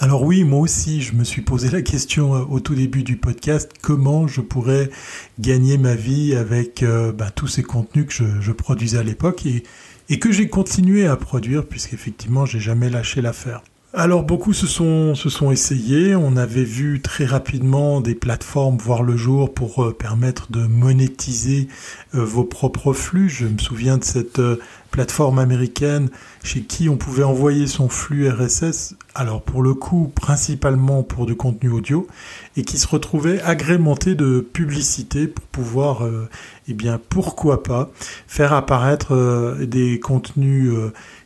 Alors 0.00 0.22
oui, 0.22 0.42
moi 0.42 0.58
aussi, 0.58 1.02
je 1.02 1.14
me 1.14 1.22
suis 1.22 1.42
posé 1.42 1.70
la 1.70 1.80
question 1.80 2.34
euh, 2.34 2.44
au 2.50 2.58
tout 2.58 2.74
début 2.74 3.04
du 3.04 3.16
podcast, 3.16 3.70
comment 3.80 4.26
je 4.26 4.40
pourrais 4.40 4.90
gagner 5.38 5.78
ma 5.78 5.94
vie 5.94 6.34
avec 6.34 6.82
euh, 6.82 7.12
bah, 7.12 7.30
tous 7.30 7.46
ces 7.46 7.62
contenus 7.62 8.06
que 8.06 8.40
je, 8.40 8.52
produisais 8.52 8.98
à 8.98 9.04
l'époque 9.04 9.46
et, 9.46 10.18
que 10.18 10.32
j'ai 10.32 10.48
continué 10.48 11.06
à 11.06 11.16
produire 11.16 11.64
puisqu'effectivement, 11.64 12.44
j'ai 12.44 12.58
jamais 12.60 12.90
lâché 12.90 13.22
l'affaire. 13.22 13.62
Alors 13.96 14.24
beaucoup 14.24 14.52
se 14.52 14.66
sont, 14.66 15.14
se 15.14 15.28
sont 15.28 15.52
essayés. 15.52 16.16
On 16.16 16.36
avait 16.36 16.64
vu 16.64 17.00
très 17.00 17.24
rapidement 17.24 18.00
des 18.00 18.16
plateformes 18.16 18.76
voir 18.76 19.04
le 19.04 19.16
jour 19.16 19.54
pour 19.54 19.84
euh, 19.84 19.92
permettre 19.96 20.50
de 20.50 20.66
monétiser 20.66 21.68
euh, 22.14 22.24
vos 22.24 22.42
propres 22.42 22.92
flux. 22.92 23.28
Je 23.28 23.46
me 23.46 23.58
souviens 23.58 23.96
de 23.96 24.04
cette 24.04 24.40
euh, 24.40 24.58
plateforme 24.90 25.38
américaine 25.38 26.10
chez 26.42 26.62
qui 26.62 26.88
on 26.88 26.96
pouvait 26.96 27.22
envoyer 27.22 27.68
son 27.68 27.88
flux 27.88 28.28
RSS, 28.28 28.96
alors 29.14 29.42
pour 29.42 29.62
le 29.62 29.74
coup 29.74 30.10
principalement 30.12 31.04
pour 31.04 31.26
du 31.26 31.36
contenu 31.36 31.70
audio, 31.70 32.06
et 32.56 32.62
qui 32.62 32.78
se 32.78 32.86
retrouvait 32.86 33.40
agrémenté 33.42 34.14
de 34.14 34.40
publicité 34.40 35.26
pour 35.26 35.44
pouvoir, 35.46 36.02
eh 36.68 36.74
bien 36.74 37.00
pourquoi 37.08 37.64
pas, 37.64 37.90
faire 38.28 38.52
apparaître 38.52 39.56
des 39.62 39.98
contenus 39.98 40.72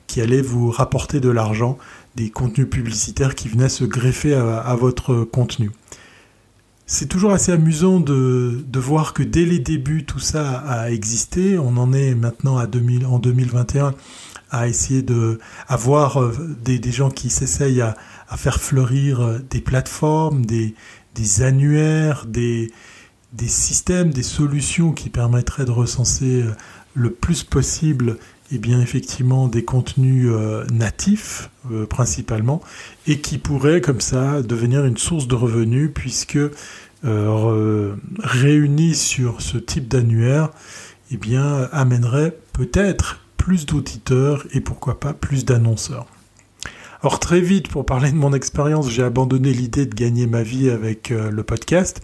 qui 0.06 0.22
allaient 0.22 0.40
vous 0.40 0.70
rapporter 0.70 1.20
de 1.20 1.28
l'argent 1.28 1.78
des 2.18 2.30
contenus 2.30 2.68
publicitaires 2.68 3.36
qui 3.36 3.48
venaient 3.48 3.68
se 3.68 3.84
greffer 3.84 4.34
à, 4.34 4.74
votre 4.74 5.22
contenu. 5.22 5.70
C'est 6.84 7.06
toujours 7.06 7.32
assez 7.32 7.52
amusant 7.52 8.00
de, 8.00 8.64
voir 8.74 9.14
que 9.14 9.22
dès 9.22 9.44
les 9.44 9.60
débuts 9.60 10.04
tout 10.04 10.18
ça 10.18 10.58
a 10.58 10.90
existé. 10.90 11.58
On 11.58 11.76
en 11.76 11.92
est 11.92 12.16
maintenant 12.16 12.58
à 12.58 12.66
2000, 12.66 13.06
en 13.06 13.20
2021 13.20 13.94
à 14.50 14.66
essayer 14.66 15.02
de 15.02 15.38
avoir 15.68 16.20
euh, 16.22 16.32
des, 16.64 16.80
gens 16.90 17.10
qui 17.10 17.30
s'essayent 17.30 17.82
à, 17.82 17.94
faire 18.36 18.60
fleurir 18.60 19.20
euh, 19.20 19.38
des 19.50 19.60
plateformes, 19.60 20.44
des, 20.44 20.74
annuaires, 21.42 22.24
des, 22.26 22.72
des 23.32 23.48
systèmes, 23.48 24.10
des 24.10 24.22
solutions 24.22 24.92
qui 24.92 25.10
permettraient 25.10 25.66
de 25.66 25.70
recenser 25.70 26.42
euh, 26.42 26.52
le 26.94 27.10
plus 27.10 27.44
possible 27.44 28.16
eh 28.50 28.58
bien 28.58 28.80
effectivement 28.80 29.48
des 29.48 29.64
contenus 29.64 30.28
euh, 30.30 30.64
natifs 30.72 31.50
euh, 31.70 31.86
principalement 31.86 32.62
et 33.06 33.20
qui 33.20 33.38
pourraient 33.38 33.80
comme 33.80 34.00
ça 34.00 34.42
devenir 34.42 34.84
une 34.84 34.96
source 34.96 35.28
de 35.28 35.34
revenus 35.34 35.90
puisque 35.94 36.38
euh, 37.04 37.94
réunis 38.22 38.94
sur 38.94 39.42
ce 39.42 39.58
type 39.58 39.86
d'annuaire 39.88 40.50
eh 41.10 41.16
bien 41.16 41.68
amènerait 41.72 42.36
peut-être 42.52 43.20
plus 43.36 43.66
d'auditeurs 43.66 44.46
et 44.52 44.60
pourquoi 44.60 44.98
pas 44.98 45.12
plus 45.12 45.44
d'annonceurs. 45.44 46.06
Alors 47.02 47.20
très 47.20 47.40
vite 47.40 47.68
pour 47.68 47.86
parler 47.86 48.10
de 48.10 48.16
mon 48.16 48.32
expérience, 48.32 48.90
j'ai 48.90 49.04
abandonné 49.04 49.52
l'idée 49.52 49.86
de 49.86 49.94
gagner 49.94 50.26
ma 50.26 50.42
vie 50.42 50.68
avec 50.68 51.10
le 51.10 51.42
podcast 51.44 52.00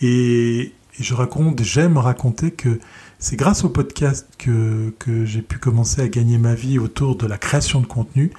et, 0.00 0.72
et 0.98 1.02
je 1.02 1.14
raconte, 1.14 1.62
j'aime 1.62 1.96
raconter 1.96 2.50
que 2.50 2.80
c'est 3.22 3.36
grâce 3.36 3.62
au 3.62 3.68
podcast 3.68 4.26
que, 4.36 4.92
j'ai 5.24 5.42
pu 5.42 5.58
commencer 5.58 6.02
à 6.02 6.08
gagner 6.08 6.38
ma 6.38 6.56
vie 6.56 6.80
autour 6.80 7.14
de 7.14 7.28
la 7.28 7.38
création 7.38 7.80
de 7.80 7.86
contenu, 7.86 8.32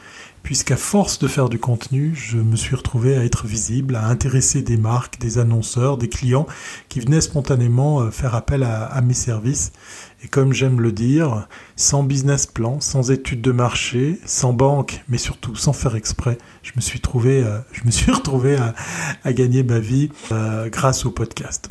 puisqu'à 0.43 0.75
force 0.75 1.19
de 1.19 1.29
faire 1.29 1.47
du 1.47 1.57
contenu, 1.57 2.13
je 2.13 2.37
me 2.37 2.57
suis 2.57 2.75
retrouvé 2.75 3.15
à 3.15 3.23
être 3.23 3.47
visible, 3.47 3.95
à 3.95 4.07
intéresser 4.07 4.61
des 4.61 4.75
marques, 4.75 5.19
des 5.19 5.37
annonceurs, 5.37 5.97
des 5.97 6.09
clients 6.09 6.47
qui 6.89 6.99
venaient 6.99 7.21
spontanément 7.21 8.01
euh, 8.01 8.11
faire 8.11 8.35
appel 8.35 8.63
à, 8.63 8.99
mes 9.01 9.13
services. 9.13 9.71
Et 10.21 10.27
comme 10.27 10.51
j'aime 10.51 10.81
le 10.81 10.91
dire, 10.91 11.47
sans 11.77 12.03
business 12.03 12.45
plan, 12.45 12.81
sans 12.81 13.09
études 13.09 13.41
de 13.41 13.53
marché, 13.53 14.19
sans 14.25 14.51
banque, 14.51 15.01
mais 15.07 15.17
surtout 15.17 15.55
sans 15.55 15.71
faire 15.71 15.95
exprès, 15.95 16.37
je 16.61 16.73
me 16.75 16.81
suis 16.81 16.99
trouvé, 16.99 17.41
euh, 17.41 17.59
je 17.71 17.85
me 17.85 17.91
suis 17.91 18.11
retrouvé 18.11 18.57
à, 19.23 19.31
gagner 19.31 19.63
ma 19.63 19.79
vie 19.79 20.09
euh, 20.33 20.67
grâce 20.67 21.05
au 21.05 21.11
podcast. 21.11 21.69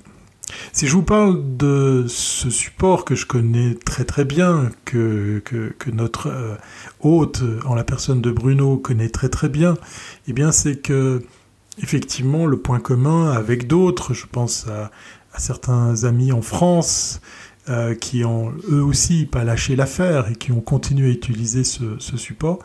Si 0.73 0.87
je 0.87 0.93
vous 0.93 1.03
parle 1.03 1.57
de 1.57 2.07
ce 2.09 2.51
support 2.51 3.05
que 3.05 3.15
je 3.15 3.27
connais 3.27 3.75
très 3.75 4.05
très 4.05 4.25
bien, 4.25 4.71
que, 4.85 5.43
notre 5.93 6.29
euh, 6.29 6.55
hôte, 7.01 7.43
en 7.65 7.75
la 7.75 7.85
personne 7.85 8.21
de 8.21 8.31
Bruno, 8.31 8.79
connaît 8.79 9.09
très 9.09 9.29
très 9.29 9.49
bien, 9.49 9.77
eh 10.29 10.33
bien 10.33 10.53
c'est 10.53 10.77
que 10.77 11.23
effectivement 11.83 12.47
le 12.47 12.59
point 12.59 12.81
commun 12.81 13.31
avec 13.31 13.67
d'autres, 13.67 14.15
je 14.15 14.27
pense 14.27 14.67
à, 14.69 14.91
certains 15.39 16.05
amis 16.05 16.33
en 16.33 16.43
France, 16.43 17.21
euh, 17.69 17.95
qui 17.95 18.25
ont 18.25 18.53
eux 18.71 18.83
aussi 18.83 19.25
pas 19.25 19.45
lâché 19.45 19.77
l'affaire 19.77 20.29
et 20.29 20.35
qui 20.35 20.51
ont 20.51 20.61
continué 20.61 21.07
à 21.07 21.13
utiliser 21.13 21.63
ce, 21.63 21.97
support, 21.99 22.59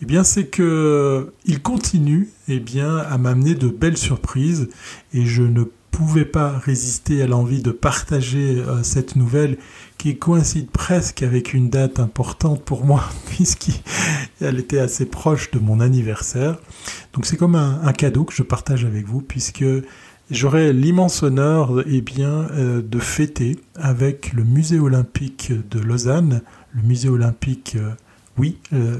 eh 0.00 0.06
bien 0.06 0.24
c'est 0.24 0.46
que 0.46 1.34
ils 1.44 1.60
continuent 1.60 2.28
eh 2.48 2.58
bien 2.58 2.96
à 2.96 3.18
m'amener 3.18 3.54
de 3.54 3.68
belles 3.68 3.98
surprises 3.98 4.70
et 5.12 5.26
je 5.26 5.42
ne 5.42 5.64
pouvais 5.98 6.24
pas 6.24 6.56
résister 6.58 7.22
à 7.22 7.26
l'envie 7.26 7.60
de 7.60 7.72
partager 7.72 8.58
euh, 8.60 8.84
cette 8.84 9.16
nouvelle 9.16 9.58
qui 9.98 10.16
coïncide 10.16 10.70
presque 10.70 11.24
avec 11.24 11.54
une 11.54 11.70
date 11.70 11.98
importante 11.98 12.62
pour 12.62 12.84
moi 12.84 13.02
puisqu'elle 13.26 14.60
était 14.60 14.78
assez 14.78 15.06
proche 15.06 15.50
de 15.50 15.58
mon 15.58 15.80
anniversaire. 15.80 16.58
Donc 17.12 17.26
c'est 17.26 17.36
comme 17.36 17.56
un, 17.56 17.92
cadeau 17.94 18.22
que 18.22 18.32
je 18.32 18.44
partage 18.44 18.84
avec 18.84 19.06
vous 19.06 19.22
puisque 19.22 19.64
j'aurai 20.30 20.72
l'immense 20.72 21.24
honneur 21.24 21.82
eh 21.84 22.00
bien, 22.00 22.46
euh, 22.52 22.80
de 22.80 22.98
fêter 23.00 23.58
avec 23.74 24.32
le 24.34 24.44
musée 24.44 24.78
olympique 24.78 25.50
de 25.68 25.80
Lausanne, 25.80 26.42
le 26.74 26.82
musée 26.82 27.08
olympique 27.08 27.74
euh, 27.74 27.90
oui, 28.36 28.56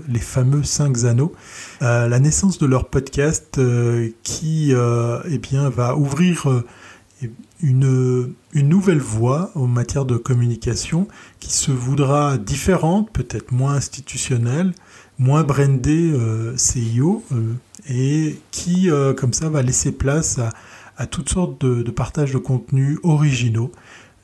les 0.09 0.19
fameux 0.19 0.65
cinq 0.65 1.05
anneaux, 1.05 1.33
la 1.81 2.19
naissance 2.19 2.59
de 2.59 2.67
leur 2.67 2.89
podcast 2.89 3.61
qui 4.25 4.73
eh 4.73 5.39
bien, 5.39 5.69
va 5.69 5.95
ouvrir 5.95 6.49
une, 7.61 8.35
une 8.53 8.69
nouvelle 8.69 8.99
voie 8.99 9.51
en 9.55 9.67
matière 9.67 10.05
de 10.05 10.17
communication 10.17 11.09
qui 11.41 11.53
se 11.53 11.71
voudra 11.71 12.39
différente, 12.39 13.11
peut-être 13.13 13.53
moins 13.53 13.75
institutionnelle, 13.75 14.73
moins 15.19 15.43
brandée 15.43 16.13
euh, 16.13 16.57
CIO, 16.57 17.25
euh, 17.33 17.55
et 17.89 18.39
qui, 18.51 18.91
euh, 18.91 19.15
comme 19.15 19.33
ça, 19.33 19.49
va 19.49 19.63
laisser 19.63 19.93
place 19.93 20.39
à, 20.39 20.51
à 20.97 21.07
toutes 21.07 21.31
sortes 21.31 21.61
de, 21.61 21.83
de 21.83 21.91
partages 21.91 22.33
de 22.33 22.39
contenus 22.39 22.99
originaux. 23.03 23.73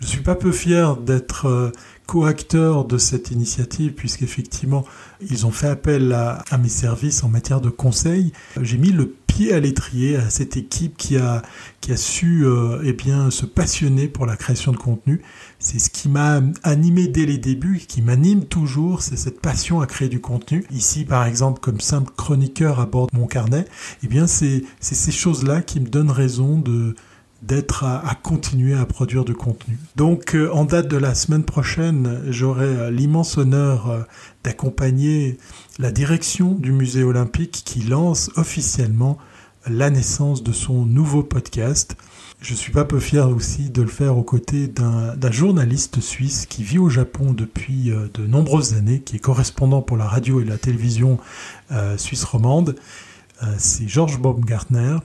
Je 0.01 0.07
suis 0.07 0.23
pas 0.23 0.35
peu 0.35 0.53
fier 0.53 0.97
d'être 0.97 1.73
co-acteur 2.07 2.85
de 2.85 2.99
cette 2.99 3.31
initiative, 3.31 3.93
puisqu'effectivement, 3.93 4.85
ils 5.31 5.47
ont 5.47 5.51
fait 5.51 5.69
appel 5.69 6.13
à, 6.13 6.43
mes 6.59 6.69
services 6.69 7.25
en 7.25 7.29
matière 7.29 7.61
de 7.61 7.71
conseil. 7.71 8.33
J'ai 8.61 8.79
mis 8.79 8.93
le 8.93 9.17
à 9.53 9.59
l'étrier 9.59 10.17
à 10.17 10.31
cette 10.31 10.57
équipe 10.57 10.97
qui 10.97 11.17
a, 11.17 11.43
qui 11.81 11.93
a 11.93 11.97
su 11.97 12.45
euh, 12.45 12.81
eh 12.85 12.93
bien, 12.93 13.31
se 13.31 13.47
passionner 13.47 14.07
pour 14.07 14.27
la 14.27 14.37
création 14.37 14.71
de 14.71 14.77
contenu. 14.77 15.23
C'est 15.59 15.79
ce 15.79 15.91
qui 15.91 16.09
m'a 16.09 16.41
animé 16.63 17.09
dès 17.09 17.27
les 17.27 17.39
débuts, 17.39 17.83
qui 17.87 18.01
m'anime 18.01 18.45
toujours, 18.45 19.03
c'est 19.03 19.17
cette 19.17 19.41
passion 19.41 19.81
à 19.81 19.87
créer 19.87 20.09
du 20.09 20.21
contenu. 20.21 20.65
Ici, 20.71 21.05
par 21.05 21.27
exemple, 21.27 21.61
comme 21.61 21.81
simple 21.81 22.13
chroniqueur 22.17 22.79
à 22.79 22.87
bord 22.87 23.09
de 23.13 23.19
mon 23.19 23.27
carnet, 23.27 23.65
eh 24.03 24.07
bien, 24.07 24.27
c'est 24.27 24.63
ces 24.81 25.13
choses-là 25.13 25.63
qui 25.63 25.81
me 25.81 25.89
donnent 25.89 26.13
raison 26.13 26.59
de 26.59 26.95
d'être 27.47 27.85
à, 27.85 28.15
continuer 28.23 28.75
à 28.75 28.87
produire 28.87 29.25
du 29.25 29.35
contenu. 29.35 29.79
Donc 29.97 30.35
euh, 30.35 30.51
en 30.53 30.65
date 30.65 30.89
de 30.89 30.97
la 30.97 31.15
semaine 31.15 31.45
prochaine, 31.45 32.23
j'aurai 32.29 32.67
euh, 32.67 32.91
l'immense 32.91 33.37
honneur 33.39 34.07
d'accompagner 34.43 35.39
la 35.79 35.91
direction 35.91 36.53
du 36.53 36.73
musée 36.73 37.03
olympique 37.03 37.63
qui 37.65 37.83
lance 37.83 38.31
officiellement 38.37 39.19
la 39.67 39.91
naissance 39.91 40.43
de 40.43 40.53
son 40.53 40.85
nouveau 40.85 41.23
podcast. 41.23 41.97
Je 42.41 42.53
suis 42.53 42.73
pas 42.73 42.85
peu 42.85 43.01
fier 43.01 43.27
aussi 43.31 43.71
de 43.71 43.81
le 43.81 43.89
faire 43.89 44.19
aux 44.19 44.23
côtés 44.23 44.67
d'un 44.69 45.31
journaliste 45.31 46.01
suisse 46.01 46.45
qui 46.45 46.63
vit 46.63 46.79
au 46.79 46.91
Japon 46.91 47.33
depuis 47.33 47.91
euh, 47.91 48.09
de 48.13 48.27
nombreuses 48.27 48.75
années, 48.75 49.01
qui 49.01 49.17
est 49.17 49.21
correspondant 49.21 49.81
pour 49.81 49.97
la 49.97 50.07
radio 50.07 50.43
et 50.43 50.45
la 50.45 50.59
télévision 50.59 51.19
euh, 51.73 51.97
suisse 51.97 52.25
romande. 52.25 52.77
Euh, 53.43 53.47
c'est 53.57 53.89
Georges 53.89 54.19
Baumgartner 54.19 54.99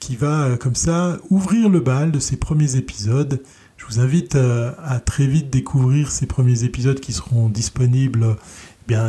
qui 0.00 0.16
va 0.16 0.56
comme 0.58 0.74
ça 0.74 1.18
ouvrir 1.30 1.68
le 1.68 1.80
bal 1.80 2.10
de 2.10 2.18
ses 2.18 2.36
premiers 2.36 2.76
épisodes. 2.76 3.42
Je 3.76 3.86
vous 3.86 4.00
invite 4.00 4.34
à 4.34 5.00
très 5.00 5.26
vite 5.26 5.50
découvrir 5.50 6.10
ces 6.10 6.26
premiers 6.26 6.64
épisodes 6.64 7.00
qui 7.00 7.12
seront 7.12 7.48
disponibles 7.48 8.36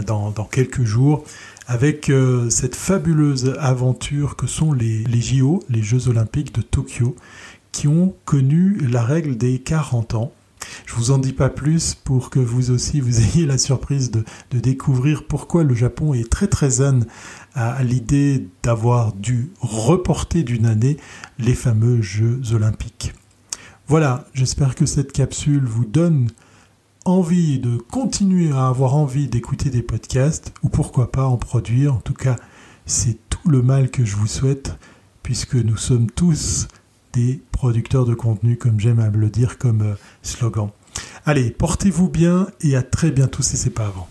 dans, 0.05 0.47
quelques 0.51 0.83
jours 0.83 1.23
avec 1.67 2.09
euh, 2.09 2.49
cette 2.49 2.75
fabuleuse 2.75 3.55
aventure 3.59 4.35
que 4.35 4.47
sont 4.47 4.73
les, 4.73 5.03
les 5.05 5.21
JO, 5.21 5.63
les 5.69 5.81
Jeux 5.81 6.07
Olympiques 6.07 6.53
de 6.53 6.61
Tokyo, 6.61 7.15
qui 7.71 7.87
ont 7.87 8.13
connu 8.25 8.77
la 8.87 9.03
règle 9.03 9.37
des 9.37 9.59
40 9.59 10.15
ans. 10.15 10.31
Je 10.85 10.95
vous 10.95 11.11
en 11.11 11.17
dis 11.17 11.33
pas 11.33 11.49
plus 11.49 11.95
pour 11.95 12.29
que 12.29 12.39
vous 12.39 12.71
aussi 12.71 12.99
vous 12.99 13.19
ayez 13.21 13.45
la 13.45 13.57
surprise 13.57 14.11
de, 14.11 14.23
découvrir 14.51 15.25
pourquoi 15.27 15.63
le 15.63 15.73
Japon 15.73 16.13
est 16.13 16.29
très 16.29 16.47
très 16.47 16.69
zen 16.69 17.05
à 17.53 17.83
l'idée 17.83 18.47
d'avoir 18.63 19.13
dû 19.13 19.51
reporter 19.59 20.43
d'une 20.43 20.65
année 20.65 20.97
les 21.39 21.55
fameux 21.55 22.01
Jeux 22.01 22.41
olympiques. 22.53 23.13
Voilà, 23.87 24.25
j'espère 24.33 24.75
que 24.75 24.85
cette 24.85 25.11
capsule 25.11 25.65
vous 25.65 25.85
donne 25.85 26.29
envie 27.05 27.59
de 27.59 27.77
continuer 27.77 28.51
à 28.51 28.67
avoir 28.67 28.95
envie 28.95 29.27
d'écouter 29.27 29.69
des 29.69 29.81
podcasts, 29.81 30.53
ou 30.63 30.69
pourquoi 30.69 31.11
pas 31.11 31.25
en 31.25 31.37
produire, 31.37 31.95
en 31.95 31.99
tout 31.99 32.13
cas 32.13 32.35
c'est 32.85 33.17
tout 33.29 33.49
le 33.49 33.61
mal 33.61 33.89
que 33.89 34.05
je 34.05 34.15
vous 34.15 34.27
souhaite, 34.27 34.77
puisque 35.23 35.55
nous 35.55 35.77
sommes 35.77 36.09
tous 36.09 36.67
des 37.13 37.41
producteur 37.61 38.05
de 38.05 38.15
contenu, 38.15 38.57
comme 38.57 38.79
j'aime 38.79 38.99
à 38.99 39.07
le 39.09 39.29
dire 39.29 39.59
comme 39.59 39.81
euh, 39.83 39.93
slogan. 40.23 40.69
Allez, 41.27 41.51
portez-vous 41.51 42.09
bien 42.09 42.47
et 42.61 42.75
à 42.75 42.81
très 42.81 43.11
bientôt 43.11 43.43
si 43.43 43.55
c'est 43.55 43.69
pas 43.69 43.85
avant. 43.85 44.09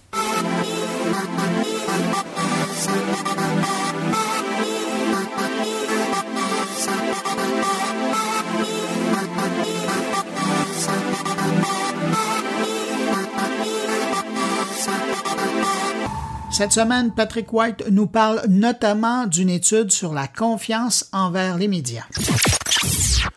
Cette 16.53 16.71
semaine, 16.71 17.11
Patrick 17.11 17.53
White 17.53 17.83
nous 17.91 18.07
parle 18.07 18.43
notamment 18.49 19.27
d'une 19.27 19.51
étude 19.51 19.91
sur 19.91 20.13
la 20.13 20.29
confiance 20.29 21.09
envers 21.13 21.59
les 21.59 21.67
médias. 21.67 22.05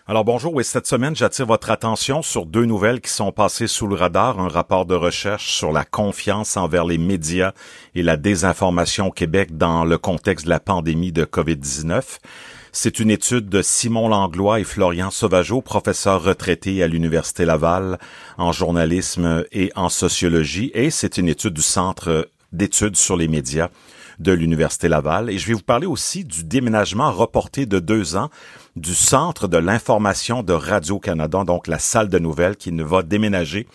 Alors 0.06 0.26
bonjour, 0.26 0.54
oui, 0.54 0.64
cette 0.64 0.86
semaine, 0.86 1.16
j'attire 1.16 1.46
votre 1.46 1.72
attention 1.72 2.22
sur 2.22 2.46
deux 2.46 2.66
nouvelles 2.66 3.02
qui 3.02 3.10
sont 3.10 3.32
passées 3.32 3.68
sous 3.68 3.88
le 3.88 3.96
radar, 3.96 4.40
un 4.40 4.48
rapport 4.48 4.86
de 4.86 4.96
recherche 4.96 5.54
sur 5.54 5.72
la 5.72 5.86
confiance 5.86 6.58
envers 6.58 6.86
les 6.86 6.98
médias 6.98 7.54
et 7.96 8.04
la 8.04 8.18
désinformation 8.18 9.08
au 9.08 9.12
Québec 9.12 9.58
dans 9.58 9.86
le 9.86 9.98
contexte 9.98 10.46
de 10.46 10.50
la 10.50 10.60
pandémie 10.60 11.12
de 11.12 11.24
COVID-19. 11.24 12.20
C'est 12.72 13.00
une 13.00 13.12
étude 13.12 13.50
de 13.50 13.62
Simon 13.62 14.08
Langlois 14.08 14.60
et 14.60 14.64
Florian 14.64 15.10
Sauvageau, 15.10 15.62
professeurs 15.62 16.24
retraités 16.24 16.84
à 16.84 16.88
l'Université 16.88 17.46
Laval 17.46 18.00
en 18.38 18.52
journalisme 18.52 19.46
et 19.52 19.72
en 19.76 19.90
sociologie, 19.90 20.72
et 20.74 20.90
c'est 20.90 21.18
une 21.18 21.30
étude 21.30 21.54
du 21.54 21.62
Centre 21.62 22.28
d'études 22.52 22.98
sur 22.98 23.16
les 23.16 23.28
médias 23.28 23.70
de 24.20 24.32
l'Université 24.32 24.88
Laval. 24.88 25.30
Et 25.30 25.38
je 25.38 25.47
vais 25.47 25.53
vous 25.53 25.61
parler 25.61 25.88
aussi 25.88 26.24
du 26.24 26.43
déménagement 26.43 27.11
reporté 27.11 27.66
de 27.66 27.80
deux 27.80 28.16
ans 28.16 28.30
du 28.76 28.95
Centre 28.95 29.47
de 29.47 29.57
l'information 29.57 30.43
de 30.43 30.53
Radio-Canada, 30.53 31.43
donc 31.45 31.68
la 31.68 31.80
salle 31.80 32.09
de 32.09 32.20
nouvelles 32.20 32.55
qui 32.55 32.72
ne 32.72 32.84
va 32.84 33.03
déménager 33.03 33.68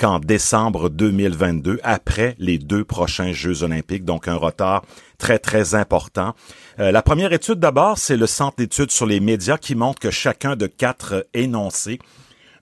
qu'en 0.00 0.18
décembre 0.18 0.88
2022, 0.88 1.78
après 1.82 2.34
les 2.38 2.56
deux 2.56 2.84
prochains 2.84 3.32
Jeux 3.32 3.62
olympiques, 3.62 4.06
donc 4.06 4.28
un 4.28 4.34
retard 4.34 4.82
très, 5.18 5.38
très 5.38 5.74
important. 5.74 6.34
Euh, 6.78 6.90
la 6.90 7.02
première 7.02 7.34
étude 7.34 7.60
d'abord, 7.60 7.98
c'est 7.98 8.16
le 8.16 8.26
Centre 8.26 8.56
d'études 8.56 8.90
sur 8.90 9.04
les 9.04 9.20
médias 9.20 9.58
qui 9.58 9.74
montre 9.74 10.00
que 10.00 10.10
chacun 10.10 10.56
de 10.56 10.66
quatre 10.66 11.26
énoncés 11.34 11.98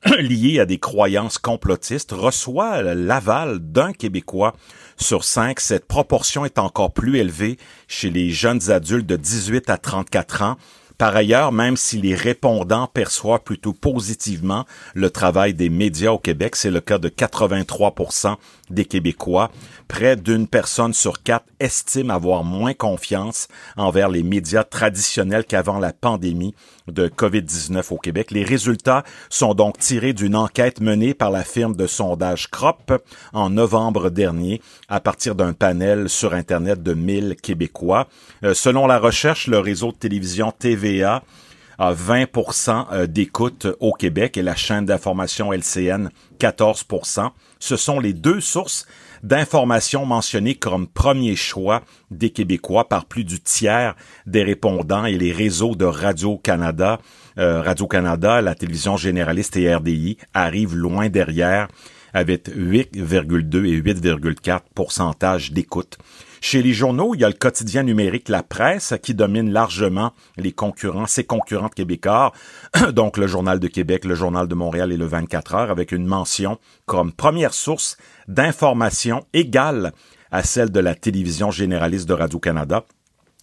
liés 0.19 0.59
à 0.59 0.67
des 0.67 0.79
croyances 0.79 1.39
complotistes 1.39 2.11
reçoit 2.11 2.83
l'aval 2.83 3.61
d'un 3.61 3.93
Québécois 3.93 4.55
sur 4.99 5.25
cinq. 5.25 5.61
Cette 5.61 5.87
proportion 5.87 6.45
est 6.45 6.59
encore 6.59 6.93
plus 6.93 7.19
élevée 7.19 7.59
chez 7.87 8.11
les 8.11 8.31
jeunes 8.31 8.71
adultes 8.71 9.07
de 9.07 9.17
18 9.17 9.71
à 9.71 9.79
34 9.79 10.43
ans 10.43 10.57
par 10.99 11.15
ailleurs, 11.15 11.53
même 11.53 11.77
si 11.77 12.01
les 12.01 12.17
répondants 12.17 12.89
perçoivent 12.89 13.45
plutôt 13.45 13.73
positivement 13.73 14.67
le 14.95 15.11
travail 15.11 15.55
des 15.55 15.69
médias 15.69 16.11
au 16.11 16.19
Québec, 16.19 16.57
c'est 16.57 16.73
le 16.73 16.81
cas 16.81 16.99
de 16.99 17.09
83% 17.09 18.35
des 18.71 18.85
Québécois, 18.85 19.53
près 19.89 20.17
d'une 20.17 20.47
personne 20.47 20.93
sur 20.93 21.23
quatre 21.23 21.47
estime 21.59 22.11
avoir 22.11 22.45
moins 22.45 22.75
confiance 22.75 23.49
envers 23.77 24.09
les 24.09 24.23
médias 24.23 24.65
traditionnels 24.65 25.45
qu'avant 25.45 25.79
la 25.79 25.93
pandémie 25.93 26.55
de 26.87 27.09
COVID-19 27.09 27.93
au 27.93 27.99
Québec. 27.99 28.31
Les 28.31 28.45
résultats 28.45 29.03
sont 29.31 29.55
donc 29.55 29.79
tirés 29.79 30.13
d'une 30.13 30.37
enquête 30.37 30.81
menée 30.81 31.15
par 31.15 31.31
la 31.31 31.43
firme 31.43 31.75
de 31.75 31.87
sondage 31.87 32.51
Crop 32.51 32.93
en 33.33 33.51
novembre 33.51 34.11
dernier 34.11 34.61
à 34.89 35.01
partir 35.01 35.35
d'un 35.35 35.53
panel 35.53 36.09
sur 36.09 36.35
Internet 36.35 36.83
de 36.83 36.95
1000 36.95 37.37
Québécois. 37.43 38.09
Euh, 38.45 38.55
selon 38.55 38.87
la 38.87 38.99
recherche, 38.99 39.47
le 39.47 39.59
réseau 39.59 39.93
de 39.93 39.97
télévision 39.97 40.53
TVA 40.53 41.23
a 41.79 41.95
20% 41.95 42.87
euh, 42.93 43.07
d'écoute 43.07 43.67
au 43.81 43.93
Québec 43.93 44.37
et 44.37 44.43
la 44.43 44.57
chaîne 44.57 44.85
d'information 44.85 45.53
LCN 45.53 46.11
14% 46.41 47.31
Ce 47.59 47.77
sont 47.77 48.01
les 48.01 48.13
deux 48.13 48.41
sources 48.41 48.87
d'informations 49.23 50.07
mentionnées 50.07 50.55
comme 50.55 50.87
premier 50.87 51.37
choix 51.37 51.83
des 52.11 52.31
Québécois 52.31 52.89
par 52.89 53.07
plus 53.07 53.25
du 53.25 53.41
tiers 53.41 53.95
des 54.27 54.43
répondants 54.43 55.05
et 55.05 55.19
les 55.19 55.33
réseaux 55.33 55.75
de 55.75 55.85
Radio-Canada, 55.85 56.99
euh, 57.39 57.61
Radio-Canada, 57.63 58.41
la 58.41 58.55
télévision 58.55 58.97
généraliste 58.97 59.57
et 59.57 59.75
RDI 59.75 60.19
arrivent 60.35 60.77
loin 60.77 61.09
derrière 61.09 61.69
avec 62.15 62.49
8,2 62.49 63.67
et 63.67 63.81
8,4 63.81 64.61
pourcentage 64.75 65.53
d'écoute. 65.53 65.99
Chez 66.41 66.63
les 66.63 66.73
journaux, 66.73 67.15
il 67.15 67.21
y 67.21 67.25
a 67.25 67.29
le 67.29 67.35
quotidien 67.35 67.83
numérique 67.83 68.29
La 68.29 68.43
Presse 68.43 68.95
qui 69.03 69.15
domine 69.15 69.51
largement 69.51 70.13
les 70.37 70.53
concurrents, 70.53 71.07
ses 71.07 71.25
concurrents 71.25 71.69
québécois, 71.69 72.33
donc 72.93 73.17
le 73.17 73.27
Journal 73.27 73.59
de 73.59 73.69
Québec, 73.69 74.05
le 74.05 74.15
Journal 74.15 74.47
de 74.47 74.55
Montréal 74.55 74.93
et 74.93 74.97
le 74.97 75.07
24 75.07 75.55
heures, 75.55 75.71
avec 75.71 75.93
une 75.93 76.07
mention 76.07 76.59
comme 76.87 77.13
première 77.13 77.55
source 77.55 77.97
d'information 78.29 79.27
égale 79.33 79.93
à 80.31 80.43
celle 80.43 80.71
de 80.71 80.81
la 80.81 80.95
télévision 80.95 81.51
généraliste 81.51 82.09
de 82.09 82.15
Radio-Canada. 82.15 82.85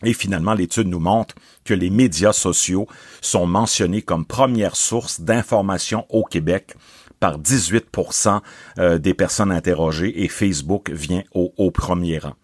Et 0.03 0.13
finalement, 0.13 0.53
l'étude 0.53 0.87
nous 0.87 0.99
montre 0.99 1.35
que 1.63 1.73
les 1.73 1.89
médias 1.89 2.33
sociaux 2.33 2.87
sont 3.21 3.47
mentionnés 3.47 4.01
comme 4.01 4.25
première 4.25 4.75
source 4.75 5.21
d'information 5.21 6.05
au 6.09 6.23
Québec 6.23 6.75
par 7.19 7.39
18% 7.39 8.41
euh, 8.77 8.97
des 8.99 9.13
personnes 9.13 9.51
interrogées 9.51 10.23
et 10.23 10.27
Facebook 10.27 10.91
vient 10.91 11.23
au, 11.33 11.53
au 11.57 11.71
premier 11.71 12.19
rang. 12.19 12.35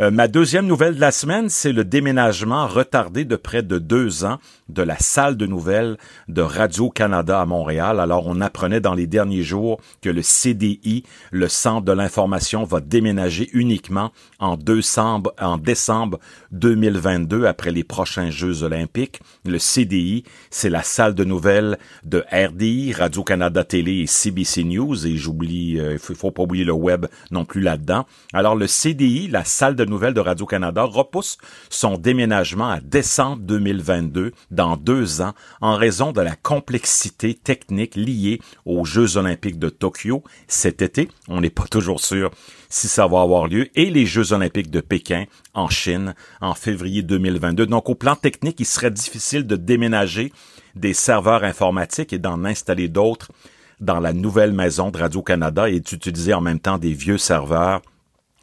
Euh, 0.00 0.10
ma 0.10 0.26
deuxième 0.26 0.66
nouvelle 0.66 0.96
de 0.96 1.00
la 1.00 1.12
semaine, 1.12 1.48
c'est 1.48 1.72
le 1.72 1.84
déménagement 1.84 2.66
retardé 2.66 3.24
de 3.24 3.36
près 3.36 3.62
de 3.62 3.78
deux 3.78 4.24
ans 4.24 4.38
de 4.68 4.82
la 4.82 4.98
salle 4.98 5.36
de 5.36 5.46
nouvelles 5.46 5.98
de 6.28 6.42
Radio-Canada 6.42 7.40
à 7.40 7.46
Montréal. 7.46 8.00
Alors, 8.00 8.26
on 8.26 8.40
apprenait 8.40 8.80
dans 8.80 8.94
les 8.94 9.06
derniers 9.06 9.42
jours 9.42 9.80
que 10.02 10.08
le 10.08 10.22
CDI, 10.22 11.04
le 11.30 11.48
Centre 11.48 11.84
de 11.84 11.92
l'information, 11.92 12.64
va 12.64 12.80
déménager 12.80 13.50
uniquement 13.52 14.10
en 14.40 14.56
décembre, 14.56 15.32
en 15.40 15.58
décembre 15.58 16.18
2022 16.50 17.44
après 17.44 17.70
les 17.70 17.84
prochains 17.84 18.30
Jeux 18.30 18.64
olympiques. 18.64 19.20
Le 19.44 19.58
CDI, 19.58 20.24
c'est 20.50 20.70
la 20.70 20.82
salle 20.82 21.14
de 21.14 21.24
nouvelles 21.24 21.78
de 22.04 22.24
RDI, 22.32 22.94
Radio-Canada 22.94 23.62
Télé 23.62 24.00
et 24.00 24.06
CBC 24.06 24.64
News. 24.64 25.06
Et 25.06 25.16
j'oublie, 25.16 25.74
il 25.74 25.80
euh, 25.80 25.98
faut, 25.98 26.14
faut 26.14 26.30
pas 26.32 26.42
oublier 26.42 26.64
le 26.64 26.72
web 26.72 27.06
non 27.30 27.44
plus 27.44 27.60
là-dedans. 27.60 28.06
Alors, 28.32 28.56
le 28.56 28.66
CDI, 28.66 29.28
la 29.28 29.44
salle 29.44 29.76
de 29.76 29.83
nouvelles 29.86 30.14
de 30.14 30.20
Radio-Canada, 30.20 30.82
repousse 30.82 31.38
son 31.70 31.98
déménagement 31.98 32.68
à 32.68 32.80
décembre 32.80 33.42
2022 33.42 34.32
dans 34.50 34.76
deux 34.76 35.20
ans 35.20 35.34
en 35.60 35.76
raison 35.76 36.12
de 36.12 36.20
la 36.20 36.36
complexité 36.36 37.34
technique 37.34 37.96
liée 37.96 38.40
aux 38.64 38.84
Jeux 38.84 39.16
olympiques 39.16 39.58
de 39.58 39.68
Tokyo 39.68 40.22
cet 40.48 40.82
été. 40.82 41.08
On 41.28 41.40
n'est 41.40 41.50
pas 41.50 41.66
toujours 41.66 42.00
sûr 42.00 42.30
si 42.68 42.88
ça 42.88 43.06
va 43.06 43.20
avoir 43.20 43.46
lieu, 43.46 43.68
et 43.76 43.88
les 43.88 44.04
Jeux 44.04 44.32
olympiques 44.32 44.70
de 44.70 44.80
Pékin 44.80 45.26
en 45.54 45.68
Chine 45.68 46.14
en 46.40 46.54
février 46.54 47.02
2022. 47.02 47.66
Donc 47.66 47.88
au 47.88 47.94
plan 47.94 48.16
technique, 48.16 48.58
il 48.58 48.66
serait 48.66 48.90
difficile 48.90 49.46
de 49.46 49.54
déménager 49.54 50.32
des 50.74 50.92
serveurs 50.92 51.44
informatiques 51.44 52.12
et 52.12 52.18
d'en 52.18 52.44
installer 52.44 52.88
d'autres 52.88 53.30
dans 53.80 54.00
la 54.00 54.12
nouvelle 54.12 54.52
maison 54.52 54.90
de 54.90 54.98
Radio-Canada 54.98 55.68
et 55.68 55.80
d'utiliser 55.80 56.34
en 56.34 56.40
même 56.40 56.60
temps 56.60 56.78
des 56.78 56.92
vieux 56.92 57.18
serveurs 57.18 57.80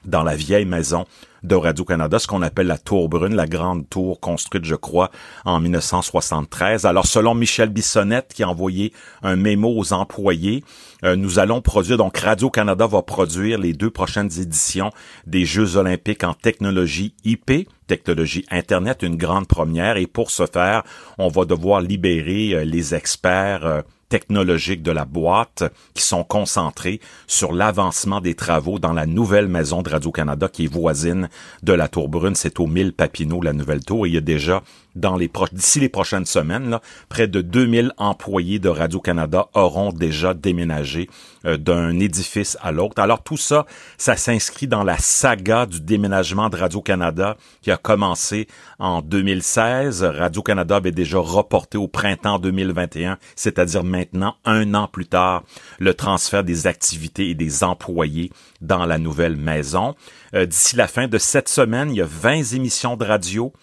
dans 0.05 0.23
la 0.23 0.35
vieille 0.35 0.65
maison 0.65 1.05
de 1.43 1.55
Radio-Canada, 1.55 2.19
ce 2.19 2.27
qu'on 2.27 2.41
appelle 2.43 2.67
la 2.67 2.77
Tour 2.77 3.09
Brune, 3.09 3.35
la 3.35 3.47
grande 3.47 3.89
tour 3.89 4.19
construite, 4.19 4.65
je 4.65 4.75
crois, 4.75 5.09
en 5.43 5.59
1973. 5.59 6.85
Alors, 6.85 7.07
selon 7.07 7.33
Michel 7.33 7.69
Bissonnette, 7.69 8.33
qui 8.33 8.43
a 8.43 8.49
envoyé 8.49 8.93
un 9.23 9.35
mémo 9.35 9.73
aux 9.75 9.93
employés, 9.93 10.63
euh, 11.03 11.15
nous 11.15 11.39
allons 11.39 11.61
produire, 11.61 11.97
donc 11.97 12.17
Radio-Canada 12.17 12.85
va 12.85 13.01
produire 13.01 13.57
les 13.57 13.73
deux 13.73 13.89
prochaines 13.89 14.29
éditions 14.39 14.91
des 15.25 15.45
Jeux 15.45 15.77
olympiques 15.77 16.23
en 16.23 16.35
technologie 16.35 17.15
IP, 17.23 17.67
technologie 17.87 18.45
Internet, 18.51 19.01
une 19.01 19.17
grande 19.17 19.47
première, 19.47 19.97
et 19.97 20.05
pour 20.05 20.29
ce 20.29 20.45
faire, 20.45 20.83
on 21.17 21.29
va 21.29 21.45
devoir 21.45 21.81
libérer 21.81 22.53
euh, 22.53 22.63
les 22.63 22.93
experts 22.93 23.65
euh, 23.65 23.81
technologiques 24.11 24.83
de 24.83 24.91
la 24.91 25.05
boîte 25.05 25.63
qui 25.93 26.03
sont 26.03 26.25
concentrés 26.25 26.99
sur 27.27 27.53
l'avancement 27.53 28.19
des 28.19 28.35
travaux 28.35 28.77
dans 28.77 28.91
la 28.91 29.05
nouvelle 29.05 29.47
maison 29.47 29.81
de 29.81 29.89
Radio-Canada 29.89 30.49
qui 30.51 30.65
est 30.65 30.73
voisine 30.73 31.29
de 31.63 31.71
la 31.71 31.87
Tour 31.87 32.09
Brune. 32.09 32.35
C'est 32.35 32.59
au 32.59 32.67
1000 32.67 32.91
Papineau, 32.91 33.41
la 33.41 33.53
nouvelle 33.53 33.85
tour. 33.85 34.05
il 34.05 34.13
y 34.13 34.17
a 34.17 34.21
déjà 34.21 34.63
d'ici 34.95 35.79
les 35.79 35.89
prochaines 35.89 36.25
semaines, 36.25 36.79
près 37.09 37.27
de 37.27 37.41
2000 37.41 37.93
employés 37.97 38.59
de 38.59 38.69
Radio-Canada 38.69 39.47
auront 39.53 39.91
déjà 39.91 40.33
déménagé 40.33 41.09
euh, 41.45 41.57
d'un 41.57 41.99
édifice 41.99 42.57
à 42.61 42.71
l'autre. 42.71 43.01
Alors 43.01 43.23
tout 43.23 43.37
ça, 43.37 43.65
ça 43.97 44.15
s'inscrit 44.15 44.67
dans 44.67 44.83
la 44.83 44.97
saga 44.97 45.65
du 45.65 45.81
déménagement 45.81 46.49
de 46.49 46.57
Radio-Canada 46.57 47.37
qui 47.61 47.71
a 47.71 47.77
commencé 47.77 48.47
en 48.79 49.01
2016. 49.01 50.03
Radio-Canada 50.03 50.75
avait 50.75 50.91
déjà 50.91 51.19
reporté 51.19 51.77
au 51.77 51.87
printemps 51.87 52.39
2021, 52.39 53.17
c'est-à-dire 53.35 53.83
maintenant 53.83 54.35
un 54.45 54.73
an 54.73 54.87
plus 54.87 55.07
tard, 55.07 55.43
le 55.79 55.93
transfert 55.93 56.43
des 56.43 56.67
activités 56.67 57.29
et 57.29 57.35
des 57.35 57.63
employés 57.63 58.31
dans 58.61 58.85
la 58.85 58.97
nouvelle 58.97 59.37
maison. 59.37 59.95
Euh, 60.33 60.45
d'ici 60.45 60.75
la 60.75 60.87
fin 60.87 61.07
de 61.07 61.17
cette 61.17 61.49
semaine, 61.49 61.91
il 61.91 61.97
y 61.97 62.01
a 62.01 62.07
20 62.07 62.53
émissions 62.53 62.97
de 62.97 63.05
radio 63.05 63.53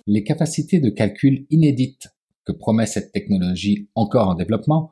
Les 0.07 0.23
capacités 0.23 0.79
de 0.79 0.89
calcul 0.89 1.45
inédites 1.51 2.07
que 2.43 2.53
promet 2.53 2.87
cette 2.87 3.11
technologie 3.11 3.87
encore 3.93 4.29
en 4.29 4.33
développement 4.33 4.91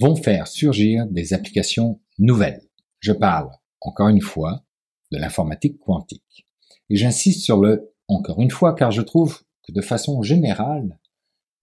vont 0.00 0.16
faire 0.16 0.46
surgir 0.46 1.04
des 1.08 1.34
applications 1.34 2.00
nouvelles. 2.18 2.62
Je 3.00 3.12
parle, 3.12 3.50
encore 3.82 4.08
une 4.08 4.22
fois, 4.22 4.64
de 5.12 5.18
l'informatique 5.18 5.78
quantique. 5.78 6.46
Et 6.88 6.96
j'insiste 6.96 7.42
sur 7.44 7.60
le 7.60 7.92
encore 8.08 8.40
une 8.40 8.50
fois 8.50 8.74
car 8.74 8.92
je 8.92 9.02
trouve 9.02 9.42
que 9.66 9.72
de 9.72 9.82
façon 9.82 10.22
générale, 10.22 10.98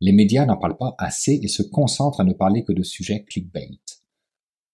les 0.02 0.12
médias 0.12 0.46
n'en 0.46 0.58
parlent 0.58 0.78
pas 0.78 0.96
assez 0.98 1.40
et 1.42 1.48
se 1.48 1.64
concentrent 1.64 2.22
à 2.22 2.24
ne 2.24 2.34
parler 2.34 2.64
que 2.64 2.74
de 2.74 2.84
sujets 2.84 3.24
clickbait. 3.24 3.70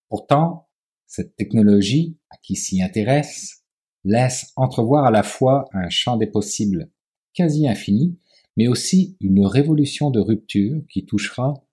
Pourtant, 0.09 0.67
cette 1.05 1.35
technologie, 1.35 2.17
à 2.29 2.37
qui 2.37 2.55
s'y 2.55 2.81
intéresse, 2.81 3.63
laisse 4.03 4.51
entrevoir 4.55 5.05
à 5.05 5.11
la 5.11 5.23
fois 5.23 5.65
un 5.73 5.89
champ 5.89 6.17
des 6.17 6.27
possibles 6.27 6.89
quasi 7.33 7.67
infini, 7.67 8.17
mais 8.57 8.67
aussi 8.67 9.17
une 9.21 9.45
révolution 9.45 10.09
de 10.09 10.19
rupture 10.19 10.81
qui 10.89 11.05
touchera 11.05 11.65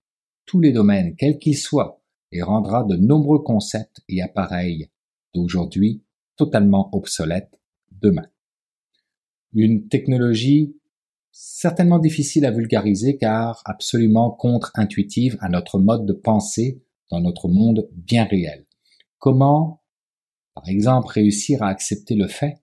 tous 0.47 0.61
les 0.61 0.73
domaines, 0.73 1.17
quels 1.17 1.39
qu'ils 1.39 1.57
soient, 1.57 2.03
et 2.33 2.43
rendra 2.43 2.85
de 2.85 2.97
nombreux 2.97 3.41
concepts 3.41 4.01
et 4.09 4.23
appareils 4.23 4.89
d'aujourd'hui 5.35 6.03
totalement 6.37 6.89
obsolètes 6.95 7.61
demain. 7.91 8.27
Une 9.53 9.89
technologie 9.89 10.77
certainement 11.31 11.99
difficile 11.99 12.45
à 12.47 12.51
vulgariser 12.51 13.17
car 13.17 13.63
absolument 13.65 14.31
contre-intuitive 14.31 15.37
à 15.41 15.49
notre 15.49 15.79
mode 15.79 16.07
de 16.07 16.13
pensée 16.13 16.83
dans 17.11 17.21
notre 17.21 17.49
monde 17.49 17.89
bien 17.93 18.25
réel. 18.25 18.67
Comment, 19.19 19.83
par 20.55 20.69
exemple, 20.69 21.09
réussir 21.09 21.63
à 21.63 21.69
accepter 21.69 22.15
le 22.15 22.29
fait 22.29 22.63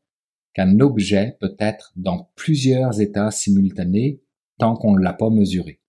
qu'un 0.54 0.80
objet 0.80 1.38
peut 1.40 1.56
être 1.60 1.92
dans 1.96 2.32
plusieurs 2.36 3.02
états 3.02 3.32
simultanés 3.32 4.22
tant 4.58 4.76
qu'on 4.76 4.94
ne 4.94 5.02
l'a 5.02 5.14
pas 5.14 5.30
mesuré? 5.30 5.82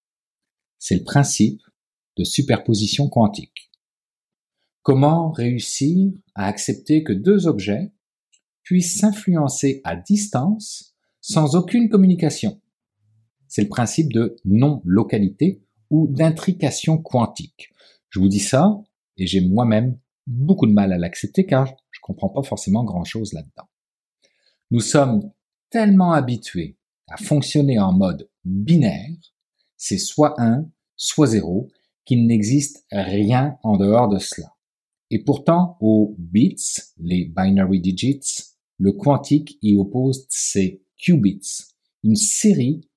C'est 0.79 0.97
le 0.97 1.05
principe 1.05 1.61
de 2.17 2.25
superposition 2.25 3.09
quantique. 3.09 3.71
Comment 4.83 5.31
réussir 5.31 6.13
à 6.35 6.47
accepter 6.47 7.03
que 7.03 7.13
deux 7.13 7.47
objets 7.47 7.93
puissent 8.63 8.99
s'influencer 8.99 9.81
à 9.85 9.97
distance 9.97 10.95
sans 11.21 11.57
aucune 11.57 11.89
communication? 11.89 12.61
C'est 13.49 13.63
le 13.63 13.69
principe 13.69 14.13
de 14.13 14.37
non-localité 14.45 15.63
ou 15.91 16.07
d'intrication 16.09 16.99
quantique. 16.99 17.71
Je 18.11 18.21
vous 18.21 18.29
dis 18.29 18.41
ça, 18.41 18.81
et 19.17 19.27
j'ai 19.27 19.41
moi-même 19.41 19.99
beaucoup 20.27 20.67
de 20.67 20.73
mal 20.73 20.93
à 20.93 20.99
l'accepter 20.99 21.47
car 21.47 21.67
je 21.91 22.01
comprends 22.03 22.29
pas 22.29 22.43
forcément 22.43 22.85
grand 22.85 23.05
chose 23.05 23.33
là-dedans. 23.33 23.69
Nous 24.71 24.81
sommes 24.81 25.31
tellement 25.71 26.13
habitués 26.13 26.77
à 27.09 27.17
fonctionner 27.17 27.79
en 27.79 27.93
mode 27.93 28.29
binaire, 28.45 29.17
c'est 29.77 29.99
soit 29.99 30.35
1, 30.41 30.69
soit 30.97 31.27
0, 31.27 31.69
qu'il 32.05 32.27
n'existe 32.27 32.85
rien 32.91 33.59
en 33.63 33.77
dehors 33.77 34.09
de 34.09 34.19
cela. 34.19 34.55
Et 35.11 35.23
pourtant, 35.23 35.77
aux 35.81 36.17
bits, 36.19 36.57
les 36.99 37.27
binary 37.27 37.81
digits, 37.81 38.55
le 38.79 38.93
quantique 38.93 39.59
y 39.63 39.77
oppose 39.77 40.27
ces 40.29 40.83
qubits, 40.97 41.65
une 42.03 42.17
série 42.17 42.89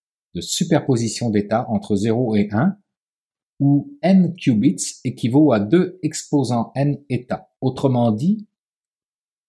superposition 0.42 1.30
d'états 1.30 1.70
entre 1.70 1.96
0 1.96 2.36
et 2.36 2.50
1, 2.52 2.78
où 3.60 3.98
n 4.02 4.36
qubits 4.36 5.00
équivaut 5.04 5.52
à 5.52 5.60
2 5.60 6.00
exposants 6.02 6.72
n 6.76 6.98
états. 7.10 7.52
Autrement 7.62 8.12
dit, 8.12 8.48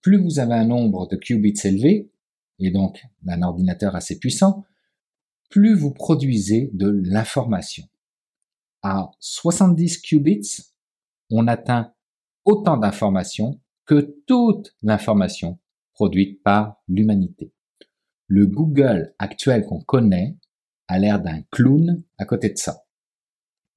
plus 0.02 0.16
vous 0.16 0.38
avez 0.38 0.54
un 0.54 0.66
nombre 0.66 1.06
de 1.08 1.16
qubits 1.16 1.60
élevé, 1.64 2.10
et 2.58 2.70
donc 2.70 3.02
un 3.26 3.42
ordinateur 3.42 3.94
assez 3.94 4.18
puissant, 4.18 4.64
plus 5.48 5.74
vous 5.74 5.92
produisez 5.92 6.70
de 6.72 6.88
l'information. 6.88 7.84
À 8.82 9.10
70 9.20 9.98
qubits, 9.98 10.72
on 11.30 11.46
atteint 11.46 11.92
autant 12.44 12.76
d'informations 12.76 13.60
que 13.84 14.16
toute 14.26 14.74
l'information 14.82 15.58
produite 15.92 16.42
par 16.42 16.82
l'humanité. 16.88 17.52
Le 18.26 18.46
Google 18.46 19.14
actuel 19.18 19.66
qu'on 19.66 19.80
connaît 19.80 20.36
l'air 20.98 21.20
d'un 21.20 21.42
clown 21.50 22.02
à 22.18 22.24
côté 22.24 22.50
de 22.50 22.58
ça. 22.58 22.84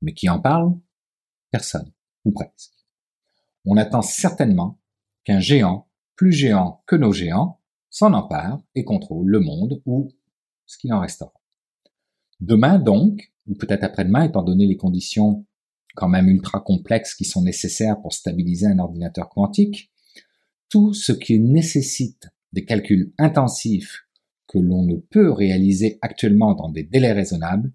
Mais 0.02 0.14
qui 0.14 0.30
en 0.30 0.40
parle 0.40 0.74
Personne, 1.52 1.92
ou 2.26 2.32
presque. 2.32 2.74
On 3.66 3.78
attend 3.78 4.02
certainement 4.02 4.80
qu'un 5.24 5.40
géant, 5.40 5.88
plus 6.16 6.32
géant 6.32 6.84
que 6.88 6.96
nos 6.96 7.12
géants, 7.12 7.60
s'en 7.90 8.14
empare 8.14 8.60
et 8.74 8.84
contrôle 8.84 9.28
le 9.28 9.40
monde 9.40 9.82
ou 9.86 10.12
ce 10.66 10.78
qu'il 10.80 10.92
en 10.94 11.00
restera. 11.00 11.34
Demain 12.40 12.80
donc, 12.80 13.32
ou 13.48 13.54
peut-être 13.54 13.84
après-demain, 13.84 14.24
étant 14.24 14.42
donné 14.42 14.66
les 14.66 14.78
conditions 14.78 15.46
quand 15.96 16.10
même 16.10 16.28
ultra 16.28 16.60
complexes 16.60 17.14
qui 17.14 17.24
sont 17.24 17.44
nécessaires 17.44 18.02
pour 18.02 18.14
stabiliser 18.14 18.66
un 18.66 18.80
ordinateur 18.80 19.30
quantique, 19.30 19.92
tout 20.70 20.94
ce 20.94 21.12
qui 21.12 21.40
nécessite 21.40 22.30
des 22.52 22.66
calculs 22.66 23.14
intensifs 23.20 24.03
que 24.54 24.60
l'on 24.60 24.84
ne 24.84 24.98
peut 24.98 25.32
réaliser 25.32 25.98
actuellement 26.04 26.54
dans 26.54 26.70
des 26.70 26.84
délais 26.84 27.12
raisonnables, 27.12 27.74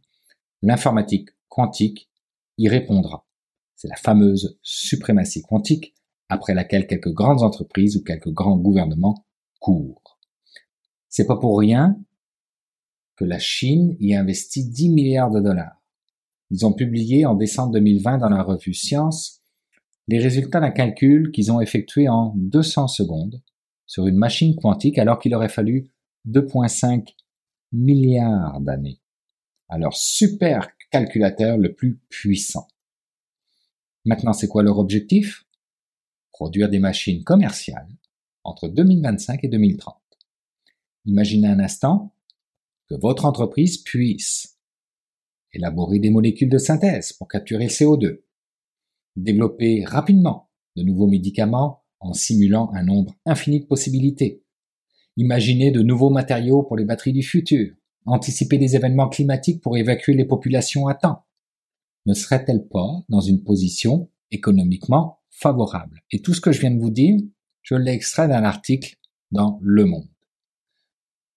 l'informatique 0.63 1.31
quantique 1.49 2.09
y 2.57 2.69
répondra. 2.69 3.27
C'est 3.75 3.89
la 3.89 3.97
fameuse 3.97 4.61
suprématie 4.63 5.43
quantique 5.43 5.95
après 6.29 6.55
laquelle 6.55 6.87
quelques 6.87 7.13
grandes 7.13 7.43
entreprises 7.43 7.97
ou 7.97 8.05
quelques 8.05 8.31
grands 8.31 8.57
gouvernements 8.57 9.27
courent. 9.59 10.21
C'est 11.09 11.27
pas 11.27 11.37
pour 11.37 11.59
rien 11.59 12.01
que 13.17 13.25
la 13.25 13.41
Chine 13.41 13.97
y 13.99 14.15
investit 14.15 14.69
10 14.69 14.91
milliards 14.91 15.33
de 15.33 15.41
dollars. 15.41 15.83
Ils 16.51 16.65
ont 16.65 16.73
publié 16.73 17.27
en 17.27 17.35
décembre 17.35 17.73
2020 17.73 18.19
dans 18.19 18.29
la 18.29 18.43
revue 18.45 18.75
Science 18.75 19.43
les 20.07 20.21
résultats 20.21 20.61
d'un 20.61 20.71
calcul 20.71 21.33
qu'ils 21.33 21.51
ont 21.51 21.61
effectué 21.61 22.09
en 22.09 22.35
200 22.37 22.87
secondes 22.87 23.43
sur 23.85 24.07
une 24.07 24.17
machine 24.17 24.55
quantique 24.55 24.99
alors 24.99 25.19
qu'il 25.19 25.35
aurait 25.35 25.49
fallu 25.49 25.91
2,5 26.27 27.15
milliards 27.73 28.61
d'années 28.61 29.01
à 29.69 29.79
leur 29.79 29.97
super 29.97 30.69
calculateur 30.91 31.59
le 31.59 31.75
plus 31.75 31.99
puissant. 32.09 32.67
Maintenant, 34.05 34.33
c'est 34.33 34.49
quoi 34.49 34.63
leur 34.63 34.79
objectif? 34.79 35.45
Produire 36.33 36.69
des 36.69 36.79
machines 36.79 37.25
commerciales 37.25 37.89
entre 38.45 38.69
2025 38.69 39.45
et 39.45 39.49
2030. 39.49 39.97
Imaginez 41.05 41.49
un 41.49 41.61
instant 41.61 42.15
que 42.89 42.95
votre 42.95 43.25
entreprise 43.25 43.79
puisse 43.79 44.59
élaborer 45.53 45.99
des 45.99 46.11
molécules 46.11 46.49
de 46.49 46.59
synthèse 46.59 47.13
pour 47.13 47.29
capturer 47.29 47.65
le 47.65 47.71
CO2, 47.71 48.23
développer 49.17 49.85
rapidement 49.85 50.51
de 50.77 50.83
nouveaux 50.83 51.07
médicaments 51.07 51.85
en 52.01 52.13
simulant 52.13 52.71
un 52.73 52.85
nombre 52.85 53.15
infini 53.27 53.61
de 53.61 53.67
possibilités, 53.67 54.45
Imaginez 55.21 55.73
de 55.73 55.83
nouveaux 55.83 56.11
matériaux 56.11 56.63
pour 56.63 56.77
les 56.77 56.85
batteries 56.85 57.13
du 57.13 57.25
futur, 57.25 57.75
anticiper 58.07 58.57
des 58.57 58.77
événements 58.77 59.09
climatiques 59.09 59.61
pour 59.61 59.77
évacuer 59.77 60.15
les 60.15 60.25
populations 60.25 60.87
à 60.87 60.95
temps 60.95 61.27
Ne 62.07 62.15
serait-elle 62.15 62.69
pas 62.69 63.03
dans 63.09 63.21
une 63.21 63.43
position 63.43 64.09
économiquement 64.31 65.19
favorable? 65.29 66.05
Et 66.13 66.23
tout 66.23 66.35
ce 66.35 66.41
que 66.41 66.53
je 66.53 66.61
viens 66.61 66.71
de 66.71 66.79
vous 66.79 66.93
dire, 66.93 67.17
je 67.63 67.75
l'ai 67.75 67.91
extrait 67.91 68.29
d'un 68.29 68.45
article 68.45 68.95
dans 69.33 69.59
Le 69.61 69.87
Monde. 69.87 70.07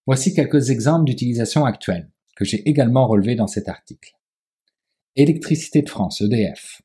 Voici 0.05 0.35
quelques 0.35 0.69
exemples 0.69 1.05
d'utilisation 1.05 1.65
actuelle 1.65 2.11
que 2.35 2.45
j'ai 2.45 2.61
également 2.69 3.07
relevés 3.07 3.35
dans 3.35 3.47
cet 3.47 3.67
article. 3.67 4.15
Électricité 5.15 5.81
de 5.81 5.89
France, 5.89 6.21
EDF, 6.21 6.83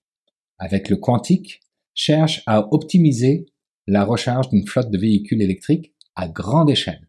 avec 0.57 0.89
le 0.89 0.97
quantique, 0.97 1.61
cherche 1.93 2.43
à 2.47 2.73
optimiser 2.73 3.45
la 3.87 4.03
recharge 4.03 4.49
d'une 4.49 4.67
flotte 4.67 4.91
de 4.91 4.97
véhicules 4.97 5.43
électriques 5.43 5.93
à 6.17 6.29
grande 6.29 6.71
échelle. 6.71 7.07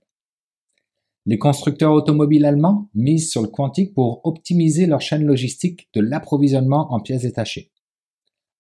Les 1.26 1.38
constructeurs 1.38 1.92
automobiles 1.92 2.46
allemands 2.46 2.90
misent 2.94 3.32
sur 3.32 3.42
le 3.42 3.50
quantique 3.50 3.94
pour 3.94 4.22
optimiser 4.26 4.86
leur 4.86 5.02
chaîne 5.02 5.26
logistique 5.26 5.90
de 5.94 6.02
l'approvisionnement 6.02 6.94
en 6.94 7.00
pièces 7.00 7.24
détachées. 7.24 7.72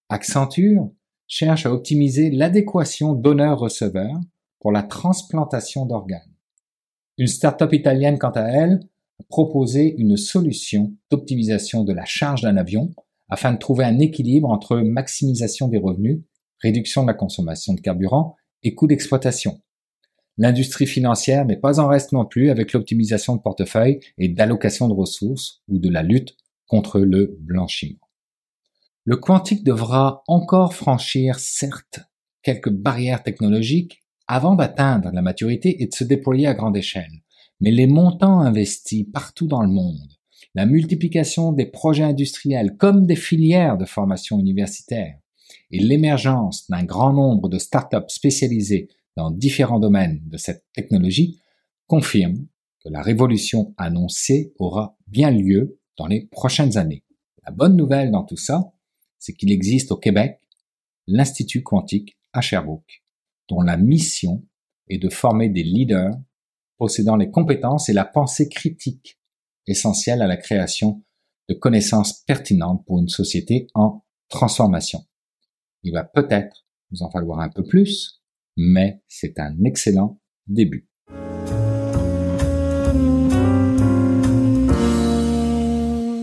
Accenture 0.09 0.89
cherche 1.27 1.65
à 1.65 1.71
optimiser 1.71 2.29
l'adéquation 2.31 3.13
donneur-receveur 3.13 4.19
pour 4.59 4.71
la 4.71 4.83
transplantation 4.83 5.85
d'organes. 5.85 6.33
Une 7.17 7.27
start-up 7.27 7.73
italienne, 7.73 8.17
quant 8.17 8.31
à 8.31 8.41
elle, 8.41 8.81
a 9.19 9.81
une 9.97 10.17
solution 10.17 10.93
d'optimisation 11.09 11.83
de 11.83 11.93
la 11.93 12.05
charge 12.05 12.41
d'un 12.41 12.57
avion 12.57 12.93
afin 13.29 13.51
de 13.51 13.57
trouver 13.57 13.83
un 13.83 13.99
équilibre 13.99 14.49
entre 14.49 14.77
maximisation 14.77 15.67
des 15.67 15.77
revenus, 15.77 16.21
réduction 16.61 17.03
de 17.03 17.07
la 17.07 17.13
consommation 17.13 17.73
de 17.73 17.81
carburant 17.81 18.35
et 18.63 18.73
coût 18.73 18.87
d'exploitation. 18.87 19.61
L'industrie 20.37 20.85
financière 20.85 21.45
n'est 21.45 21.57
pas 21.57 21.79
en 21.79 21.87
reste 21.87 22.11
non 22.11 22.25
plus 22.25 22.49
avec 22.49 22.73
l'optimisation 22.73 23.35
de 23.35 23.41
portefeuille 23.41 23.99
et 24.17 24.29
d'allocation 24.29 24.87
de 24.87 24.93
ressources 24.93 25.63
ou 25.67 25.79
de 25.79 25.89
la 25.89 26.03
lutte 26.03 26.35
contre 26.67 26.99
le 26.99 27.35
blanchiment. 27.39 27.99
Le 29.03 29.17
quantique 29.17 29.63
devra 29.63 30.23
encore 30.27 30.75
franchir, 30.75 31.39
certes, 31.39 32.01
quelques 32.43 32.69
barrières 32.69 33.23
technologiques 33.23 34.03
avant 34.27 34.55
d'atteindre 34.55 35.09
la 35.13 35.21
maturité 35.21 35.81
et 35.81 35.87
de 35.87 35.93
se 35.93 36.03
déployer 36.03 36.45
à 36.47 36.53
grande 36.53 36.77
échelle. 36.77 37.23
Mais 37.61 37.71
les 37.71 37.87
montants 37.87 38.41
investis 38.41 39.05
partout 39.11 39.47
dans 39.47 39.61
le 39.61 39.69
monde, 39.69 40.11
la 40.53 40.65
multiplication 40.65 41.53
des 41.53 41.65
projets 41.65 42.03
industriels 42.03 42.75
comme 42.77 43.07
des 43.07 43.15
filières 43.15 43.77
de 43.77 43.85
formation 43.85 44.39
universitaire 44.39 45.17
et 45.71 45.79
l'émergence 45.79 46.69
d'un 46.69 46.83
grand 46.83 47.13
nombre 47.13 47.49
de 47.49 47.57
startups 47.57 48.09
spécialisées 48.09 48.89
dans 49.17 49.31
différents 49.31 49.79
domaines 49.79 50.21
de 50.29 50.37
cette 50.37 50.63
technologie 50.73 51.41
confirme 51.87 52.45
que 52.83 52.89
la 52.89 53.01
révolution 53.01 53.73
annoncée 53.75 54.53
aura 54.59 54.95
bien 55.07 55.31
lieu 55.31 55.79
dans 55.97 56.05
les 56.05 56.27
prochaines 56.27 56.77
années. 56.77 57.03
La 57.43 57.51
bonne 57.51 57.75
nouvelle 57.75 58.11
dans 58.11 58.23
tout 58.23 58.37
ça, 58.37 58.71
c'est 59.17 59.33
qu'il 59.33 59.51
existe 59.51 59.91
au 59.91 59.97
Québec 59.97 60.39
l'Institut 61.07 61.63
quantique 61.63 62.19
à 62.31 62.41
Sherbrooke, 62.41 63.03
dont 63.49 63.61
la 63.61 63.75
mission 63.75 64.45
est 64.87 64.99
de 64.99 65.09
former 65.09 65.49
des 65.49 65.63
leaders 65.63 66.13
possédant 66.77 67.15
les 67.15 67.31
compétences 67.31 67.89
et 67.89 67.93
la 67.93 68.05
pensée 68.05 68.47
critique 68.49 69.19
essentielles 69.65 70.21
à 70.21 70.27
la 70.27 70.37
création 70.37 71.03
de 71.49 71.55
connaissances 71.55 72.21
pertinentes 72.21 72.85
pour 72.85 72.99
une 72.99 73.09
société 73.09 73.67
en 73.73 74.05
transformation. 74.29 75.03
Il 75.81 75.93
va 75.93 76.03
peut-être 76.03 76.67
nous 76.91 77.01
en 77.01 77.09
falloir 77.09 77.39
un 77.39 77.49
peu 77.49 77.63
plus, 77.63 78.16
mais 78.57 79.01
c'est 79.07 79.39
un 79.39 79.55
excellent 79.63 80.19
début. 80.47 80.87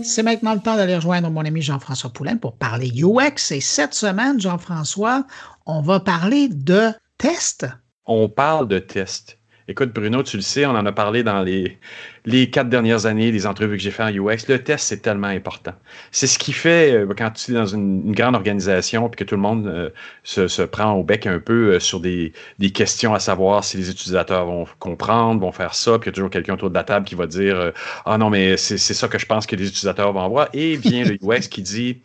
C'est 0.03 0.21
maintenant 0.21 0.53
le 0.53 0.59
temps 0.59 0.75
d'aller 0.75 0.95
rejoindre 0.95 1.31
mon 1.31 1.43
ami 1.43 1.61
Jean-François 1.61 2.11
Poulain 2.11 2.37
pour 2.37 2.57
parler 2.57 2.91
UX. 2.95 3.51
Et 3.51 3.59
cette 3.59 3.95
semaine, 3.95 4.39
Jean-François, 4.39 5.25
on 5.65 5.81
va 5.81 5.99
parler 5.99 6.47
de 6.47 6.91
tests. 7.17 7.65
On 8.05 8.29
parle 8.29 8.67
de 8.67 8.77
tests. 8.79 9.39
Écoute, 9.67 9.93
Bruno, 9.93 10.21
tu 10.21 10.37
le 10.37 10.43
sais, 10.43 10.67
on 10.67 10.75
en 10.75 10.85
a 10.85 10.91
parlé 10.91 11.23
dans 11.23 11.41
les, 11.41 11.79
les 12.25 12.51
quatre 12.51 12.69
dernières 12.69 13.07
années, 13.07 13.31
des 13.31 13.47
entrevues 13.47 13.77
que 13.77 13.81
j'ai 13.81 13.89
fait 13.89 14.03
en 14.03 14.11
UX. 14.11 14.47
Le 14.47 14.63
test, 14.63 14.85
c'est 14.85 15.01
tellement 15.01 15.25
important. 15.25 15.73
C'est 16.11 16.27
ce 16.27 16.37
qui 16.37 16.53
fait, 16.53 16.93
euh, 16.93 17.07
quand 17.17 17.31
tu 17.31 17.49
es 17.49 17.53
dans 17.55 17.65
une, 17.65 18.11
grande 18.11 18.35
organisation 18.35 19.09
puis 19.09 19.17
que 19.17 19.23
tout 19.23 19.33
le 19.33 19.41
monde 19.41 19.65
euh, 19.65 19.89
se, 20.23 20.47
se, 20.47 20.61
prend 20.61 20.93
au 20.93 21.03
bec 21.03 21.25
un 21.25 21.39
peu 21.39 21.73
euh, 21.73 21.79
sur 21.79 21.99
des, 21.99 22.31
des, 22.59 22.69
questions 22.69 23.15
à 23.15 23.19
savoir 23.19 23.63
si 23.63 23.77
les 23.77 23.89
utilisateurs 23.89 24.45
vont 24.45 24.65
comprendre, 24.77 25.41
vont 25.41 25.51
faire 25.51 25.73
ça, 25.73 25.97
puis 25.97 26.09
il 26.09 26.11
y 26.11 26.13
a 26.13 26.13
toujours 26.13 26.29
quelqu'un 26.29 26.53
autour 26.53 26.69
de 26.69 26.75
la 26.75 26.83
table 26.83 27.07
qui 27.07 27.15
va 27.15 27.25
dire 27.25 27.71
Ah 28.05 28.19
non, 28.19 28.29
mais 28.29 28.57
c'est 28.57 28.77
ça 28.77 29.07
que 29.07 29.17
je 29.17 29.25
pense 29.25 29.47
que 29.47 29.55
les 29.55 29.67
utilisateurs 29.67 30.13
vont 30.13 30.29
voir. 30.29 30.47
Et 30.53 30.77
vient 30.77 31.05
le 31.05 31.17
UX 31.23 31.47
qui 31.49 31.63
dit 31.63 32.01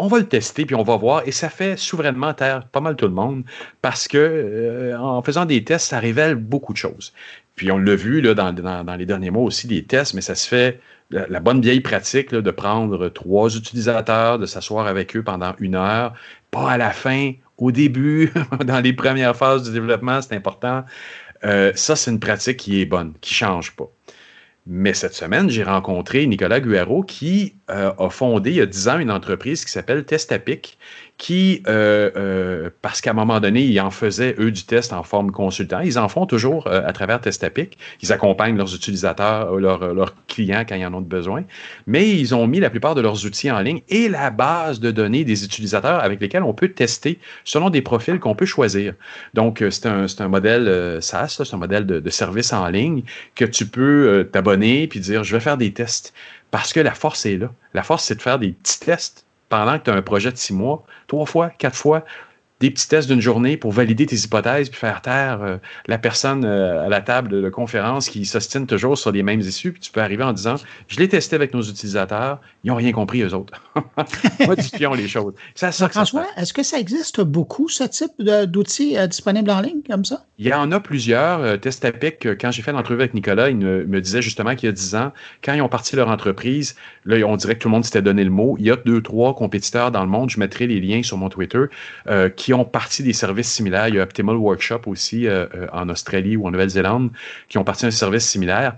on 0.00 0.08
va 0.08 0.18
le 0.18 0.26
tester, 0.26 0.64
puis 0.64 0.74
on 0.74 0.82
va 0.82 0.96
voir. 0.96 1.22
Et 1.26 1.32
ça 1.32 1.48
fait 1.48 1.76
souverainement 1.76 2.32
taire 2.34 2.66
pas 2.66 2.80
mal 2.80 2.96
tout 2.96 3.06
le 3.06 3.12
monde 3.12 3.44
parce 3.82 4.08
que 4.08 4.18
euh, 4.18 4.98
en 4.98 5.22
faisant 5.22 5.44
des 5.44 5.62
tests, 5.62 5.88
ça 5.88 5.98
révèle 5.98 6.34
beaucoup 6.34 6.72
de 6.72 6.78
choses. 6.78 7.12
Puis 7.54 7.70
on 7.70 7.78
l'a 7.78 7.94
vu 7.94 8.22
dans, 8.22 8.96
les 8.96 9.06
derniers 9.06 9.30
mois 9.30 9.42
aussi, 9.42 9.66
des 9.66 9.84
tests, 9.84 10.14
mais 10.14 10.22
ça 10.22 10.34
se 10.34 10.48
fait 10.48 10.80
la, 11.10 11.40
bonne 11.40 11.60
vieille 11.60 11.80
pratique 11.80 12.30
de 12.30 12.50
prendre 12.50 13.08
trois 13.10 13.54
utilisateurs, 13.54 14.38
de 14.38 14.46
s'asseoir 14.46 14.86
avec 14.86 15.14
eux 15.14 15.22
pendant 15.22 15.54
une 15.58 15.74
heure, 15.74 16.14
pas 16.50 16.70
à 16.70 16.78
la 16.78 16.90
fin, 16.90 17.32
au 17.58 17.70
début, 17.70 18.32
dans 18.64 18.80
les 18.80 18.94
premières 18.94 19.36
phases 19.36 19.64
du 19.64 19.72
développement, 19.72 20.22
c'est 20.22 20.34
important. 20.34 20.84
Euh, 21.44 21.72
ça, 21.74 21.96
c'est 21.96 22.10
une 22.10 22.20
pratique 22.20 22.58
qui 22.58 22.80
est 22.80 22.86
bonne, 22.86 23.12
qui 23.20 23.34
ne 23.34 23.36
change 23.36 23.76
pas. 23.76 23.90
Mais 24.72 24.94
cette 24.94 25.14
semaine, 25.14 25.50
j'ai 25.50 25.64
rencontré 25.64 26.24
Nicolas 26.28 26.60
Guerrero 26.60 27.02
qui 27.02 27.54
euh, 27.70 27.90
a 27.98 28.08
fondé 28.08 28.50
il 28.50 28.56
y 28.58 28.60
a 28.60 28.66
10 28.66 28.88
ans 28.88 28.98
une 29.00 29.10
entreprise 29.10 29.64
qui 29.64 29.72
s'appelle 29.72 30.04
Testapic, 30.04 30.78
qui, 31.20 31.62
euh, 31.68 32.10
euh, 32.16 32.70
parce 32.80 33.02
qu'à 33.02 33.10
un 33.10 33.12
moment 33.12 33.40
donné, 33.40 33.62
ils 33.62 33.78
en 33.78 33.90
faisaient, 33.90 34.34
eux, 34.38 34.50
du 34.50 34.64
test 34.64 34.94
en 34.94 35.02
forme 35.02 35.32
consultant. 35.32 35.80
Ils 35.80 35.98
en 35.98 36.08
font 36.08 36.24
toujours 36.24 36.66
euh, 36.66 36.80
à 36.86 36.94
travers 36.94 37.20
Testapic. 37.20 37.76
Ils 38.00 38.10
accompagnent 38.10 38.56
leurs 38.56 38.74
utilisateurs, 38.74 39.54
leurs, 39.56 39.92
leurs 39.92 40.14
clients 40.28 40.64
quand 40.66 40.76
ils 40.76 40.86
en 40.86 40.94
ont 40.94 41.02
besoin. 41.02 41.44
Mais 41.86 42.08
ils 42.08 42.34
ont 42.34 42.46
mis 42.46 42.58
la 42.58 42.70
plupart 42.70 42.94
de 42.94 43.02
leurs 43.02 43.26
outils 43.26 43.50
en 43.50 43.60
ligne 43.60 43.82
et 43.90 44.08
la 44.08 44.30
base 44.30 44.80
de 44.80 44.90
données 44.90 45.24
des 45.24 45.44
utilisateurs 45.44 46.02
avec 46.02 46.22
lesquels 46.22 46.42
on 46.42 46.54
peut 46.54 46.70
tester 46.70 47.18
selon 47.44 47.68
des 47.68 47.82
profils 47.82 48.18
qu'on 48.18 48.34
peut 48.34 48.46
choisir. 48.46 48.94
Donc, 49.34 49.62
c'est 49.68 49.84
un, 49.84 50.06
un, 50.18 50.28
modèle 50.28 51.02
SaaS, 51.02 51.42
c'est 51.44 51.54
un 51.54 51.58
modèle 51.58 51.84
de, 51.84 52.00
de, 52.00 52.10
service 52.10 52.54
en 52.54 52.66
ligne 52.68 53.02
que 53.34 53.44
tu 53.44 53.66
peux 53.66 54.26
t'abonner 54.32 54.86
puis 54.86 55.00
dire, 55.00 55.22
je 55.22 55.36
vais 55.36 55.40
faire 55.40 55.58
des 55.58 55.74
tests. 55.74 56.14
Parce 56.50 56.72
que 56.72 56.80
la 56.80 56.94
force 56.94 57.26
est 57.26 57.36
là. 57.36 57.52
La 57.74 57.82
force, 57.82 58.04
c'est 58.04 58.14
de 58.14 58.22
faire 58.22 58.38
des 58.38 58.52
petits 58.52 58.80
tests 58.80 59.26
pendant 59.50 59.78
que 59.78 59.84
tu 59.84 59.90
as 59.90 59.94
un 59.94 60.00
projet 60.02 60.32
de 60.32 60.38
six 60.38 60.54
mois, 60.54 60.86
trois 61.06 61.26
fois, 61.26 61.50
quatre 61.50 61.76
fois, 61.76 62.04
des 62.60 62.70
petits 62.70 62.88
tests 62.88 63.08
d'une 63.08 63.20
journée 63.20 63.56
pour 63.56 63.72
valider 63.72 64.06
tes 64.06 64.16
hypothèses 64.16 64.68
puis 64.68 64.78
faire 64.78 65.00
taire 65.00 65.42
euh, 65.42 65.56
la 65.86 65.98
personne 65.98 66.44
euh, 66.44 66.84
à 66.84 66.88
la 66.88 67.00
table 67.00 67.28
de, 67.28 67.48
conférence 67.48 68.08
qui 68.08 68.26
s'ostine 68.26 68.66
toujours 68.66 68.98
sur 68.98 69.12
les 69.12 69.22
mêmes 69.22 69.40
issues. 69.40 69.72
Puis 69.72 69.80
tu 69.80 69.90
peux 69.90 70.00
arriver 70.00 70.24
en 70.24 70.32
disant 70.32 70.56
Je 70.86 70.98
l'ai 70.98 71.08
testé 71.08 71.36
avec 71.36 71.54
nos 71.54 71.62
utilisateurs, 71.62 72.38
ils 72.64 72.68
n'ont 72.68 72.76
rien 72.76 72.92
compris, 72.92 73.22
eux 73.22 73.34
autres. 73.34 73.52
Modifions 74.46 74.94
les 74.94 75.08
choses. 75.08 75.34
Ça, 75.54 75.72
François, 75.72 76.26
est-ce 76.36 76.52
que 76.52 76.62
ça 76.62 76.78
existe 76.78 77.20
beaucoup, 77.20 77.68
ce 77.68 77.84
type 77.84 78.12
d'outils 78.18 78.98
euh, 78.98 79.06
disponibles 79.06 79.50
en 79.50 79.60
ligne 79.60 79.82
comme 79.88 80.04
ça? 80.04 80.24
Il 80.38 80.46
y 80.46 80.52
en 80.52 80.72
a 80.72 80.80
plusieurs. 80.80 81.60
Testapic, 81.60 82.26
quand 82.40 82.50
j'ai 82.50 82.62
fait 82.62 82.72
l'entrevue 82.72 83.00
avec 83.00 83.14
Nicolas, 83.14 83.50
il 83.50 83.56
me, 83.56 84.00
disait 84.00 84.22
justement 84.22 84.54
qu'il 84.54 84.66
y 84.66 84.70
a 84.70 84.72
dix 84.72 84.94
ans, 84.94 85.12
quand 85.44 85.52
ils 85.52 85.62
ont 85.62 85.68
parti 85.68 85.96
leur 85.96 86.08
entreprise, 86.08 86.76
là, 87.04 87.16
on 87.26 87.36
dirait 87.36 87.54
que 87.54 87.60
tout 87.60 87.68
le 87.68 87.72
monde 87.72 87.84
s'était 87.84 88.02
donné 88.02 88.24
le 88.24 88.30
mot. 88.30 88.56
Il 88.58 88.66
y 88.66 88.70
a 88.70 88.76
deux, 88.76 89.02
trois 89.02 89.34
compétiteurs 89.34 89.90
dans 89.90 90.02
le 90.02 90.08
monde, 90.08 90.30
je 90.30 90.40
mettrai 90.40 90.66
les 90.66 90.80
liens 90.80 91.02
sur 91.02 91.18
mon 91.18 91.28
Twitter, 91.28 91.64
qui 92.36 92.54
ont 92.54 92.64
parti 92.64 93.02
des 93.02 93.12
services 93.12 93.50
similaires. 93.50 93.88
Il 93.88 93.96
y 93.96 94.00
a 94.00 94.02
Optimal 94.02 94.36
Workshop 94.36 94.82
aussi 94.86 95.26
euh, 95.26 95.46
euh, 95.54 95.66
en 95.72 95.88
Australie 95.88 96.36
ou 96.36 96.46
en 96.46 96.50
Nouvelle-Zélande 96.50 97.10
qui 97.48 97.58
ont 97.58 97.64
parti 97.64 97.86
un 97.86 97.90
service 97.90 98.26
similaire. 98.26 98.76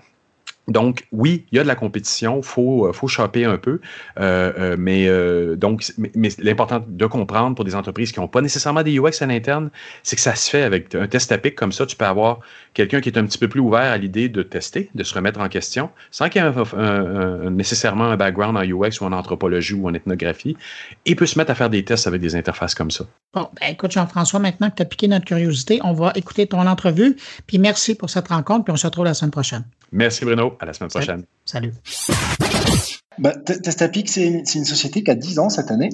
Donc, 0.69 1.07
oui, 1.11 1.45
il 1.51 1.57
y 1.57 1.59
a 1.59 1.65
de 1.65 1.69
la 1.69 1.75
compétition, 1.75 2.39
il 2.39 2.45
faut, 2.45 2.87
euh, 2.87 2.93
faut 2.93 3.09
un 3.21 3.29
peu, 3.59 3.81
euh, 4.21 4.53
euh, 4.59 4.77
mais, 4.79 5.09
donc, 5.57 5.85
mais, 6.15 6.29
l'important 6.39 6.85
de 6.87 7.07
comprendre 7.07 7.57
pour 7.57 7.65
des 7.65 7.75
entreprises 7.75 8.13
qui 8.13 8.21
n'ont 8.21 8.29
pas 8.29 8.41
nécessairement 8.41 8.85
des 8.85 8.97
UX 8.97 9.23
à 9.23 9.27
l'interne, 9.27 9.71
c'est 10.05 10.15
que 10.15 10.23
ça 10.23 10.37
se 10.37 10.49
fait 10.49 10.63
avec 10.63 10.95
un 10.95 11.09
test 11.09 11.33
à 11.33 11.39
pic 11.39 11.57
comme 11.57 11.73
ça. 11.73 11.85
Tu 11.85 11.97
peux 11.97 12.05
avoir 12.05 12.41
quelqu'un 12.75 13.01
qui 13.01 13.09
est 13.09 13.19
un 13.19 13.25
petit 13.25 13.39
peu 13.39 13.49
plus 13.49 13.61
ouvert 13.61 13.91
à 13.91 13.99
l'idée 13.99 14.29
de 14.29 14.43
tester, 14.43 14.89
de 14.95 15.03
se 15.03 15.15
remettre 15.15 15.41
en 15.41 15.49
question, 15.49 15.91
sans 16.13 16.29
qu'il 16.29 16.43
y 16.43 16.45
ait 16.45 17.51
nécessairement 17.51 18.05
un 18.05 18.17
background 18.17 18.57
en 18.57 18.63
UX 18.63 19.01
ou 19.01 19.05
en 19.05 19.13
anthropologie 19.13 19.75
ou 19.75 19.89
en 19.89 19.95
ethnographie, 19.95 20.57
et 21.07 21.17
peut 21.17 21.27
se 21.27 21.39
mettre 21.39 21.51
à 21.51 21.55
faire 21.57 21.71
des 21.71 21.85
tests 21.85 22.07
avec 22.07 22.21
des 22.21 22.37
interfaces 22.37 22.77
comme 22.77 22.93
ça. 22.93 23.05
Bon, 23.35 23.49
ben 23.61 23.71
écoute, 23.71 23.91
Jean-François, 23.91 24.39
maintenant 24.39 24.71
que 24.71 24.77
tu 24.77 24.83
as 24.83 24.87
piqué 24.87 25.09
notre 25.09 25.25
curiosité, 25.25 25.81
on 25.83 25.93
va 25.93 26.13
écouter 26.15 26.47
ton 26.47 26.67
entrevue, 26.67 27.17
puis 27.49 27.59
merci 27.59 27.97
pour 27.97 28.11
cette 28.11 28.29
rencontre, 28.29 28.65
puis 28.65 28.73
on 28.73 28.77
se 28.77 28.87
retrouve 28.87 29.07
la 29.07 29.15
semaine 29.15 29.33
prochaine. 29.33 29.65
Merci 29.93 30.25
Bruno. 30.25 30.55
À 30.59 30.65
la 30.65 30.73
semaine 30.73 30.91
prochaine. 30.91 31.25
Salut. 31.45 31.73
Bah, 33.19 33.35
Testapic, 33.37 34.09
c'est 34.09 34.27
une, 34.27 34.45
société 34.65 35.05
qui 35.05 35.11
a 35.11 35.15
10 35.15 35.39
ans 35.39 35.49
cette 35.51 35.71
année. 35.71 35.91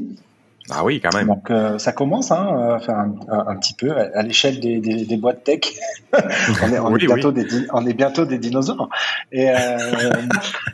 Ah 0.71 0.85
oui, 0.85 1.01
quand 1.01 1.15
même. 1.17 1.27
Donc 1.27 1.51
euh, 1.51 1.79
ça 1.79 1.93
commence, 1.93 2.31
hein, 2.31 2.77
enfin 2.77 3.13
un, 3.29 3.47
un, 3.49 3.57
petit 3.57 3.73
peu 3.73 3.91
à, 3.91 4.23
l'échelle 4.23 4.61
des, 4.61 4.81
des, 4.81 5.07
des, 5.07 5.17
boîtes 5.17 5.43
tech. 5.43 5.61
on, 6.13 6.73
est, 6.73 6.79
on, 6.79 6.95
est 6.95 7.07
bientôt 7.07 7.33
des, 7.33 7.47
on 7.73 7.87
est 7.87 7.95
bientôt 7.95 8.27
des 8.27 8.39
dinosaures. 8.39 8.91
Et 9.33 9.49
euh, 9.49 9.57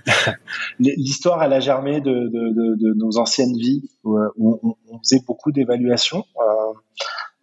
l'histoire, 0.81 1.43
elle 1.45 1.53
a 1.53 1.61
germé 1.61 2.01
de, 2.01 2.11
de, 2.11 2.53
de, 2.53 2.75
de, 2.75 2.95
nos 2.97 3.19
anciennes 3.19 3.57
vies 3.57 3.89
où, 4.03 4.19
on, 4.19 4.77
on 4.91 4.99
faisait 4.99 5.23
beaucoup 5.25 5.53
d'évaluations. 5.53 6.25
Euh, 6.39 6.73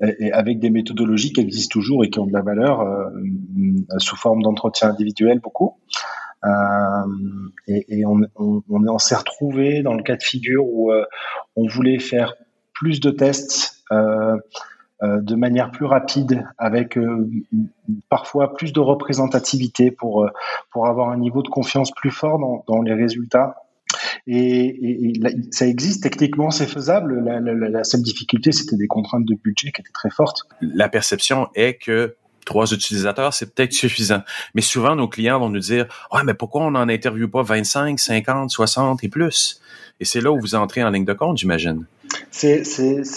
et 0.02 0.32
avec 0.32 0.60
des 0.60 0.70
méthodologies 0.70 1.32
qui 1.32 1.41
existent 1.41 1.74
toujours 1.74 2.04
et 2.04 2.10
qui 2.10 2.20
ont 2.20 2.26
de 2.26 2.34
la 2.34 2.41
valeur 2.41 2.82
euh, 2.82 3.10
sous 3.97 4.16
forme 4.16 4.41
d'entretien 4.41 4.89
individuel 4.89 5.39
beaucoup. 5.39 5.76
Euh, 6.43 7.06
et, 7.68 8.04
on, 8.06 8.97
s'est 8.97 9.16
retrouvé 9.16 9.84
dans 9.84 9.93
le 9.93 10.04
cas 10.04 10.16
de 10.16 10.24
figure 10.24 10.66
où 10.66 10.91
euh, 10.91 11.06
on 11.56 11.68
voulait 11.68 11.99
faire 11.99 12.34
plus 12.74 12.99
de 12.99 13.12
tests 13.12 13.84
euh, 13.91 14.38
euh 15.04 15.22
de 15.22 15.36
manière 15.36 15.72
plus 15.72 15.86
rapide, 15.86 16.47
avec 16.58 16.97
parfois 18.10 18.54
plus 18.54 18.72
de 18.72 18.80
représentativité 18.80 19.89
pour 19.91 20.30
pour 20.72 20.88
avoir 20.88 21.10
un 21.10 21.18
niveau 21.18 21.41
de 21.41 21.47
confiance 21.47 21.91
plus 21.91 22.12
fort 22.12 22.64
dans 22.68 22.82
les 22.82 22.93
résultats. 22.93 23.56
Et, 24.28 24.38
et, 24.38 25.10
et, 25.10 25.22
ça 25.52 25.68
existe 25.68 26.04
techniquement, 26.04 26.52
c'est 26.52 26.68
faisable. 26.68 27.24
La, 27.24 27.39
la, 27.39 27.54
la 27.54 27.84
seule 27.84 28.02
difficulté, 28.02 28.52
c'était 28.52 28.78
des 28.78 28.88
contraintes 28.88 29.26
de 29.26 29.36
budget 29.36 29.72
qui 29.72 29.82
étaient 29.82 29.92
très 29.94 30.10
fortes. 30.10 30.44
La 30.62 30.89
perception 30.89 31.48
est 31.56 31.76
que 31.76 32.16
trois 32.46 32.72
utilisateurs, 32.72 33.34
c'est 33.34 33.54
peut-être 33.54 33.74
suffisant. 33.74 34.22
Mais 34.56 34.62
souvent, 34.62 34.96
nos 34.96 35.08
clients 35.08 35.39
vont 35.39 35.50
nous 35.50 35.60
dire, 35.60 35.88
ouais, 36.12 36.22
mais 36.26 36.34
pourquoi 36.34 36.64
on 36.64 36.72
n'en 36.72 36.89
interviewe 36.89 37.28
pas 37.28 37.44
25, 37.44 38.00
50, 38.00 38.50
60 38.50 39.04
et 39.04 39.10
plus? 39.10 39.62
Et 40.00 40.06
c'est 40.06 40.22
là 40.22 40.32
où 40.32 40.39
vous 40.39 40.56
entrez 40.56 40.84
en 40.84 40.89
ligne 40.89 41.06
de 41.06 41.14
compte, 41.14 41.38
j'imagine. 41.38 41.86
C'est, 42.32 42.64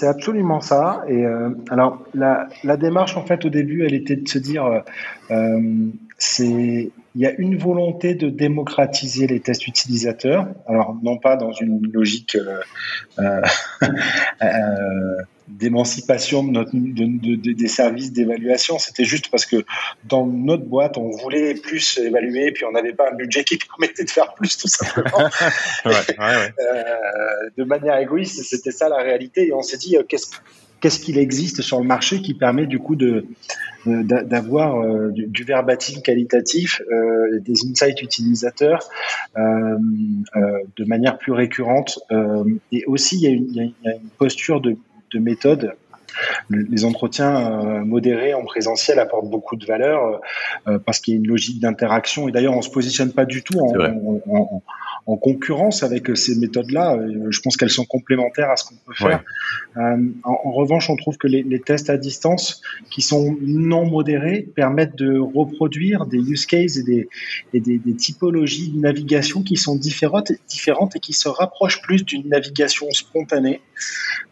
absolument 0.02 0.60
ça. 0.60 1.02
Et 1.08 1.24
euh, 1.24 1.50
alors, 1.70 2.04
la, 2.14 2.48
la 2.62 2.76
démarche, 2.76 3.16
en 3.16 3.24
fait, 3.24 3.44
au 3.44 3.48
début, 3.48 3.84
elle 3.84 3.94
était 3.94 4.16
de 4.16 4.28
se 4.28 4.38
dire, 4.38 4.64
euh, 4.66 4.80
euh 5.30 5.60
c'est 6.16 6.90
il 7.14 7.20
y 7.20 7.26
a 7.26 7.32
une 7.38 7.56
volonté 7.56 8.14
de 8.14 8.28
démocratiser 8.28 9.26
les 9.26 9.40
tests 9.40 9.66
utilisateurs. 9.66 10.48
Alors, 10.66 10.96
non 11.02 11.18
pas 11.18 11.36
dans 11.36 11.52
une 11.52 11.80
logique 11.92 12.36
euh, 12.36 12.60
euh, 13.18 13.42
euh 14.42 15.22
d'émancipation 15.46 16.42
de 16.42 16.50
notre, 16.50 16.70
de, 16.72 17.36
de, 17.36 17.52
des 17.52 17.68
services 17.68 18.12
d'évaluation. 18.12 18.78
C'était 18.78 19.04
juste 19.04 19.28
parce 19.28 19.44
que 19.44 19.64
dans 20.04 20.26
notre 20.26 20.64
boîte, 20.64 20.96
on 20.96 21.10
voulait 21.10 21.54
plus 21.54 21.98
évaluer, 21.98 22.50
puis 22.52 22.64
on 22.64 22.72
n'avait 22.72 22.94
pas 22.94 23.10
un 23.12 23.14
budget 23.14 23.44
qui 23.44 23.58
permettait 23.58 24.04
de 24.04 24.10
faire 24.10 24.34
plus, 24.34 24.56
tout 24.56 24.68
simplement. 24.68 25.18
ouais, 25.84 25.92
ouais, 26.18 26.24
ouais. 26.24 26.52
De 27.58 27.64
manière 27.64 27.98
égoïste, 27.98 28.42
c'était 28.42 28.70
ça 28.70 28.88
la 28.88 29.02
réalité. 29.02 29.48
Et 29.48 29.52
on 29.52 29.60
s'est 29.60 29.76
dit, 29.76 29.96
qu'est-ce 30.08 30.28
qu'est-ce 30.84 31.00
qu'il 31.00 31.16
existe 31.16 31.62
sur 31.62 31.80
le 31.80 31.86
marché 31.86 32.20
qui 32.20 32.34
permet 32.34 32.66
du 32.66 32.78
coup 32.78 32.94
de 32.94 33.24
d'avoir 33.86 34.80
euh, 34.80 35.10
du, 35.12 35.26
du, 35.26 35.44
verbatim 35.44 36.02
qualitatif, 36.02 36.82
euh, 36.92 37.40
des 37.40 37.54
insights 37.70 38.02
utilisateurs 38.02 38.88
euh, 39.38 39.76
de 40.76 40.84
manière 40.84 41.16
plus 41.16 41.32
récurrente. 41.32 42.00
et 42.70 42.84
aussi, 42.86 43.16
il 43.16 43.22
y, 43.22 43.26
a 43.26 43.30
une, 43.30 43.46
il 43.48 43.56
y 43.56 43.88
a 43.88 43.94
une 43.94 44.08
posture 44.18 44.60
de 44.60 44.76
de 45.14 45.18
méthode. 45.18 45.72
Les 46.48 46.84
entretiens 46.84 47.34
euh, 47.36 47.84
modérés 47.84 48.34
en 48.34 48.44
présentiel 48.44 49.00
apportent 49.00 49.28
beaucoup 49.28 49.56
de 49.56 49.66
valeur 49.66 50.20
euh, 50.68 50.78
parce 50.78 51.00
qu'il 51.00 51.14
y 51.14 51.16
a 51.16 51.18
une 51.18 51.26
logique 51.26 51.60
d'interaction. 51.60 52.28
Et 52.28 52.32
d'ailleurs, 52.32 52.56
on 52.56 52.62
se 52.62 52.70
positionne 52.70 53.12
pas 53.12 53.24
du 53.24 53.42
tout 53.42 53.58
en, 53.58 53.74
en, 53.74 54.20
en 54.28 54.62
concurrence 55.06 55.82
avec 55.82 56.08
euh, 56.08 56.14
ces 56.14 56.34
méthodes-là. 56.36 56.96
Euh, 56.96 57.26
je 57.30 57.40
pense 57.40 57.56
qu'elles 57.56 57.70
sont 57.70 57.84
complémentaires 57.84 58.50
à 58.50 58.56
ce 58.56 58.64
qu'on 58.64 58.76
peut 58.86 58.94
faire. 58.94 59.22
Euh, 59.76 59.96
en, 60.24 60.38
en, 60.44 60.52
revanche, 60.52 60.88
on 60.88 60.96
trouve 60.96 61.18
que 61.18 61.26
les, 61.26 61.42
les, 61.42 61.60
tests 61.60 61.90
à 61.90 61.96
distance 61.96 62.62
qui 62.90 63.02
sont 63.02 63.36
non 63.40 63.84
modérés 63.84 64.48
permettent 64.54 64.96
de 64.96 65.18
reproduire 65.18 66.06
des 66.06 66.18
use 66.18 66.46
cases 66.46 66.76
et 66.76 66.82
des, 66.82 67.08
et 67.52 67.60
des, 67.60 67.78
des 67.78 67.94
typologies 67.94 68.70
de 68.70 68.80
navigation 68.80 69.42
qui 69.42 69.56
sont 69.56 69.76
différentes, 69.76 70.32
différentes 70.48 70.96
et 70.96 71.00
qui 71.00 71.12
se 71.12 71.28
rapprochent 71.28 71.82
plus 71.82 72.04
d'une 72.04 72.28
navigation 72.28 72.90
spontanée 72.90 73.60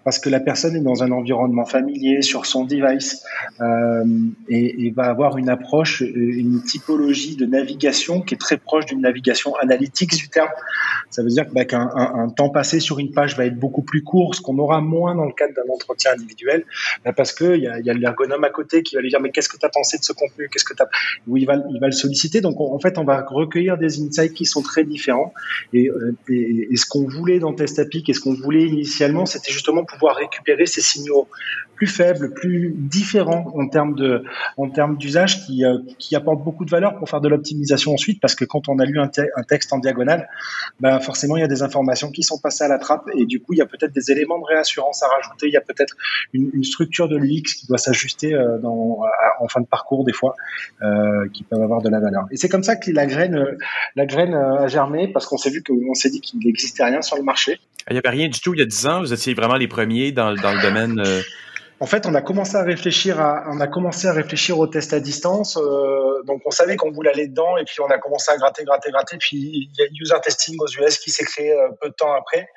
parce 0.05 0.19
que 0.19 0.29
la 0.29 0.41
personne 0.41 0.77
est 0.77 0.81
dans 0.81 1.03
un 1.03 1.11
environnement 1.13 1.65
familier 1.65 2.23
sur 2.23 2.47
son 2.47 2.65
device 2.65 3.25
euh, 3.61 4.05
et, 4.49 4.87
et, 4.87 4.91
va 4.91 5.05
avoir 5.05 5.39
une 5.39 5.49
approche, 5.49 6.01
une 6.01 6.63
typologie 6.63 7.37
de 7.37 7.47
navigation 7.47 8.21
qui 8.21 8.35
est 8.35 8.39
très 8.39 8.57
proche 8.57 8.87
d'une 8.87 9.01
navigation 9.01 9.55
analytique 9.57 10.17
du 10.17 10.29
terme. 10.29 10.49
Ça 11.11 11.23
veut 11.23 11.29
dire 11.29 11.47
bah, 11.53 11.65
qu'un 11.65 11.91
un, 11.95 12.25
un 12.25 12.29
temps 12.31 12.51
passé 12.51 12.81
sur 12.81 12.99
une 12.99 13.13
page 13.13 13.37
va 13.37 13.47
être 13.47 13.59
beaucoup 13.59 13.83
plus 13.83 14.03
court, 14.03 14.35
ce 14.35 14.41
qu'on 14.41 14.59
aura 14.59 14.81
moins 14.81 15.15
dans 15.15 15.27
le 15.27 15.33
cadre 15.33 15.55
d'un 15.55 15.73
entretien 15.73 16.13
individuel, 16.13 16.65
bah, 17.05 17.13
parce 17.13 17.33
que 17.33 17.57
il 17.57 17.63
y 17.63 17.69
a, 17.69 17.79
y 17.81 17.91
a 17.91 17.95
l'ergonome 17.95 18.45
à 18.45 18.51
côté 18.51 18.83
qui 18.83 18.97
va 18.97 19.03
lui 19.03 19.11
dire 19.11 19.21
mais 19.21 19.31
qu'est-ce 19.31 19.49
que 19.49 19.59
tu 19.59 19.67
as 19.67 19.71
pensé 19.71 19.99
de 19.99 20.05
ce 20.05 20.13
contenu, 20.13 20.49
qu'est-ce 20.49 20.65
que 20.65 20.73
où 21.27 21.37
il 21.37 21.47
va 21.47 21.57
le 21.57 21.93
solliciter. 21.93 22.41
Donc 22.41 22.61
en 22.61 22.79
fait 22.79 22.99
on 22.99 23.05
va 23.05 23.25
recueillir 23.29 23.79
des 23.79 24.01
insights 24.01 24.35
qui 24.35 24.45
sont 24.45 24.63
très 24.63 24.85
différents. 24.85 25.33
Et, 25.73 25.89
euh, 25.89 26.17
et, 26.29 26.77
ce 26.77 26.87
qu'on 26.87 27.07
voulait 27.07 27.39
dans 27.39 27.53
Testapic 27.53 28.09
et 28.09 28.13
ce 28.13 28.21
qu'on 28.21 28.35
voulait 28.35 28.65
initialement, 28.65 29.27
c'était 29.27 29.53
justement 29.53 29.85
pouvoir 29.85 30.17
récupérer 30.17 30.67
ces 30.67 30.81
signaux 30.81 31.29
plus 31.77 31.87
faibles, 31.87 32.33
plus 32.33 32.75
différents 32.77 33.53
en 33.57 33.69
termes 33.69 34.97
d'usage 34.97 35.45
qui, 35.45 35.65
euh, 35.65 35.79
qui 35.99 36.15
apportent 36.15 36.45
beaucoup 36.45 36.65
de 36.65 36.71
valeur 36.71 36.97
pour 36.97 37.09
faire 37.09 37.21
de 37.21 37.29
l'optimisation 37.29 37.93
ensuite, 37.93 38.21
parce 38.21 38.35
que 38.35 38.45
quand 38.45 38.69
on 38.69 38.79
a 38.79 38.85
lu 38.85 39.01
un 39.01 39.43
texte 39.43 39.73
en 39.73 39.79
diagonale, 39.79 40.29
ben 40.81 41.01
forcément 41.01 41.37
il 41.37 41.41
y 41.41 41.45
a 41.45 41.49
des 41.49 41.63
informations 41.63 42.11
qui 42.11 42.23
sont 42.23 42.39
passées 42.39 42.65
à 42.65 42.69
la 42.69 42.79
trappe 42.79 43.05
et 43.17 43.27
du 43.27 43.41
coup 43.41 43.53
il 43.53 43.59
y 43.59 43.63
a 43.63 43.67
peut-être 43.67 43.93
des 43.93 44.11
éléments 44.11 44.39
de 44.39 44.45
réassurance 44.45 45.03
à 45.03 45.09
rajouter, 45.09 45.47
il 45.47 45.53
y 45.53 45.57
a 45.57 45.61
peut-être 45.61 45.95
une, 46.33 46.63
structure 46.65 47.09
de 47.09 47.17
l'UX 47.17 47.55
qui 47.59 47.67
doit 47.67 47.79
s'ajuster 47.79 48.35
euh, 48.35 48.59
en 48.63 49.49
fin 49.49 49.61
de 49.61 49.67
parcours 49.67 50.05
des 50.05 50.13
fois, 50.13 50.35
euh, 50.83 51.29
qui 51.33 51.43
peuvent 51.43 51.63
avoir 51.63 51.83
de 51.83 51.89
la 51.89 52.01
valeur. 52.01 52.25
Et 52.31 52.37
c'est 52.37 52.49
comme 52.49 52.63
ça 52.63 52.77
que 52.77 52.91
la 52.93 53.07
graine, 53.07 53.45
graine 53.97 54.35
a 54.35 54.67
germé 54.69 55.09
parce 55.09 55.27
qu'on 55.27 55.37
s'est 55.37 55.51
vu 55.51 55.63
qu'on 55.63 55.95
s'est 55.95 56.11
dit 56.11 56.21
qu'il 56.21 56.41
n'existait 56.41 56.85
rien 56.85 57.03
sur 57.03 57.17
le 57.17 57.23
marché. 57.23 57.59
Il 57.91 57.95
n'y 57.95 57.99
avait 57.99 58.17
rien 58.17 58.29
du 58.29 58.41
tout 58.41 58.55
il 58.55 58.61
y 58.61 58.63
a 58.63 58.67
10 58.67 58.87
ans. 58.87 59.01
Vous 59.01 59.13
étiez 59.13 59.35
vraiment 59.35 59.57
les 59.57 59.69
premiers 59.69 60.13
dans 60.13 60.31
le 60.31 60.63
domaine. 60.63 61.03
En 61.81 61.87
fait, 61.87 62.07
on 62.07 62.15
a 62.15 62.23
commencé 62.23 62.57
à 62.57 62.63
réfléchir 62.63 63.21
à, 63.21 63.45
on 63.49 63.61
a 63.61 63.67
commencé 63.67 64.07
à 64.07 64.13
réfléchir 64.13 64.59
aux 64.59 64.67
tests 64.67 64.93
à 64.93 65.01
distance. 65.01 65.57
Euh, 65.57 66.23
donc, 66.25 66.43
on 66.45 66.51
savait 66.51 66.77
qu'on 66.77 66.93
voulait 66.93 67.11
aller 67.11 67.27
dedans, 67.27 67.57
et 67.57 67.65
puis 67.65 67.81
on 67.81 67.91
a 67.91 67.99
commencé 67.99 68.31
à 68.31 68.37
gratter, 68.37 68.65
gratter, 68.65 68.91
gratter. 68.91 69.17
Puis 69.19 69.37
il 69.37 69.71
y 69.77 69.83
a 69.83 69.87
user 70.01 70.15
testing 70.23 70.57
aux 70.61 70.69
US 70.81 70.99
qui 70.99 71.11
s'est 71.11 71.25
créé 71.25 71.53
euh, 71.53 71.69
peu 71.81 71.89
de 71.89 71.95
temps 71.95 72.13
après. 72.13 72.49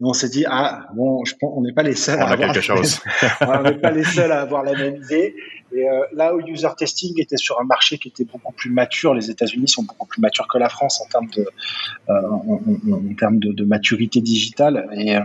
Et 0.00 0.04
on 0.04 0.12
s'est 0.12 0.28
dit 0.28 0.44
ah 0.48 0.88
bon, 0.94 1.24
je 1.24 1.34
pense, 1.38 1.52
on 1.56 1.62
n'est 1.62 1.72
pas 1.72 1.84
les 1.84 1.94
seuls. 1.94 2.18
On 2.18 2.22
à 2.22 2.30
a 2.30 2.32
avoir 2.32 2.52
quelque 2.52 2.64
chose. 2.64 3.00
on 3.40 3.62
n'est 3.62 3.78
pas 3.78 3.92
les 3.92 4.04
seuls 4.04 4.32
à 4.32 4.40
avoir 4.40 4.64
la 4.64 4.72
même 4.72 4.96
idée. 4.96 5.34
Et 5.72 5.88
euh, 5.88 6.04
là 6.12 6.34
où 6.34 6.40
user 6.40 6.68
testing 6.76 7.20
était 7.20 7.36
sur 7.36 7.60
un 7.60 7.64
marché 7.64 7.98
qui 7.98 8.08
était 8.08 8.24
beaucoup 8.24 8.52
plus 8.52 8.70
mature, 8.70 9.14
les 9.14 9.30
États-Unis 9.30 9.68
sont 9.68 9.82
beaucoup 9.82 10.06
plus 10.06 10.20
matures 10.20 10.46
que 10.46 10.58
la 10.58 10.68
France 10.68 11.00
en 11.00 11.08
termes 11.08 11.28
de, 11.36 11.42
euh, 12.08 12.12
en, 12.28 12.60
en, 12.90 12.92
en, 12.92 13.14
termes 13.18 13.38
de, 13.38 13.52
de, 13.52 13.64
maturité 13.64 14.20
digitale. 14.20 14.88
Et, 14.92 15.16
euh, 15.16 15.20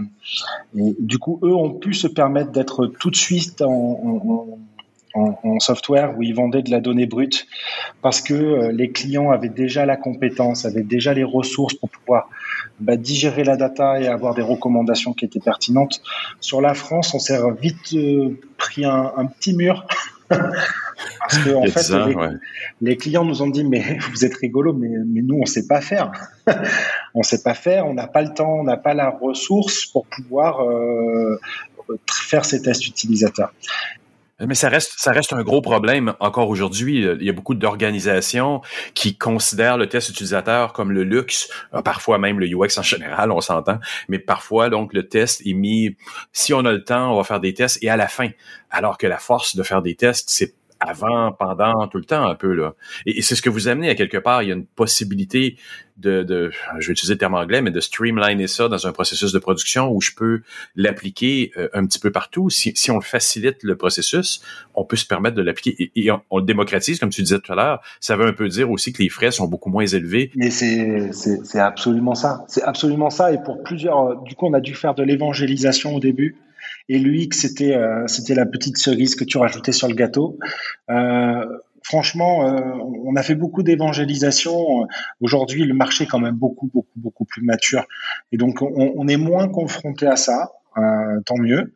et, 0.76 0.96
du 1.00 1.20
coup, 1.20 1.40
eux 1.44 1.54
ont 1.54 1.74
pu 1.74 1.94
se 1.94 2.08
permettre 2.08 2.52
d'être 2.52 2.88
tout 2.88 3.12
de 3.12 3.16
suite 3.16 3.62
en, 3.62 4.58
en, 5.14 5.60
software 5.60 6.18
où 6.18 6.24
ils 6.24 6.34
vendaient 6.34 6.62
de 6.62 6.72
la 6.72 6.80
donnée 6.80 7.06
brute 7.06 7.48
parce 8.02 8.22
que 8.22 8.34
euh, 8.34 8.72
les 8.72 8.92
clients 8.92 9.32
avaient 9.32 9.50
déjà 9.50 9.86
la 9.86 9.98
compétence, 9.98 10.66
avaient 10.66 10.84
déjà 10.84 11.14
les 11.14 11.24
ressources 11.24 11.74
pour 11.74 11.90
pouvoir 11.90 12.30
bah, 12.80 12.96
digérer 12.96 13.44
la 13.44 13.58
data 13.58 14.00
et 14.00 14.08
avoir 14.08 14.36
des 14.36 14.42
recommandations 14.42 15.14
qui 15.14 15.26
étaient 15.26 15.40
pertinentes. 15.40 16.02
Sur 16.40 16.62
la 16.62 16.74
France, 16.74 17.14
on 17.14 17.20
s'est 17.20 17.40
vite 17.60 17.94
euh, 17.94 18.40
pris 18.58 18.86
un, 18.86 19.12
un 19.18 19.26
petit 19.26 19.54
mur 19.54 19.86
Parce 20.30 21.38
que 21.44 21.56
en 21.56 21.64
fait, 21.64 21.82
ça, 21.82 22.06
les, 22.06 22.16
ouais. 22.16 22.30
les, 22.82 22.98
clients 22.98 23.26
nous 23.26 23.42
ont 23.42 23.50
dit 23.50 23.64
mais 23.64 23.98
vous 24.12 24.26
êtes 24.26 24.36
rigolo, 24.36 24.74
mais, 24.74 24.90
mais 25.08 25.22
nous 25.22 25.40
on 25.42 25.46
sait 25.46 25.68
pas 25.68 25.82
faire. 25.82 26.12
on 27.14 27.24
sait 27.24 27.42
pas 27.42 27.54
faire, 27.54 27.88
on 27.88 27.94
n'a 27.94 28.08
pas 28.08 28.22
le 28.22 28.34
temps, 28.34 28.60
on 28.60 28.64
n'a 28.64 28.78
pas 28.78 28.94
la 28.94 29.10
ressource 29.10 29.86
pour 29.86 30.06
pouvoir 30.08 30.62
euh, 30.62 31.40
faire 32.12 32.46
ces 32.46 32.62
tests 32.62 32.88
utilisateurs. 32.88 33.54
Mais 34.46 34.56
ça 34.56 34.70
reste, 34.70 34.94
ça 34.98 35.12
reste 35.12 35.34
un 35.34 35.44
gros 35.44 35.62
problème 35.62 36.14
encore 36.20 36.50
aujourd'hui. 36.50 37.06
Il 37.20 37.24
y 37.24 37.30
a 37.30 37.34
beaucoup 37.34 37.56
d'organisations 37.56 38.62
qui 38.94 39.18
considèrent 39.18 39.78
le 39.78 39.88
test 39.88 40.10
utilisateur 40.10 40.74
comme 40.74 40.92
le 40.92 41.04
luxe, 41.04 41.50
euh, 41.74 41.82
parfois 41.82 42.18
même 42.18 42.40
le 42.40 42.48
UX 42.48 42.78
en 42.78 42.84
général, 42.84 43.32
on 43.32 43.42
s'entend. 43.42 43.80
Mais 44.08 44.20
parfois, 44.20 44.70
donc, 44.70 44.94
le 44.94 45.08
test 45.08 45.42
est 45.46 45.54
mis, 45.54 45.96
si 46.32 46.54
on 46.54 46.60
a 46.60 46.72
le 46.72 46.84
temps, 46.84 47.14
on 47.14 47.18
va 47.18 47.24
faire 47.24 47.40
des 47.40 47.54
tests 47.54 47.84
et 47.84 47.90
à 47.90 47.98
la 47.98 48.08
fin. 48.08 48.30
Alors 48.72 48.98
que 48.98 49.08
la 49.08 49.18
force 49.18 49.56
de 49.56 49.64
faire 49.64 49.82
des 49.82 49.96
tests, 49.96 50.30
c'est 50.30 50.54
avant, 50.80 51.32
pendant, 51.34 51.88
tout 51.88 51.98
le 51.98 52.06
temps 52.06 52.26
un 52.26 52.36
peu 52.36 52.54
là. 52.54 52.74
Et, 53.06 53.22
c'est 53.22 53.36
ce 53.36 53.42
que 53.42 53.50
vous 53.50 53.68
amenez 53.68 53.90
à 53.90 53.96
quelque 53.96 54.18
part. 54.18 54.44
Il 54.44 54.50
y 54.50 54.52
a 54.52 54.56
une 54.56 54.66
possibilité 54.66 55.58
de, 55.98 56.24
de, 56.24 56.52
je 56.80 56.88
vais 56.88 56.94
utiliser 56.94 57.16
le 57.16 57.18
terme 57.18 57.36
anglais, 57.36 57.62
mais 57.62 57.72
de 57.72 57.80
streamliner 57.80 58.48
ça 58.48 58.70
dans 58.70 58.88
un 58.88 58.94
processus 58.94 59.34
de 59.34 59.40
production 59.40 59.92
où 59.92 60.00
je 60.00 60.12
peux 60.16 60.42
l'appliquer 60.76 61.52
euh, 61.58 61.68
un 61.74 61.86
petit 61.86 62.00
peu 62.00 62.12
partout. 62.12 62.50
Si, 62.50 62.72
si 62.76 62.92
on 62.92 63.02
facilite 63.02 63.64
le 63.64 63.76
processus, 63.76 64.42
on 64.76 64.86
peut 64.86 64.96
se 64.96 65.06
permettre 65.06 65.36
de 65.36 65.42
l'appliquer 65.42 65.92
et, 65.96 66.12
on, 66.12 66.38
le 66.38 66.46
démocratise, 66.46 67.00
comme 67.00 67.10
tu 67.10 67.22
disais 67.22 67.40
tout 67.40 67.52
à 67.52 67.56
l'heure. 67.56 67.82
Ça 68.00 68.16
veut 68.16 68.26
un 68.26 68.34
peu 68.34 68.48
dire 68.48 68.72
aussi 68.72 68.94
que 68.94 69.04
les 69.04 69.10
frais 69.10 69.32
sont 69.32 69.48
beaucoup 69.48 69.70
moins 69.70 69.86
élevés. 69.86 70.32
Mais 70.36 70.50
c'est, 70.50 71.60
absolument 71.60 72.16
ça. 72.16 72.46
C'est 72.48 72.64
absolument 72.64 73.10
ça. 73.10 73.34
Et 73.34 73.38
pour 73.44 73.62
plusieurs, 73.64 74.22
du 74.24 74.36
coup, 74.36 74.48
on 74.48 74.54
a 74.54 74.62
dû 74.62 74.76
faire 74.76 74.96
de 74.96 75.04
l'évangélisation 75.04 75.96
au 75.96 76.00
début 76.00 76.38
Et 76.90 76.98
l'UX, 76.98 77.30
c'était 77.34 77.76
euh, 77.76 78.08
c'était 78.08 78.34
la 78.34 78.48
petite 78.48 78.78
cerise 78.78 79.16
que 79.16 79.24
tu 79.24 79.38
rajoutais 79.38 79.72
sur 79.72 79.88
le 79.88 79.94
gâteau. 79.94 80.40
Euh, 80.90 81.46
franchement, 81.84 82.48
euh, 82.48 82.62
on 83.06 83.16
a 83.16 83.22
fait 83.22 83.36
beaucoup 83.36 83.62
d'évangélisation. 83.62 84.88
Aujourd'hui, 85.22 85.66
le 85.66 85.76
marché 85.76 86.06
est 86.06 86.08
quand 86.08 86.20
même 86.20 86.36
beaucoup, 86.36 86.70
beaucoup, 86.74 86.90
beaucoup 86.96 87.26
plus 87.26 87.44
mature. 87.44 87.86
Et 88.32 88.38
donc, 88.38 88.64
on, 88.64 89.08
est 89.08 89.18
moins 89.18 89.48
confronté 89.48 90.08
à 90.08 90.16
ça. 90.16 90.52
Tant 91.26 91.38
mieux. 91.38 91.74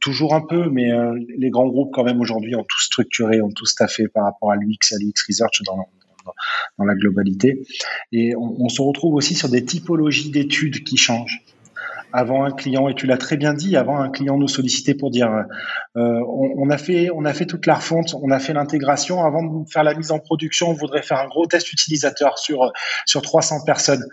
toujours 0.00 0.32
un 0.34 0.40
peu, 0.40 0.70
mais 0.70 0.90
les 1.36 1.50
grands 1.50 1.66
groupes 1.66 1.92
quand 1.92 2.04
même 2.04 2.20
aujourd'hui 2.20 2.54
ont 2.56 2.64
tout 2.64 2.80
structuré, 2.80 3.42
ont 3.42 3.50
tout 3.50 3.66
staffé 3.66 4.08
par 4.08 4.24
rapport 4.24 4.50
à 4.50 4.56
l'UX 4.56 4.94
à 4.94 4.96
l'UX 4.98 5.26
Research 5.28 5.62
dans, 5.66 5.86
dans, 6.78 6.84
la 6.84 6.94
globalité. 6.94 7.66
Et 8.12 8.34
on, 8.34 8.56
on 8.58 8.68
se 8.70 8.80
retrouve 8.80 9.14
aussi 9.14 9.34
sur 9.34 9.50
des 9.50 9.64
typologies 9.64 10.30
d'études 10.30 10.84
qui 10.84 10.96
changent 10.96 11.44
avant 12.16 12.44
un 12.44 12.50
client, 12.50 12.88
et 12.88 12.94
tu 12.94 13.06
l'as 13.06 13.18
très 13.18 13.36
bien 13.36 13.52
dit, 13.52 13.76
avant 13.76 14.00
un 14.00 14.08
client 14.08 14.38
nous 14.38 14.48
sollicitait 14.48 14.94
pour 14.94 15.10
dire, 15.10 15.28
euh, 15.96 16.00
on, 16.26 16.50
on, 16.56 16.70
a 16.70 16.78
fait, 16.78 17.10
on 17.14 17.26
a 17.26 17.34
fait 17.34 17.44
toute 17.44 17.66
la 17.66 17.74
refonte, 17.74 18.14
on 18.22 18.30
a 18.30 18.38
fait 18.38 18.54
l'intégration. 18.54 19.22
Avant 19.22 19.42
de 19.42 19.68
faire 19.68 19.84
la 19.84 19.94
mise 19.94 20.10
en 20.10 20.18
production, 20.18 20.70
on 20.70 20.72
voudrait 20.72 21.02
faire 21.02 21.20
un 21.20 21.28
gros 21.28 21.46
test 21.46 21.70
utilisateur 21.70 22.38
sur 22.38 22.72
sur 23.04 23.20
300 23.20 23.64
personnes. 23.66 24.04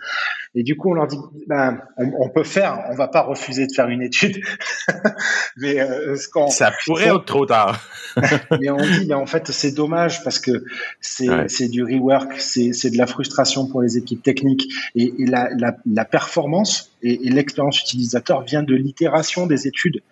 Et 0.54 0.62
du 0.62 0.76
coup, 0.76 0.90
on 0.90 0.94
leur 0.94 1.06
dit, 1.06 1.16
ben, 1.48 1.78
on, 1.96 2.12
on 2.20 2.28
peut 2.28 2.44
faire, 2.44 2.84
on 2.90 2.94
va 2.94 3.08
pas 3.08 3.22
refuser 3.22 3.66
de 3.66 3.72
faire 3.72 3.88
une 3.88 4.02
étude, 4.02 4.38
mais 5.56 5.80
euh, 5.80 6.14
ce 6.16 6.28
qu'on, 6.28 6.48
ça 6.48 6.72
pourrait 6.84 7.06
être 7.06 7.24
trop 7.24 7.46
tard. 7.46 7.80
mais 8.60 8.68
on 8.68 8.76
dit, 8.76 9.06
ben, 9.06 9.16
en 9.16 9.26
fait, 9.26 9.50
c'est 9.50 9.72
dommage 9.72 10.22
parce 10.22 10.38
que 10.38 10.64
c'est 11.00 11.30
ouais. 11.30 11.48
c'est 11.48 11.68
du 11.68 11.82
rework, 11.82 12.34
c'est 12.38 12.74
c'est 12.74 12.90
de 12.90 12.98
la 12.98 13.06
frustration 13.06 13.66
pour 13.66 13.80
les 13.80 13.96
équipes 13.96 14.22
techniques 14.22 14.70
et, 14.94 15.14
et 15.18 15.26
la, 15.26 15.48
la, 15.58 15.74
la 15.90 16.04
performance 16.04 16.93
et, 17.04 17.30
l'expérience 17.30 17.80
utilisateur 17.80 18.42
vient 18.42 18.62
de 18.62 18.74
l'itération 18.74 19.46
des 19.46 19.68
études. 19.68 20.02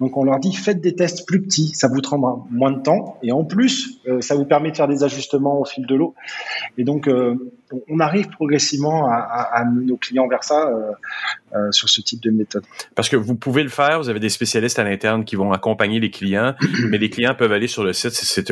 Donc 0.00 0.16
on 0.16 0.24
leur 0.24 0.38
dit 0.38 0.54
faites 0.54 0.80
des 0.80 0.94
tests 0.94 1.26
plus 1.26 1.42
petits, 1.42 1.72
ça 1.74 1.88
vous 1.88 2.00
prendra 2.00 2.44
moins 2.50 2.70
de 2.70 2.80
temps 2.80 3.18
et 3.22 3.32
en 3.32 3.44
plus 3.44 4.00
euh, 4.06 4.20
ça 4.20 4.34
vous 4.36 4.44
permet 4.44 4.70
de 4.70 4.76
faire 4.76 4.88
des 4.88 5.02
ajustements 5.02 5.60
au 5.60 5.64
fil 5.64 5.86
de 5.86 5.94
l'eau. 5.94 6.14
Et 6.78 6.84
donc 6.84 7.08
euh, 7.08 7.52
on 7.88 8.00
arrive 8.00 8.28
progressivement 8.28 9.08
à, 9.08 9.16
à, 9.16 9.60
à, 9.60 9.64
nos 9.64 9.96
clients 9.96 10.28
vers 10.28 10.44
ça 10.44 10.68
euh, 10.68 10.92
euh, 11.54 11.72
sur 11.72 11.88
ce 11.88 12.00
type 12.00 12.22
de 12.22 12.30
méthode. 12.30 12.64
Parce 12.94 13.08
que 13.08 13.16
vous 13.16 13.34
pouvez 13.34 13.62
le 13.62 13.68
faire, 13.68 13.98
vous 13.98 14.08
avez 14.08 14.20
des 14.20 14.28
spécialistes 14.28 14.78
à 14.78 14.84
l'interne 14.84 15.24
qui 15.24 15.36
vont 15.36 15.52
accompagner 15.52 16.00
les 16.00 16.10
clients, 16.10 16.54
mais 16.90 16.98
les 16.98 17.10
clients 17.10 17.34
peuvent 17.34 17.52
aller 17.52 17.66
sur 17.66 17.84
le 17.84 17.92
site, 17.92 18.12
c'est 18.12 18.50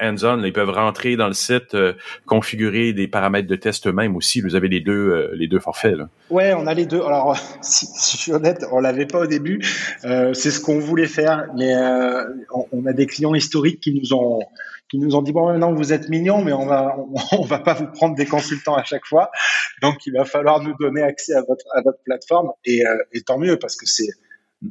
hands-on, 0.00 0.42
ils 0.42 0.52
peuvent 0.52 0.70
rentrer 0.70 1.16
dans 1.16 1.28
le 1.28 1.34
site, 1.34 1.74
euh, 1.74 1.92
configurer 2.26 2.92
des 2.92 3.08
paramètres 3.08 3.48
de 3.48 3.56
test 3.56 3.86
eux-mêmes 3.86 4.16
aussi. 4.16 4.40
Vous 4.40 4.54
avez 4.54 4.68
les 4.68 4.80
deux, 4.80 4.92
euh, 4.92 5.30
les 5.34 5.46
deux 5.46 5.60
forfaits. 5.60 5.96
Là. 5.96 6.08
Ouais, 6.30 6.54
on 6.54 6.66
a 6.66 6.74
les 6.74 6.86
deux. 6.86 7.00
Alors, 7.00 7.36
si, 7.62 7.86
si 7.86 8.16
je 8.16 8.22
suis 8.22 8.32
honnête, 8.32 8.64
on 8.72 8.80
l'avait 8.80 9.06
pas 9.06 9.20
au 9.20 9.26
début. 9.26 9.60
Euh, 10.04 10.32
c'est 10.34 10.50
ce 10.50 10.60
qu'on 10.60 10.78
voulait 10.78 11.06
faire, 11.06 11.46
mais 11.56 11.74
on, 12.54 12.66
on, 12.72 12.86
a 12.86 12.92
des 12.92 13.06
clients 13.06 13.34
historiques 13.34 13.80
qui 13.80 13.92
nous 13.92 14.14
ont 14.14 14.40
qui 14.88 14.98
nous 14.98 15.16
ont 15.16 15.22
dit 15.22 15.32
bon 15.32 15.46
maintenant 15.46 15.72
vous 15.74 15.92
êtes 15.92 16.08
mignons 16.08 16.42
mais 16.42 16.52
on 16.52 16.66
va 16.66 16.96
on, 16.98 17.14
on, 17.38 17.44
va 17.44 17.58
pas 17.58 17.74
vous 17.74 17.86
prendre 17.86 18.14
des 18.14 18.26
consultants 18.26 18.74
à 18.74 18.84
chaque 18.84 19.06
fois. 19.06 19.30
Donc 19.82 20.06
il 20.06 20.12
va 20.12 20.24
falloir 20.24 20.62
nous 20.62 20.74
donner 20.78 21.02
accès 21.02 21.34
à 21.34 21.42
votre 21.42 21.66
à 21.74 21.82
votre 21.82 22.02
plateforme. 22.04 22.52
Et, 22.64 22.86
euh, 22.86 22.96
et 23.12 23.22
tant 23.22 23.38
mieux 23.38 23.58
parce 23.58 23.76
que 23.76 23.86
c'est 23.86 24.08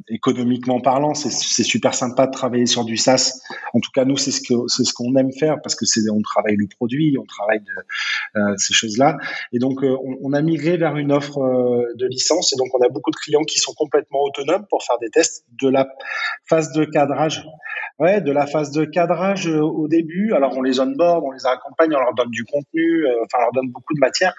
économiquement 0.08 0.80
parlant, 0.80 1.14
c'est 1.14 1.62
super 1.62 1.94
sympa 1.94 2.26
de 2.26 2.32
travailler 2.32 2.66
sur 2.66 2.84
du 2.84 2.96
SaaS. 2.96 3.40
En 3.72 3.80
tout 3.80 3.90
cas, 3.94 4.04
nous, 4.04 4.16
c'est 4.16 4.30
ce 4.30 4.40
que 4.40 4.54
c'est 4.68 4.84
ce 4.84 4.92
qu'on 4.92 5.14
aime 5.16 5.32
faire 5.32 5.56
parce 5.62 5.74
que 5.74 5.86
c'est 5.86 6.00
on 6.10 6.20
travaille 6.20 6.56
le 6.56 6.66
produit, 6.68 7.16
on 7.18 7.24
travaille 7.24 7.60
de, 7.60 8.40
euh, 8.40 8.54
ces 8.56 8.74
choses-là. 8.74 9.16
Et 9.52 9.58
donc, 9.58 9.82
euh, 9.82 9.96
on, 10.22 10.32
a 10.32 10.42
migré 10.42 10.76
vers 10.76 10.96
une 10.96 11.12
offre 11.12 11.38
euh, 11.38 11.94
de 11.96 12.06
licence. 12.06 12.52
Et 12.52 12.56
donc, 12.56 12.68
on 12.74 12.84
a 12.84 12.88
beaucoup 12.88 13.10
de 13.10 13.16
clients 13.16 13.44
qui 13.44 13.58
sont 13.58 13.72
complètement 13.74 14.22
autonomes 14.22 14.66
pour 14.68 14.82
faire 14.82 14.98
des 14.98 15.10
tests 15.10 15.46
de 15.60 15.68
la 15.68 15.88
phase 16.48 16.72
de 16.72 16.84
cadrage. 16.84 17.46
Ouais, 17.98 18.20
de 18.20 18.30
la 18.30 18.46
phase 18.46 18.70
de 18.70 18.84
cadrage 18.84 19.48
au 19.48 19.88
début. 19.88 20.32
Alors, 20.32 20.56
on 20.56 20.62
les 20.62 20.78
onboard, 20.78 21.24
on 21.24 21.32
les 21.32 21.46
accompagne, 21.46 21.92
on 21.96 21.98
leur 21.98 22.14
donne 22.14 22.30
du 22.30 22.44
contenu, 22.44 23.04
enfin, 23.24 23.38
on 23.38 23.42
leur 23.42 23.52
donne 23.52 23.70
beaucoup 23.70 23.92
de 23.92 23.98
matière. 23.98 24.34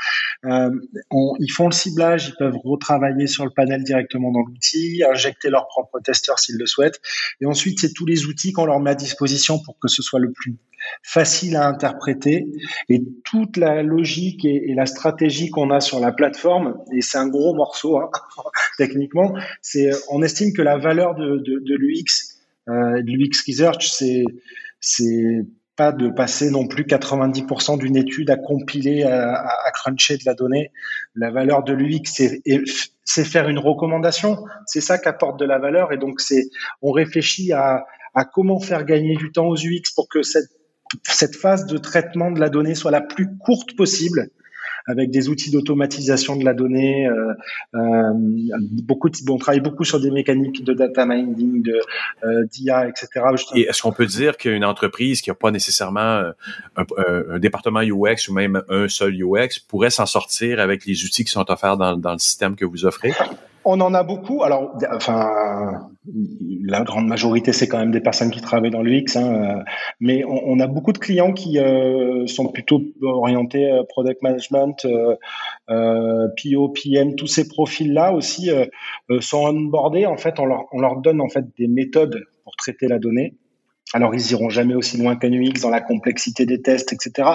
On, 1.12 1.34
ils 1.40 1.52
font 1.52 1.66
le 1.66 1.74
ciblage, 1.74 2.30
ils 2.30 2.36
peuvent 2.38 2.58
retravailler 2.64 3.28
sur 3.28 3.44
le 3.44 3.52
panel 3.52 3.84
directement 3.84 4.32
dans 4.32 4.44
l'outil, 4.48 5.04
injecter 5.04 5.39
leurs 5.46 5.68
propres 5.68 6.00
testeurs 6.00 6.40
s'ils 6.40 6.58
le 6.58 6.66
souhaitent. 6.66 7.00
Et 7.42 7.46
ensuite, 7.46 7.80
c'est 7.80 7.94
tous 7.94 8.06
les 8.06 8.26
outils 8.26 8.52
qu'on 8.52 8.66
leur 8.66 8.80
met 8.80 8.92
à 8.92 8.96
disposition 8.96 9.60
pour 9.60 9.80
que 9.80 9.88
ce 9.88 10.02
soit 10.02 10.20
le 10.20 10.32
plus 10.32 10.58
facile 11.04 11.56
à 11.56 11.68
interpréter 11.68 12.48
et 12.88 13.02
toute 13.24 13.58
la 13.58 13.84
logique 13.84 14.46
et, 14.46 14.74
la 14.74 14.86
stratégie 14.86 15.50
qu'on 15.50 15.72
a 15.72 15.82
sur 15.82 16.00
la 16.00 16.12
plateforme 16.12 16.78
et 16.94 17.02
c'est 17.02 17.18
un 17.18 17.28
gros 17.28 17.54
morceau 17.54 17.98
hein, 17.98 18.10
techniquement 18.78 19.34
c'est 19.62 19.92
on 20.10 20.22
estime 20.22 20.54
que 20.54 20.62
la 20.62 20.78
valeur 20.78 21.16
de, 21.16 21.44
de, 21.44 21.76
l'UX 21.76 22.40
euh, 22.70 23.02
de 23.02 23.12
l'UX 23.12 23.44
research 23.46 23.92
c'est 24.80 25.44
pas 25.80 25.94
de 25.94 26.10
passer 26.10 26.52
non 26.52 26.68
plus 26.68 26.84
90% 26.84 27.80
d'une 27.80 27.96
étude 27.96 28.30
à 28.30 28.36
compiler, 28.36 29.04
à, 29.04 29.72
cruncher 29.74 30.18
de 30.18 30.24
la 30.26 30.34
donnée. 30.34 30.74
La 31.16 31.32
valeur 31.32 31.64
de 31.64 31.72
l'UX, 31.72 32.02
c'est 33.06 33.24
faire 33.24 33.48
une 33.48 33.60
recommandation. 33.60 34.44
C'est 34.66 34.82
ça 34.82 34.98
qui 34.98 35.08
apporte 35.08 35.40
de 35.40 35.46
la 35.46 35.58
valeur. 35.58 35.94
Et 35.94 35.98
donc, 35.98 36.20
on 36.82 36.92
réfléchit 36.92 37.54
à, 37.54 37.86
comment 38.34 38.60
faire 38.60 38.84
gagner 38.84 39.16
du 39.16 39.32
temps 39.32 39.48
aux 39.48 39.56
UX 39.56 39.94
pour 39.96 40.10
que 40.10 40.20
cette 40.22 41.36
phase 41.38 41.66
de 41.66 41.78
traitement 41.78 42.32
de 42.32 42.42
la 42.42 42.50
donnée 42.50 42.76
soit 42.76 42.92
la 42.92 43.00
plus 43.00 43.38
courte 43.38 43.78
possible 43.78 44.28
avec 44.90 45.12
des 45.12 45.30
outils 45.30 45.52
d'automatisation 45.52 46.36
de 46.36 46.44
la 46.44 46.54
donnée. 46.54 47.08
Euh, 47.08 47.34
euh, 47.76 48.14
beaucoup, 48.84 49.10
de, 49.10 49.18
on 49.30 49.38
travaille 49.38 49.62
beaucoup 49.62 49.84
sur 49.84 50.00
des 50.00 50.10
mécaniques 50.10 50.64
de 50.64 50.74
data 50.74 51.06
mining, 51.06 51.62
de 51.62 51.80
euh, 52.24 52.46
d'IA, 52.46 52.88
etc. 52.88 53.08
Et 53.56 53.62
est-ce 53.62 53.84
qu'on 53.84 53.92
peut 53.92 54.08
dire 54.08 54.36
qu'une 54.36 54.66
entreprise 54.66 55.22
qui 55.22 55.30
n'a 55.30 55.36
pas 55.36 55.52
nécessairement 55.52 56.00
euh, 56.00 56.34
un, 57.30 57.40
département 57.40 57.82
UX 57.82 58.28
ou 58.30 58.34
même 58.34 58.64
un 58.68 58.88
seul 58.88 59.14
UX 59.14 59.60
pourrait 59.68 59.92
s'en 59.92 60.08
sortir 60.08 60.60
avec 60.60 60.86
les 60.86 61.06
outils 61.06 61.24
qui 61.24 61.32
sont 61.32 61.50
offerts 61.52 61.78
dans, 61.78 61.96
dans 61.96 62.14
le 62.14 62.20
système 62.20 62.56
que 62.56 62.66
vous 62.66 62.86
offrez? 62.86 63.14
On 63.66 63.82
en 63.82 63.94
a 63.94 64.04
beaucoup. 64.04 64.44
Alors, 64.44 64.78
enfin, 64.94 65.90
la 66.64 66.82
grande 66.82 67.08
majorité, 67.08 67.54
c'est 67.54 67.68
quand 67.68 67.80
même 67.80 67.92
des 67.92 68.00
personnes 68.00 68.32
qui 68.32 68.42
travaillent 68.42 68.72
dans 68.72 68.82
l'UX, 68.82 69.16
hein, 69.16 69.64
mais 70.00 70.24
on, 70.26 70.60
a 70.60 70.68
beaucoup 70.68 70.94
de 70.94 70.98
clients 70.98 71.34
qui 71.34 71.60
euh, 71.60 72.26
sont 72.28 72.48
plutôt 72.48 72.82
orientés 73.02 73.70
euh, 73.70 73.84
product 73.88 74.22
management, 74.22 74.86
euh, 74.86 75.16
euh 75.70 76.28
PO, 76.42 76.70
PM, 76.70 77.16
tous 77.16 77.28
ces 77.28 77.48
profils-là 77.48 78.14
aussi 78.14 78.50
euh, 78.50 78.66
euh, 79.10 79.22
sont 79.22 79.46
onboardés. 79.46 80.06
En 80.06 80.18
fait, 80.18 80.40
on 80.40 80.46
leur, 80.46 80.66
on 80.72 80.80
leur 80.80 80.98
donne 80.98 81.22
en 81.22 81.30
fait 81.30 81.46
des 81.58 81.68
méthodes 81.68 82.24
pour 82.44 82.56
traiter 82.56 82.88
la 82.88 83.00
donnée. 83.00 83.36
Alors, 83.94 84.14
ils 84.14 84.32
iront 84.32 84.50
jamais 84.50 84.76
aussi 84.76 84.98
loin 84.98 85.16
qu'un 85.16 85.32
UX 85.32 85.62
dans 85.62 85.72
la 85.72 85.82
complexité 85.82 86.46
des 86.46 86.62
tests, 86.62 86.94
etc. 86.94 87.28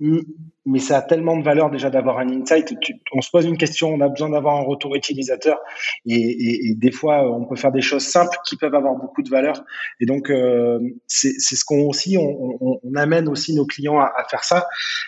Mais 0.00 0.80
ça 0.80 0.98
a 0.98 1.02
tellement 1.02 1.36
de 1.36 1.44
valeur 1.44 1.70
déjà 1.70 1.90
d'avoir 1.90 2.18
un 2.18 2.28
insight. 2.28 2.74
on 3.12 3.20
se 3.20 3.30
pose 3.30 3.44
une 3.44 3.56
question, 3.56 3.90
on 3.90 4.00
a 4.00 4.08
besoin 4.08 4.30
d'avoir 4.30 4.56
un 4.56 4.62
retour 4.62 4.96
utilisateur, 4.96 5.58
et, 6.04 6.74
des 6.76 6.90
fois, 6.90 7.30
on 7.30 7.44
peut 7.44 7.54
faire 7.54 7.70
des 7.70 7.82
choses 7.82 8.04
simples 8.04 8.36
qui 8.44 8.56
peuvent 8.56 8.74
avoir 8.74 8.96
beaucoup 8.96 9.22
de 9.22 9.30
valeur. 9.30 9.64
Et 10.00 10.06
donc, 10.06 10.28
euh, 10.30 10.80
c'est 11.06 11.38
ce 11.38 11.64
qu'on 11.64 11.82
aussi, 11.86 12.18
on, 12.18 12.80
amène 12.96 13.28
aussi 13.28 13.54
nos 13.54 13.66
clients 13.66 14.00
à, 14.00 14.24
faire 14.28 14.42
ça. 14.42 14.66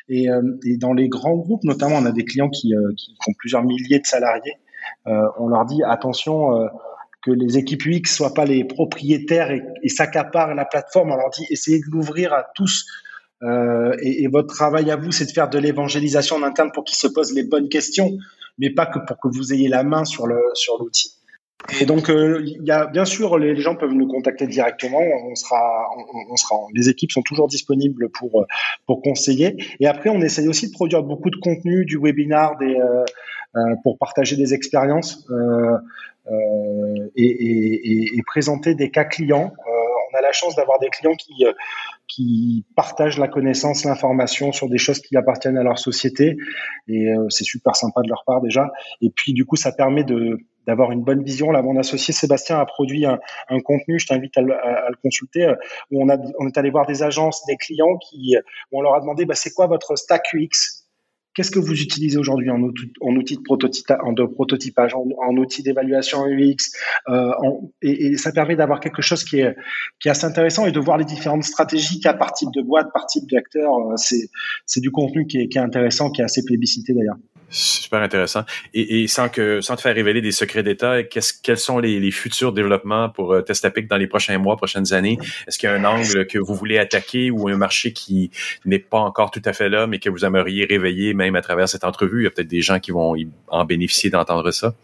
Et, 0.08 0.30
euh, 0.30 0.42
et, 0.64 0.76
dans 0.76 0.92
les 0.92 1.08
grands 1.08 1.36
groupes, 1.36 1.64
notamment, 1.64 1.96
on 1.96 2.06
a 2.06 2.12
des 2.12 2.24
clients 2.24 2.50
qui, 2.50 2.74
euh, 2.74 2.92
qui 2.96 3.16
ont 3.26 3.32
plusieurs 3.36 3.64
milliers 3.64 3.98
de 3.98 4.06
salariés. 4.06 4.54
Euh, 5.06 5.26
on 5.38 5.48
leur 5.48 5.64
dit 5.64 5.82
attention 5.84 6.50
que 7.28 7.34
les 7.34 7.58
équipes 7.58 7.84
UX 7.86 8.06
soient 8.06 8.34
pas 8.34 8.44
les 8.44 8.64
propriétaires 8.64 9.50
et, 9.50 9.62
et 9.82 9.88
s'accaparent 9.88 10.54
la 10.54 10.64
plateforme. 10.64 11.12
On 11.12 11.16
leur 11.16 11.30
dit 11.30 11.44
essayez 11.50 11.78
de 11.78 11.90
l'ouvrir 11.90 12.32
à 12.32 12.46
tous. 12.54 12.86
Euh, 13.42 13.94
et, 14.02 14.26
votre 14.28 14.52
travail 14.54 14.90
à 14.90 14.96
vous, 14.96 15.12
c'est 15.12 15.26
de 15.26 15.30
faire 15.30 15.48
de 15.48 15.58
l'évangélisation 15.58 16.36
en 16.36 16.42
interne 16.42 16.70
pour 16.72 16.84
qu'ils 16.84 16.96
se 16.96 17.06
posent 17.06 17.32
les 17.32 17.44
bonnes 17.44 17.68
questions, 17.68 18.16
mais 18.58 18.70
pas 18.70 18.86
que 18.86 18.98
pour 18.98 19.18
que 19.20 19.28
vous 19.28 19.52
ayez 19.52 19.68
la 19.68 19.84
main 19.84 20.04
sur 20.04 20.26
le 20.26 20.40
sur 20.54 20.78
l'outil. 20.78 21.12
Et 21.80 21.86
donc, 21.86 22.08
euh, 22.08 22.44
bien 22.60 23.04
sûr, 23.04 23.36
les, 23.36 23.56
gens 23.56 23.74
peuvent 23.74 23.92
nous 23.92 24.06
contacter 24.06 24.46
directement. 24.46 25.00
On 25.00 25.34
sera, 25.34 25.88
on, 26.30 26.36
sera, 26.36 26.54
les 26.72 26.88
équipes 26.88 27.10
sont 27.10 27.22
toujours 27.22 27.48
disponibles 27.48 28.08
pour 28.10 28.46
pour 28.86 29.02
conseiller. 29.02 29.56
Et 29.80 29.86
après, 29.86 30.08
on 30.08 30.20
essaye 30.20 30.48
aussi 30.48 30.68
de 30.68 30.72
produire 30.72 31.02
beaucoup 31.02 31.30
de 31.30 31.36
contenu, 31.36 31.84
du 31.84 31.98
webinar, 31.98 32.56
des 32.58 32.74
euh 32.74 33.04
pour 33.82 33.98
partager 33.98 34.36
des 34.36 34.54
expériences. 34.54 35.26
Euh, 35.30 35.78
euh, 36.30 37.08
et, 37.16 38.22
présenter 38.26 38.74
des 38.74 38.90
cas 38.90 39.04
clients. 39.04 39.52
Euh, 39.66 39.70
on 40.12 40.18
a 40.18 40.20
la 40.20 40.32
chance 40.32 40.54
d'avoir 40.54 40.78
des 40.78 40.88
clients 40.90 41.14
qui 41.14 41.46
euh, 41.46 42.62
partagent 42.76 43.18
la 43.18 43.28
connaissance, 43.28 43.84
l'information 43.84 44.52
sur 44.52 44.68
des 44.68 44.76
choses 44.76 45.00
qui 45.00 45.16
appartiennent 45.16 45.56
à 45.56 45.62
leur 45.62 45.78
société 45.78 46.36
et 46.88 47.08
c'est 47.28 47.44
super 47.44 47.76
sympa 47.76 48.02
de 48.02 48.08
leur 48.08 48.24
part 48.26 48.40
déjà. 48.40 48.70
Et 49.00 49.10
puis 49.10 49.32
du 49.32 49.44
coup, 49.44 49.56
ça 49.56 49.72
permet 49.72 50.04
de 50.04 50.38
d'avoir 50.66 50.90
une 50.92 51.02
bonne 51.02 51.22
vision. 51.22 51.50
Là, 51.50 51.62
mon 51.62 51.78
associé 51.78 52.12
Sébastien 52.12 52.58
a 52.58 52.66
produit 52.66 53.06
un, 53.06 53.18
contenu, 53.64 53.98
je 53.98 54.06
t'invite 54.06 54.36
à, 54.36 54.42
le 54.42 54.96
consulter, 55.02 55.50
où 55.90 56.02
on 56.02 56.46
est 56.46 56.58
allé 56.58 56.70
voir 56.70 56.86
des 56.86 57.02
agences, 57.02 57.42
des 57.46 57.56
clients 57.56 57.96
qui, 57.96 58.36
où 58.70 58.78
on 58.78 58.82
leur 58.82 58.94
a 58.94 59.00
demandé, 59.00 59.24
bah, 59.24 59.34
c'est 59.34 59.54
quoi 59.54 59.66
votre 59.66 59.96
stack 59.96 60.34
UX? 60.34 60.77
Qu'est-ce 61.34 61.50
que 61.50 61.58
vous 61.58 61.80
utilisez 61.80 62.18
aujourd'hui 62.18 62.50
en, 62.50 62.60
outil 62.60 63.36
de, 63.36 63.42
prototypage, 63.42 63.98
en, 64.02 64.12
de 64.12 64.24
prototypage, 64.24 64.94
en, 64.94 65.06
en 65.24 65.36
outil 65.36 65.62
d'évaluation 65.62 66.26
UX, 66.26 66.72
euh, 67.08 67.32
et, 67.82 68.16
ça 68.16 68.32
permet 68.32 68.56
d'avoir 68.56 68.80
quelque 68.80 69.02
chose 69.02 69.24
qui 69.24 69.40
est, 69.40 69.54
assez 70.06 70.24
intéressant 70.24 70.66
et 70.66 70.72
de 70.72 70.80
voir 70.80 70.98
les 70.98 71.04
différentes 71.04 71.44
stratégies 71.44 72.00
qu'à 72.00 72.14
partir 72.14 72.50
de 72.50 72.62
boîte, 72.62 72.88
par 72.92 73.06
type 73.06 73.28
d'acteur. 73.30 73.72
Euh, 73.74 73.96
c'est, 73.96 74.30
c'est 74.66 74.80
du 74.80 74.90
contenu 74.90 75.26
qui 75.26 75.38
est 75.38 75.56
intéressant, 75.56 76.10
qui 76.10 76.20
est 76.20 76.24
assez 76.24 76.44
plébiscité 76.44 76.92
d'ailleurs. 76.92 77.16
Super 77.50 78.02
intéressant. 78.02 78.42
Et, 78.74 79.02
et, 79.02 79.08
sans 79.08 79.28
que 79.28 79.60
sans 79.60 79.76
te 79.76 79.80
faire 79.80 79.94
révéler 79.94 80.20
des 80.20 80.32
secrets 80.32 80.62
d'État, 80.62 81.02
qu'est-ce, 81.02 81.32
quels 81.42 81.58
sont 81.58 81.78
les, 81.78 81.98
les, 81.98 82.10
futurs 82.10 82.52
développements 82.52 83.08
pour 83.08 83.32
euh, 83.32 83.40
Testapic 83.40 83.88
dans 83.88 83.96
les 83.96 84.06
prochains 84.06 84.36
mois, 84.38 84.56
prochaines 84.56 84.92
années? 84.92 85.18
Est-ce 85.46 85.58
qu'il 85.58 85.68
y 85.68 85.72
a 85.72 85.74
un 85.74 85.84
angle 85.84 86.26
que 86.26 86.38
vous 86.38 86.54
voulez 86.54 86.78
attaquer 86.78 87.30
ou 87.30 87.48
un 87.48 87.56
marché 87.56 87.92
qui 87.92 88.30
n'est 88.66 88.78
pas 88.78 88.98
encore 88.98 89.30
tout 89.30 89.42
à 89.44 89.52
fait 89.54 89.70
là, 89.70 89.86
mais 89.86 89.98
que 89.98 90.10
vous 90.10 90.24
aimeriez 90.24 90.66
réveiller 90.66 91.14
même 91.14 91.36
à 91.36 91.40
travers 91.40 91.68
cette 91.68 91.84
entrevue? 91.84 92.20
Il 92.20 92.24
y 92.24 92.26
a 92.26 92.30
peut-être 92.30 92.48
des 92.48 92.60
gens 92.60 92.80
qui 92.80 92.90
vont 92.90 93.16
en 93.48 93.64
bénéficier 93.64 94.10
d'entendre 94.10 94.50
ça. 94.50 94.74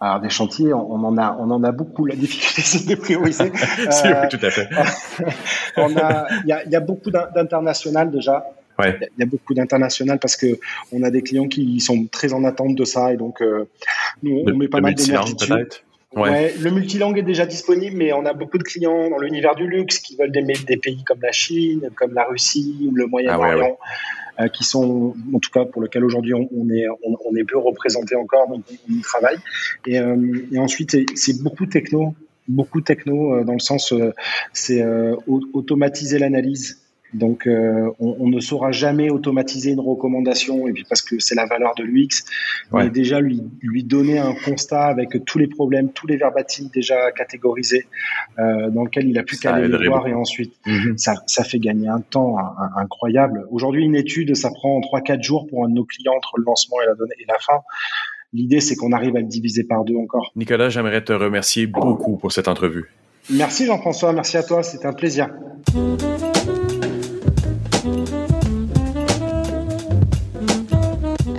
Alors 0.00 0.20
des 0.20 0.28
chantiers, 0.28 0.72
on, 0.74 1.04
en 1.04 1.16
a, 1.18 1.36
on 1.40 1.50
en 1.50 1.62
a 1.64 1.72
beaucoup. 1.72 2.06
La 2.06 2.14
difficulté, 2.14 2.62
c'est 2.64 2.86
de 2.86 2.94
prioriser. 2.94 3.50
euh, 4.04 4.28
tout 4.28 4.38
à 4.42 4.50
fait. 4.50 4.68
il 5.78 6.46
y 6.46 6.52
a, 6.52 6.64
y 6.68 6.76
a 6.76 6.80
beaucoup 6.80 7.10
d'international 7.10 8.10
déjà. 8.10 8.44
Ouais. 8.78 8.98
Il 9.16 9.20
y 9.20 9.22
a 9.22 9.26
beaucoup 9.26 9.54
d'international 9.54 10.18
parce 10.18 10.36
que 10.36 10.58
on 10.92 11.02
a 11.02 11.10
des 11.10 11.22
clients 11.22 11.46
qui 11.46 11.80
sont 11.80 12.06
très 12.10 12.32
en 12.32 12.44
attente 12.44 12.74
de 12.74 12.84
ça 12.84 13.12
et 13.12 13.16
donc 13.16 13.40
euh, 13.40 13.68
nous 14.22 14.42
on 14.44 14.46
le, 14.46 14.54
met 14.54 14.68
pas 14.68 14.80
mal 14.80 14.94
d'énergie 14.94 15.34
dessus. 15.34 15.52
Ouais. 15.52 16.30
ouais. 16.30 16.54
le 16.60 16.70
multilangue 16.70 17.18
est 17.18 17.22
déjà 17.22 17.46
disponible, 17.46 17.96
mais 17.96 18.12
on 18.12 18.24
a 18.26 18.32
beaucoup 18.32 18.58
de 18.58 18.64
clients 18.64 19.10
dans 19.10 19.18
l'univers 19.18 19.54
du 19.54 19.68
luxe 19.68 19.98
qui 19.98 20.16
veulent 20.16 20.32
des, 20.32 20.42
des, 20.42 20.76
pays 20.76 21.04
comme 21.04 21.20
la 21.22 21.32
Chine, 21.32 21.88
comme 21.94 22.14
la 22.14 22.24
Russie 22.24 22.88
ou 22.88 22.94
le 22.94 23.06
Moyen-Orient, 23.06 23.58
ah 23.60 24.42
ouais, 24.42 24.44
euh, 24.44 24.48
qui 24.48 24.64
sont, 24.64 25.14
en 25.32 25.38
tout 25.38 25.50
cas, 25.50 25.64
pour 25.64 25.82
lequel 25.82 26.04
aujourd'hui 26.04 26.34
on, 26.34 26.48
on, 26.56 26.68
est, 26.70 26.86
on, 27.04 27.16
on, 27.24 27.36
est 27.36 27.44
peu 27.44 27.58
représenté 27.58 28.16
encore, 28.16 28.48
donc 28.48 28.64
on, 28.68 28.92
y 28.92 29.00
travaille. 29.00 29.38
Et, 29.86 29.98
euh, 29.98 30.16
et 30.52 30.58
ensuite, 30.58 30.96
c'est 31.16 31.42
beaucoup 31.42 31.66
techno, 31.66 32.14
beaucoup 32.46 32.80
techno 32.80 33.42
dans 33.42 33.54
le 33.54 33.58
sens, 33.58 33.92
c'est 34.52 34.84
automatiser 35.26 36.20
l'analyse 36.20 36.83
donc, 37.14 37.46
euh, 37.46 37.90
on, 38.00 38.16
on, 38.20 38.28
ne 38.28 38.40
saura 38.40 38.72
jamais 38.72 39.08
automatiser 39.08 39.70
une 39.70 39.80
recommandation, 39.80 40.66
et 40.66 40.72
puis 40.72 40.84
parce 40.88 41.00
que 41.00 41.18
c'est 41.20 41.34
la 41.34 41.46
valeur 41.46 41.74
de 41.76 41.84
l'UX, 41.84 42.24
ouais. 42.72 42.84
mais 42.84 42.90
déjà 42.90 43.20
lui, 43.20 43.42
lui 43.62 43.84
donner 43.84 44.18
un 44.18 44.34
constat 44.44 44.84
avec 44.84 45.24
tous 45.24 45.38
les 45.38 45.46
problèmes, 45.46 45.92
tous 45.92 46.06
les 46.06 46.16
verbatims 46.16 46.70
déjà 46.74 47.12
catégorisés, 47.12 47.86
euh, 48.38 48.68
dans 48.70 48.84
lequel 48.84 49.08
il 49.08 49.18
a 49.18 49.22
plus 49.22 49.38
qu'à 49.38 49.54
aller 49.54 49.68
les 49.68 49.88
voir, 49.88 50.06
et 50.08 50.14
ensuite, 50.14 50.54
mm 50.66 50.72
-hmm. 50.72 50.98
ça, 50.98 51.14
ça, 51.26 51.44
fait 51.44 51.60
gagner 51.60 51.88
un 51.88 52.00
temps 52.00 52.36
incroyable. 52.76 53.46
Aujourd'hui, 53.50 53.84
une 53.84 53.96
étude, 53.96 54.34
ça 54.34 54.50
prend 54.50 54.80
3-4 54.80 55.22
jours 55.22 55.46
pour 55.46 55.64
un 55.64 55.68
de 55.68 55.74
nos 55.74 55.84
clients 55.84 56.16
entre 56.16 56.34
le 56.38 56.44
lancement 56.44 56.78
et 56.82 56.86
la, 56.86 56.94
et 57.22 57.26
la 57.28 57.38
fin. 57.38 57.60
L'idée, 58.32 58.60
c'est 58.60 58.74
qu'on 58.74 58.92
arrive 58.92 59.14
à 59.16 59.20
le 59.20 59.26
diviser 59.26 59.62
par 59.62 59.84
deux 59.84 59.96
encore. 59.96 60.32
Nicolas, 60.34 60.68
j'aimerais 60.68 61.04
te 61.04 61.12
remercier 61.12 61.66
beaucoup 61.68 62.16
pour 62.16 62.32
cette 62.32 62.48
entrevue. 62.48 62.86
Merci 63.30 63.64
Jean-François, 63.66 64.12
merci 64.12 64.36
à 64.36 64.42
toi, 64.42 64.62
c'était 64.62 64.86
un 64.86 64.92
plaisir. 64.92 65.30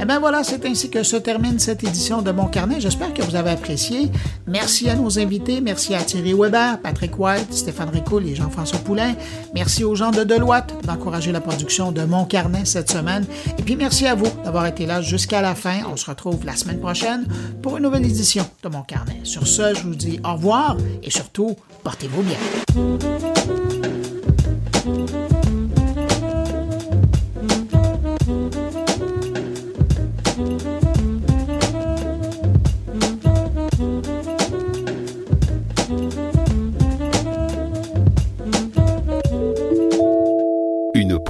Eh 0.05 0.07
bien 0.07 0.19
voilà, 0.19 0.43
c'est 0.43 0.63
ainsi 0.67 0.91
que 0.91 1.01
se 1.01 1.15
termine 1.15 1.57
cette 1.57 1.83
édition 1.83 2.21
de 2.21 2.29
Mon 2.29 2.45
Carnet. 2.45 2.79
J'espère 2.79 3.11
que 3.11 3.23
vous 3.23 3.35
avez 3.35 3.49
apprécié. 3.49 4.11
Merci 4.45 4.87
à 4.87 4.93
nos 4.93 5.17
invités. 5.17 5.61
Merci 5.61 5.95
à 5.95 6.03
Thierry 6.03 6.35
Weber, 6.35 6.79
Patrick 6.79 7.17
White, 7.17 7.51
Stéphane 7.51 7.89
Ricoul 7.89 8.27
et 8.27 8.35
Jean-François 8.35 8.77
Poulain. 8.77 9.15
Merci 9.55 9.83
aux 9.83 9.95
gens 9.95 10.11
de 10.11 10.23
Deloitte 10.23 10.75
d'encourager 10.85 11.31
la 11.31 11.41
production 11.41 11.91
de 11.91 12.03
Mon 12.03 12.25
Carnet 12.25 12.65
cette 12.65 12.91
semaine. 12.91 13.25
Et 13.57 13.63
puis 13.63 13.75
merci 13.75 14.05
à 14.05 14.13
vous 14.13 14.29
d'avoir 14.43 14.67
été 14.67 14.85
là 14.85 15.01
jusqu'à 15.01 15.41
la 15.41 15.55
fin. 15.55 15.79
On 15.91 15.97
se 15.97 16.05
retrouve 16.05 16.45
la 16.45 16.55
semaine 16.55 16.79
prochaine 16.79 17.25
pour 17.63 17.77
une 17.77 17.81
nouvelle 17.81 18.05
édition 18.05 18.45
de 18.61 18.69
Mon 18.69 18.83
Carnet. 18.83 19.21
Sur 19.23 19.47
ce, 19.47 19.73
je 19.73 19.81
vous 19.81 19.95
dis 19.95 20.19
au 20.23 20.33
revoir 20.33 20.77
et 21.01 21.09
surtout, 21.09 21.55
portez-vous 21.83 22.21
bien. 22.21 22.37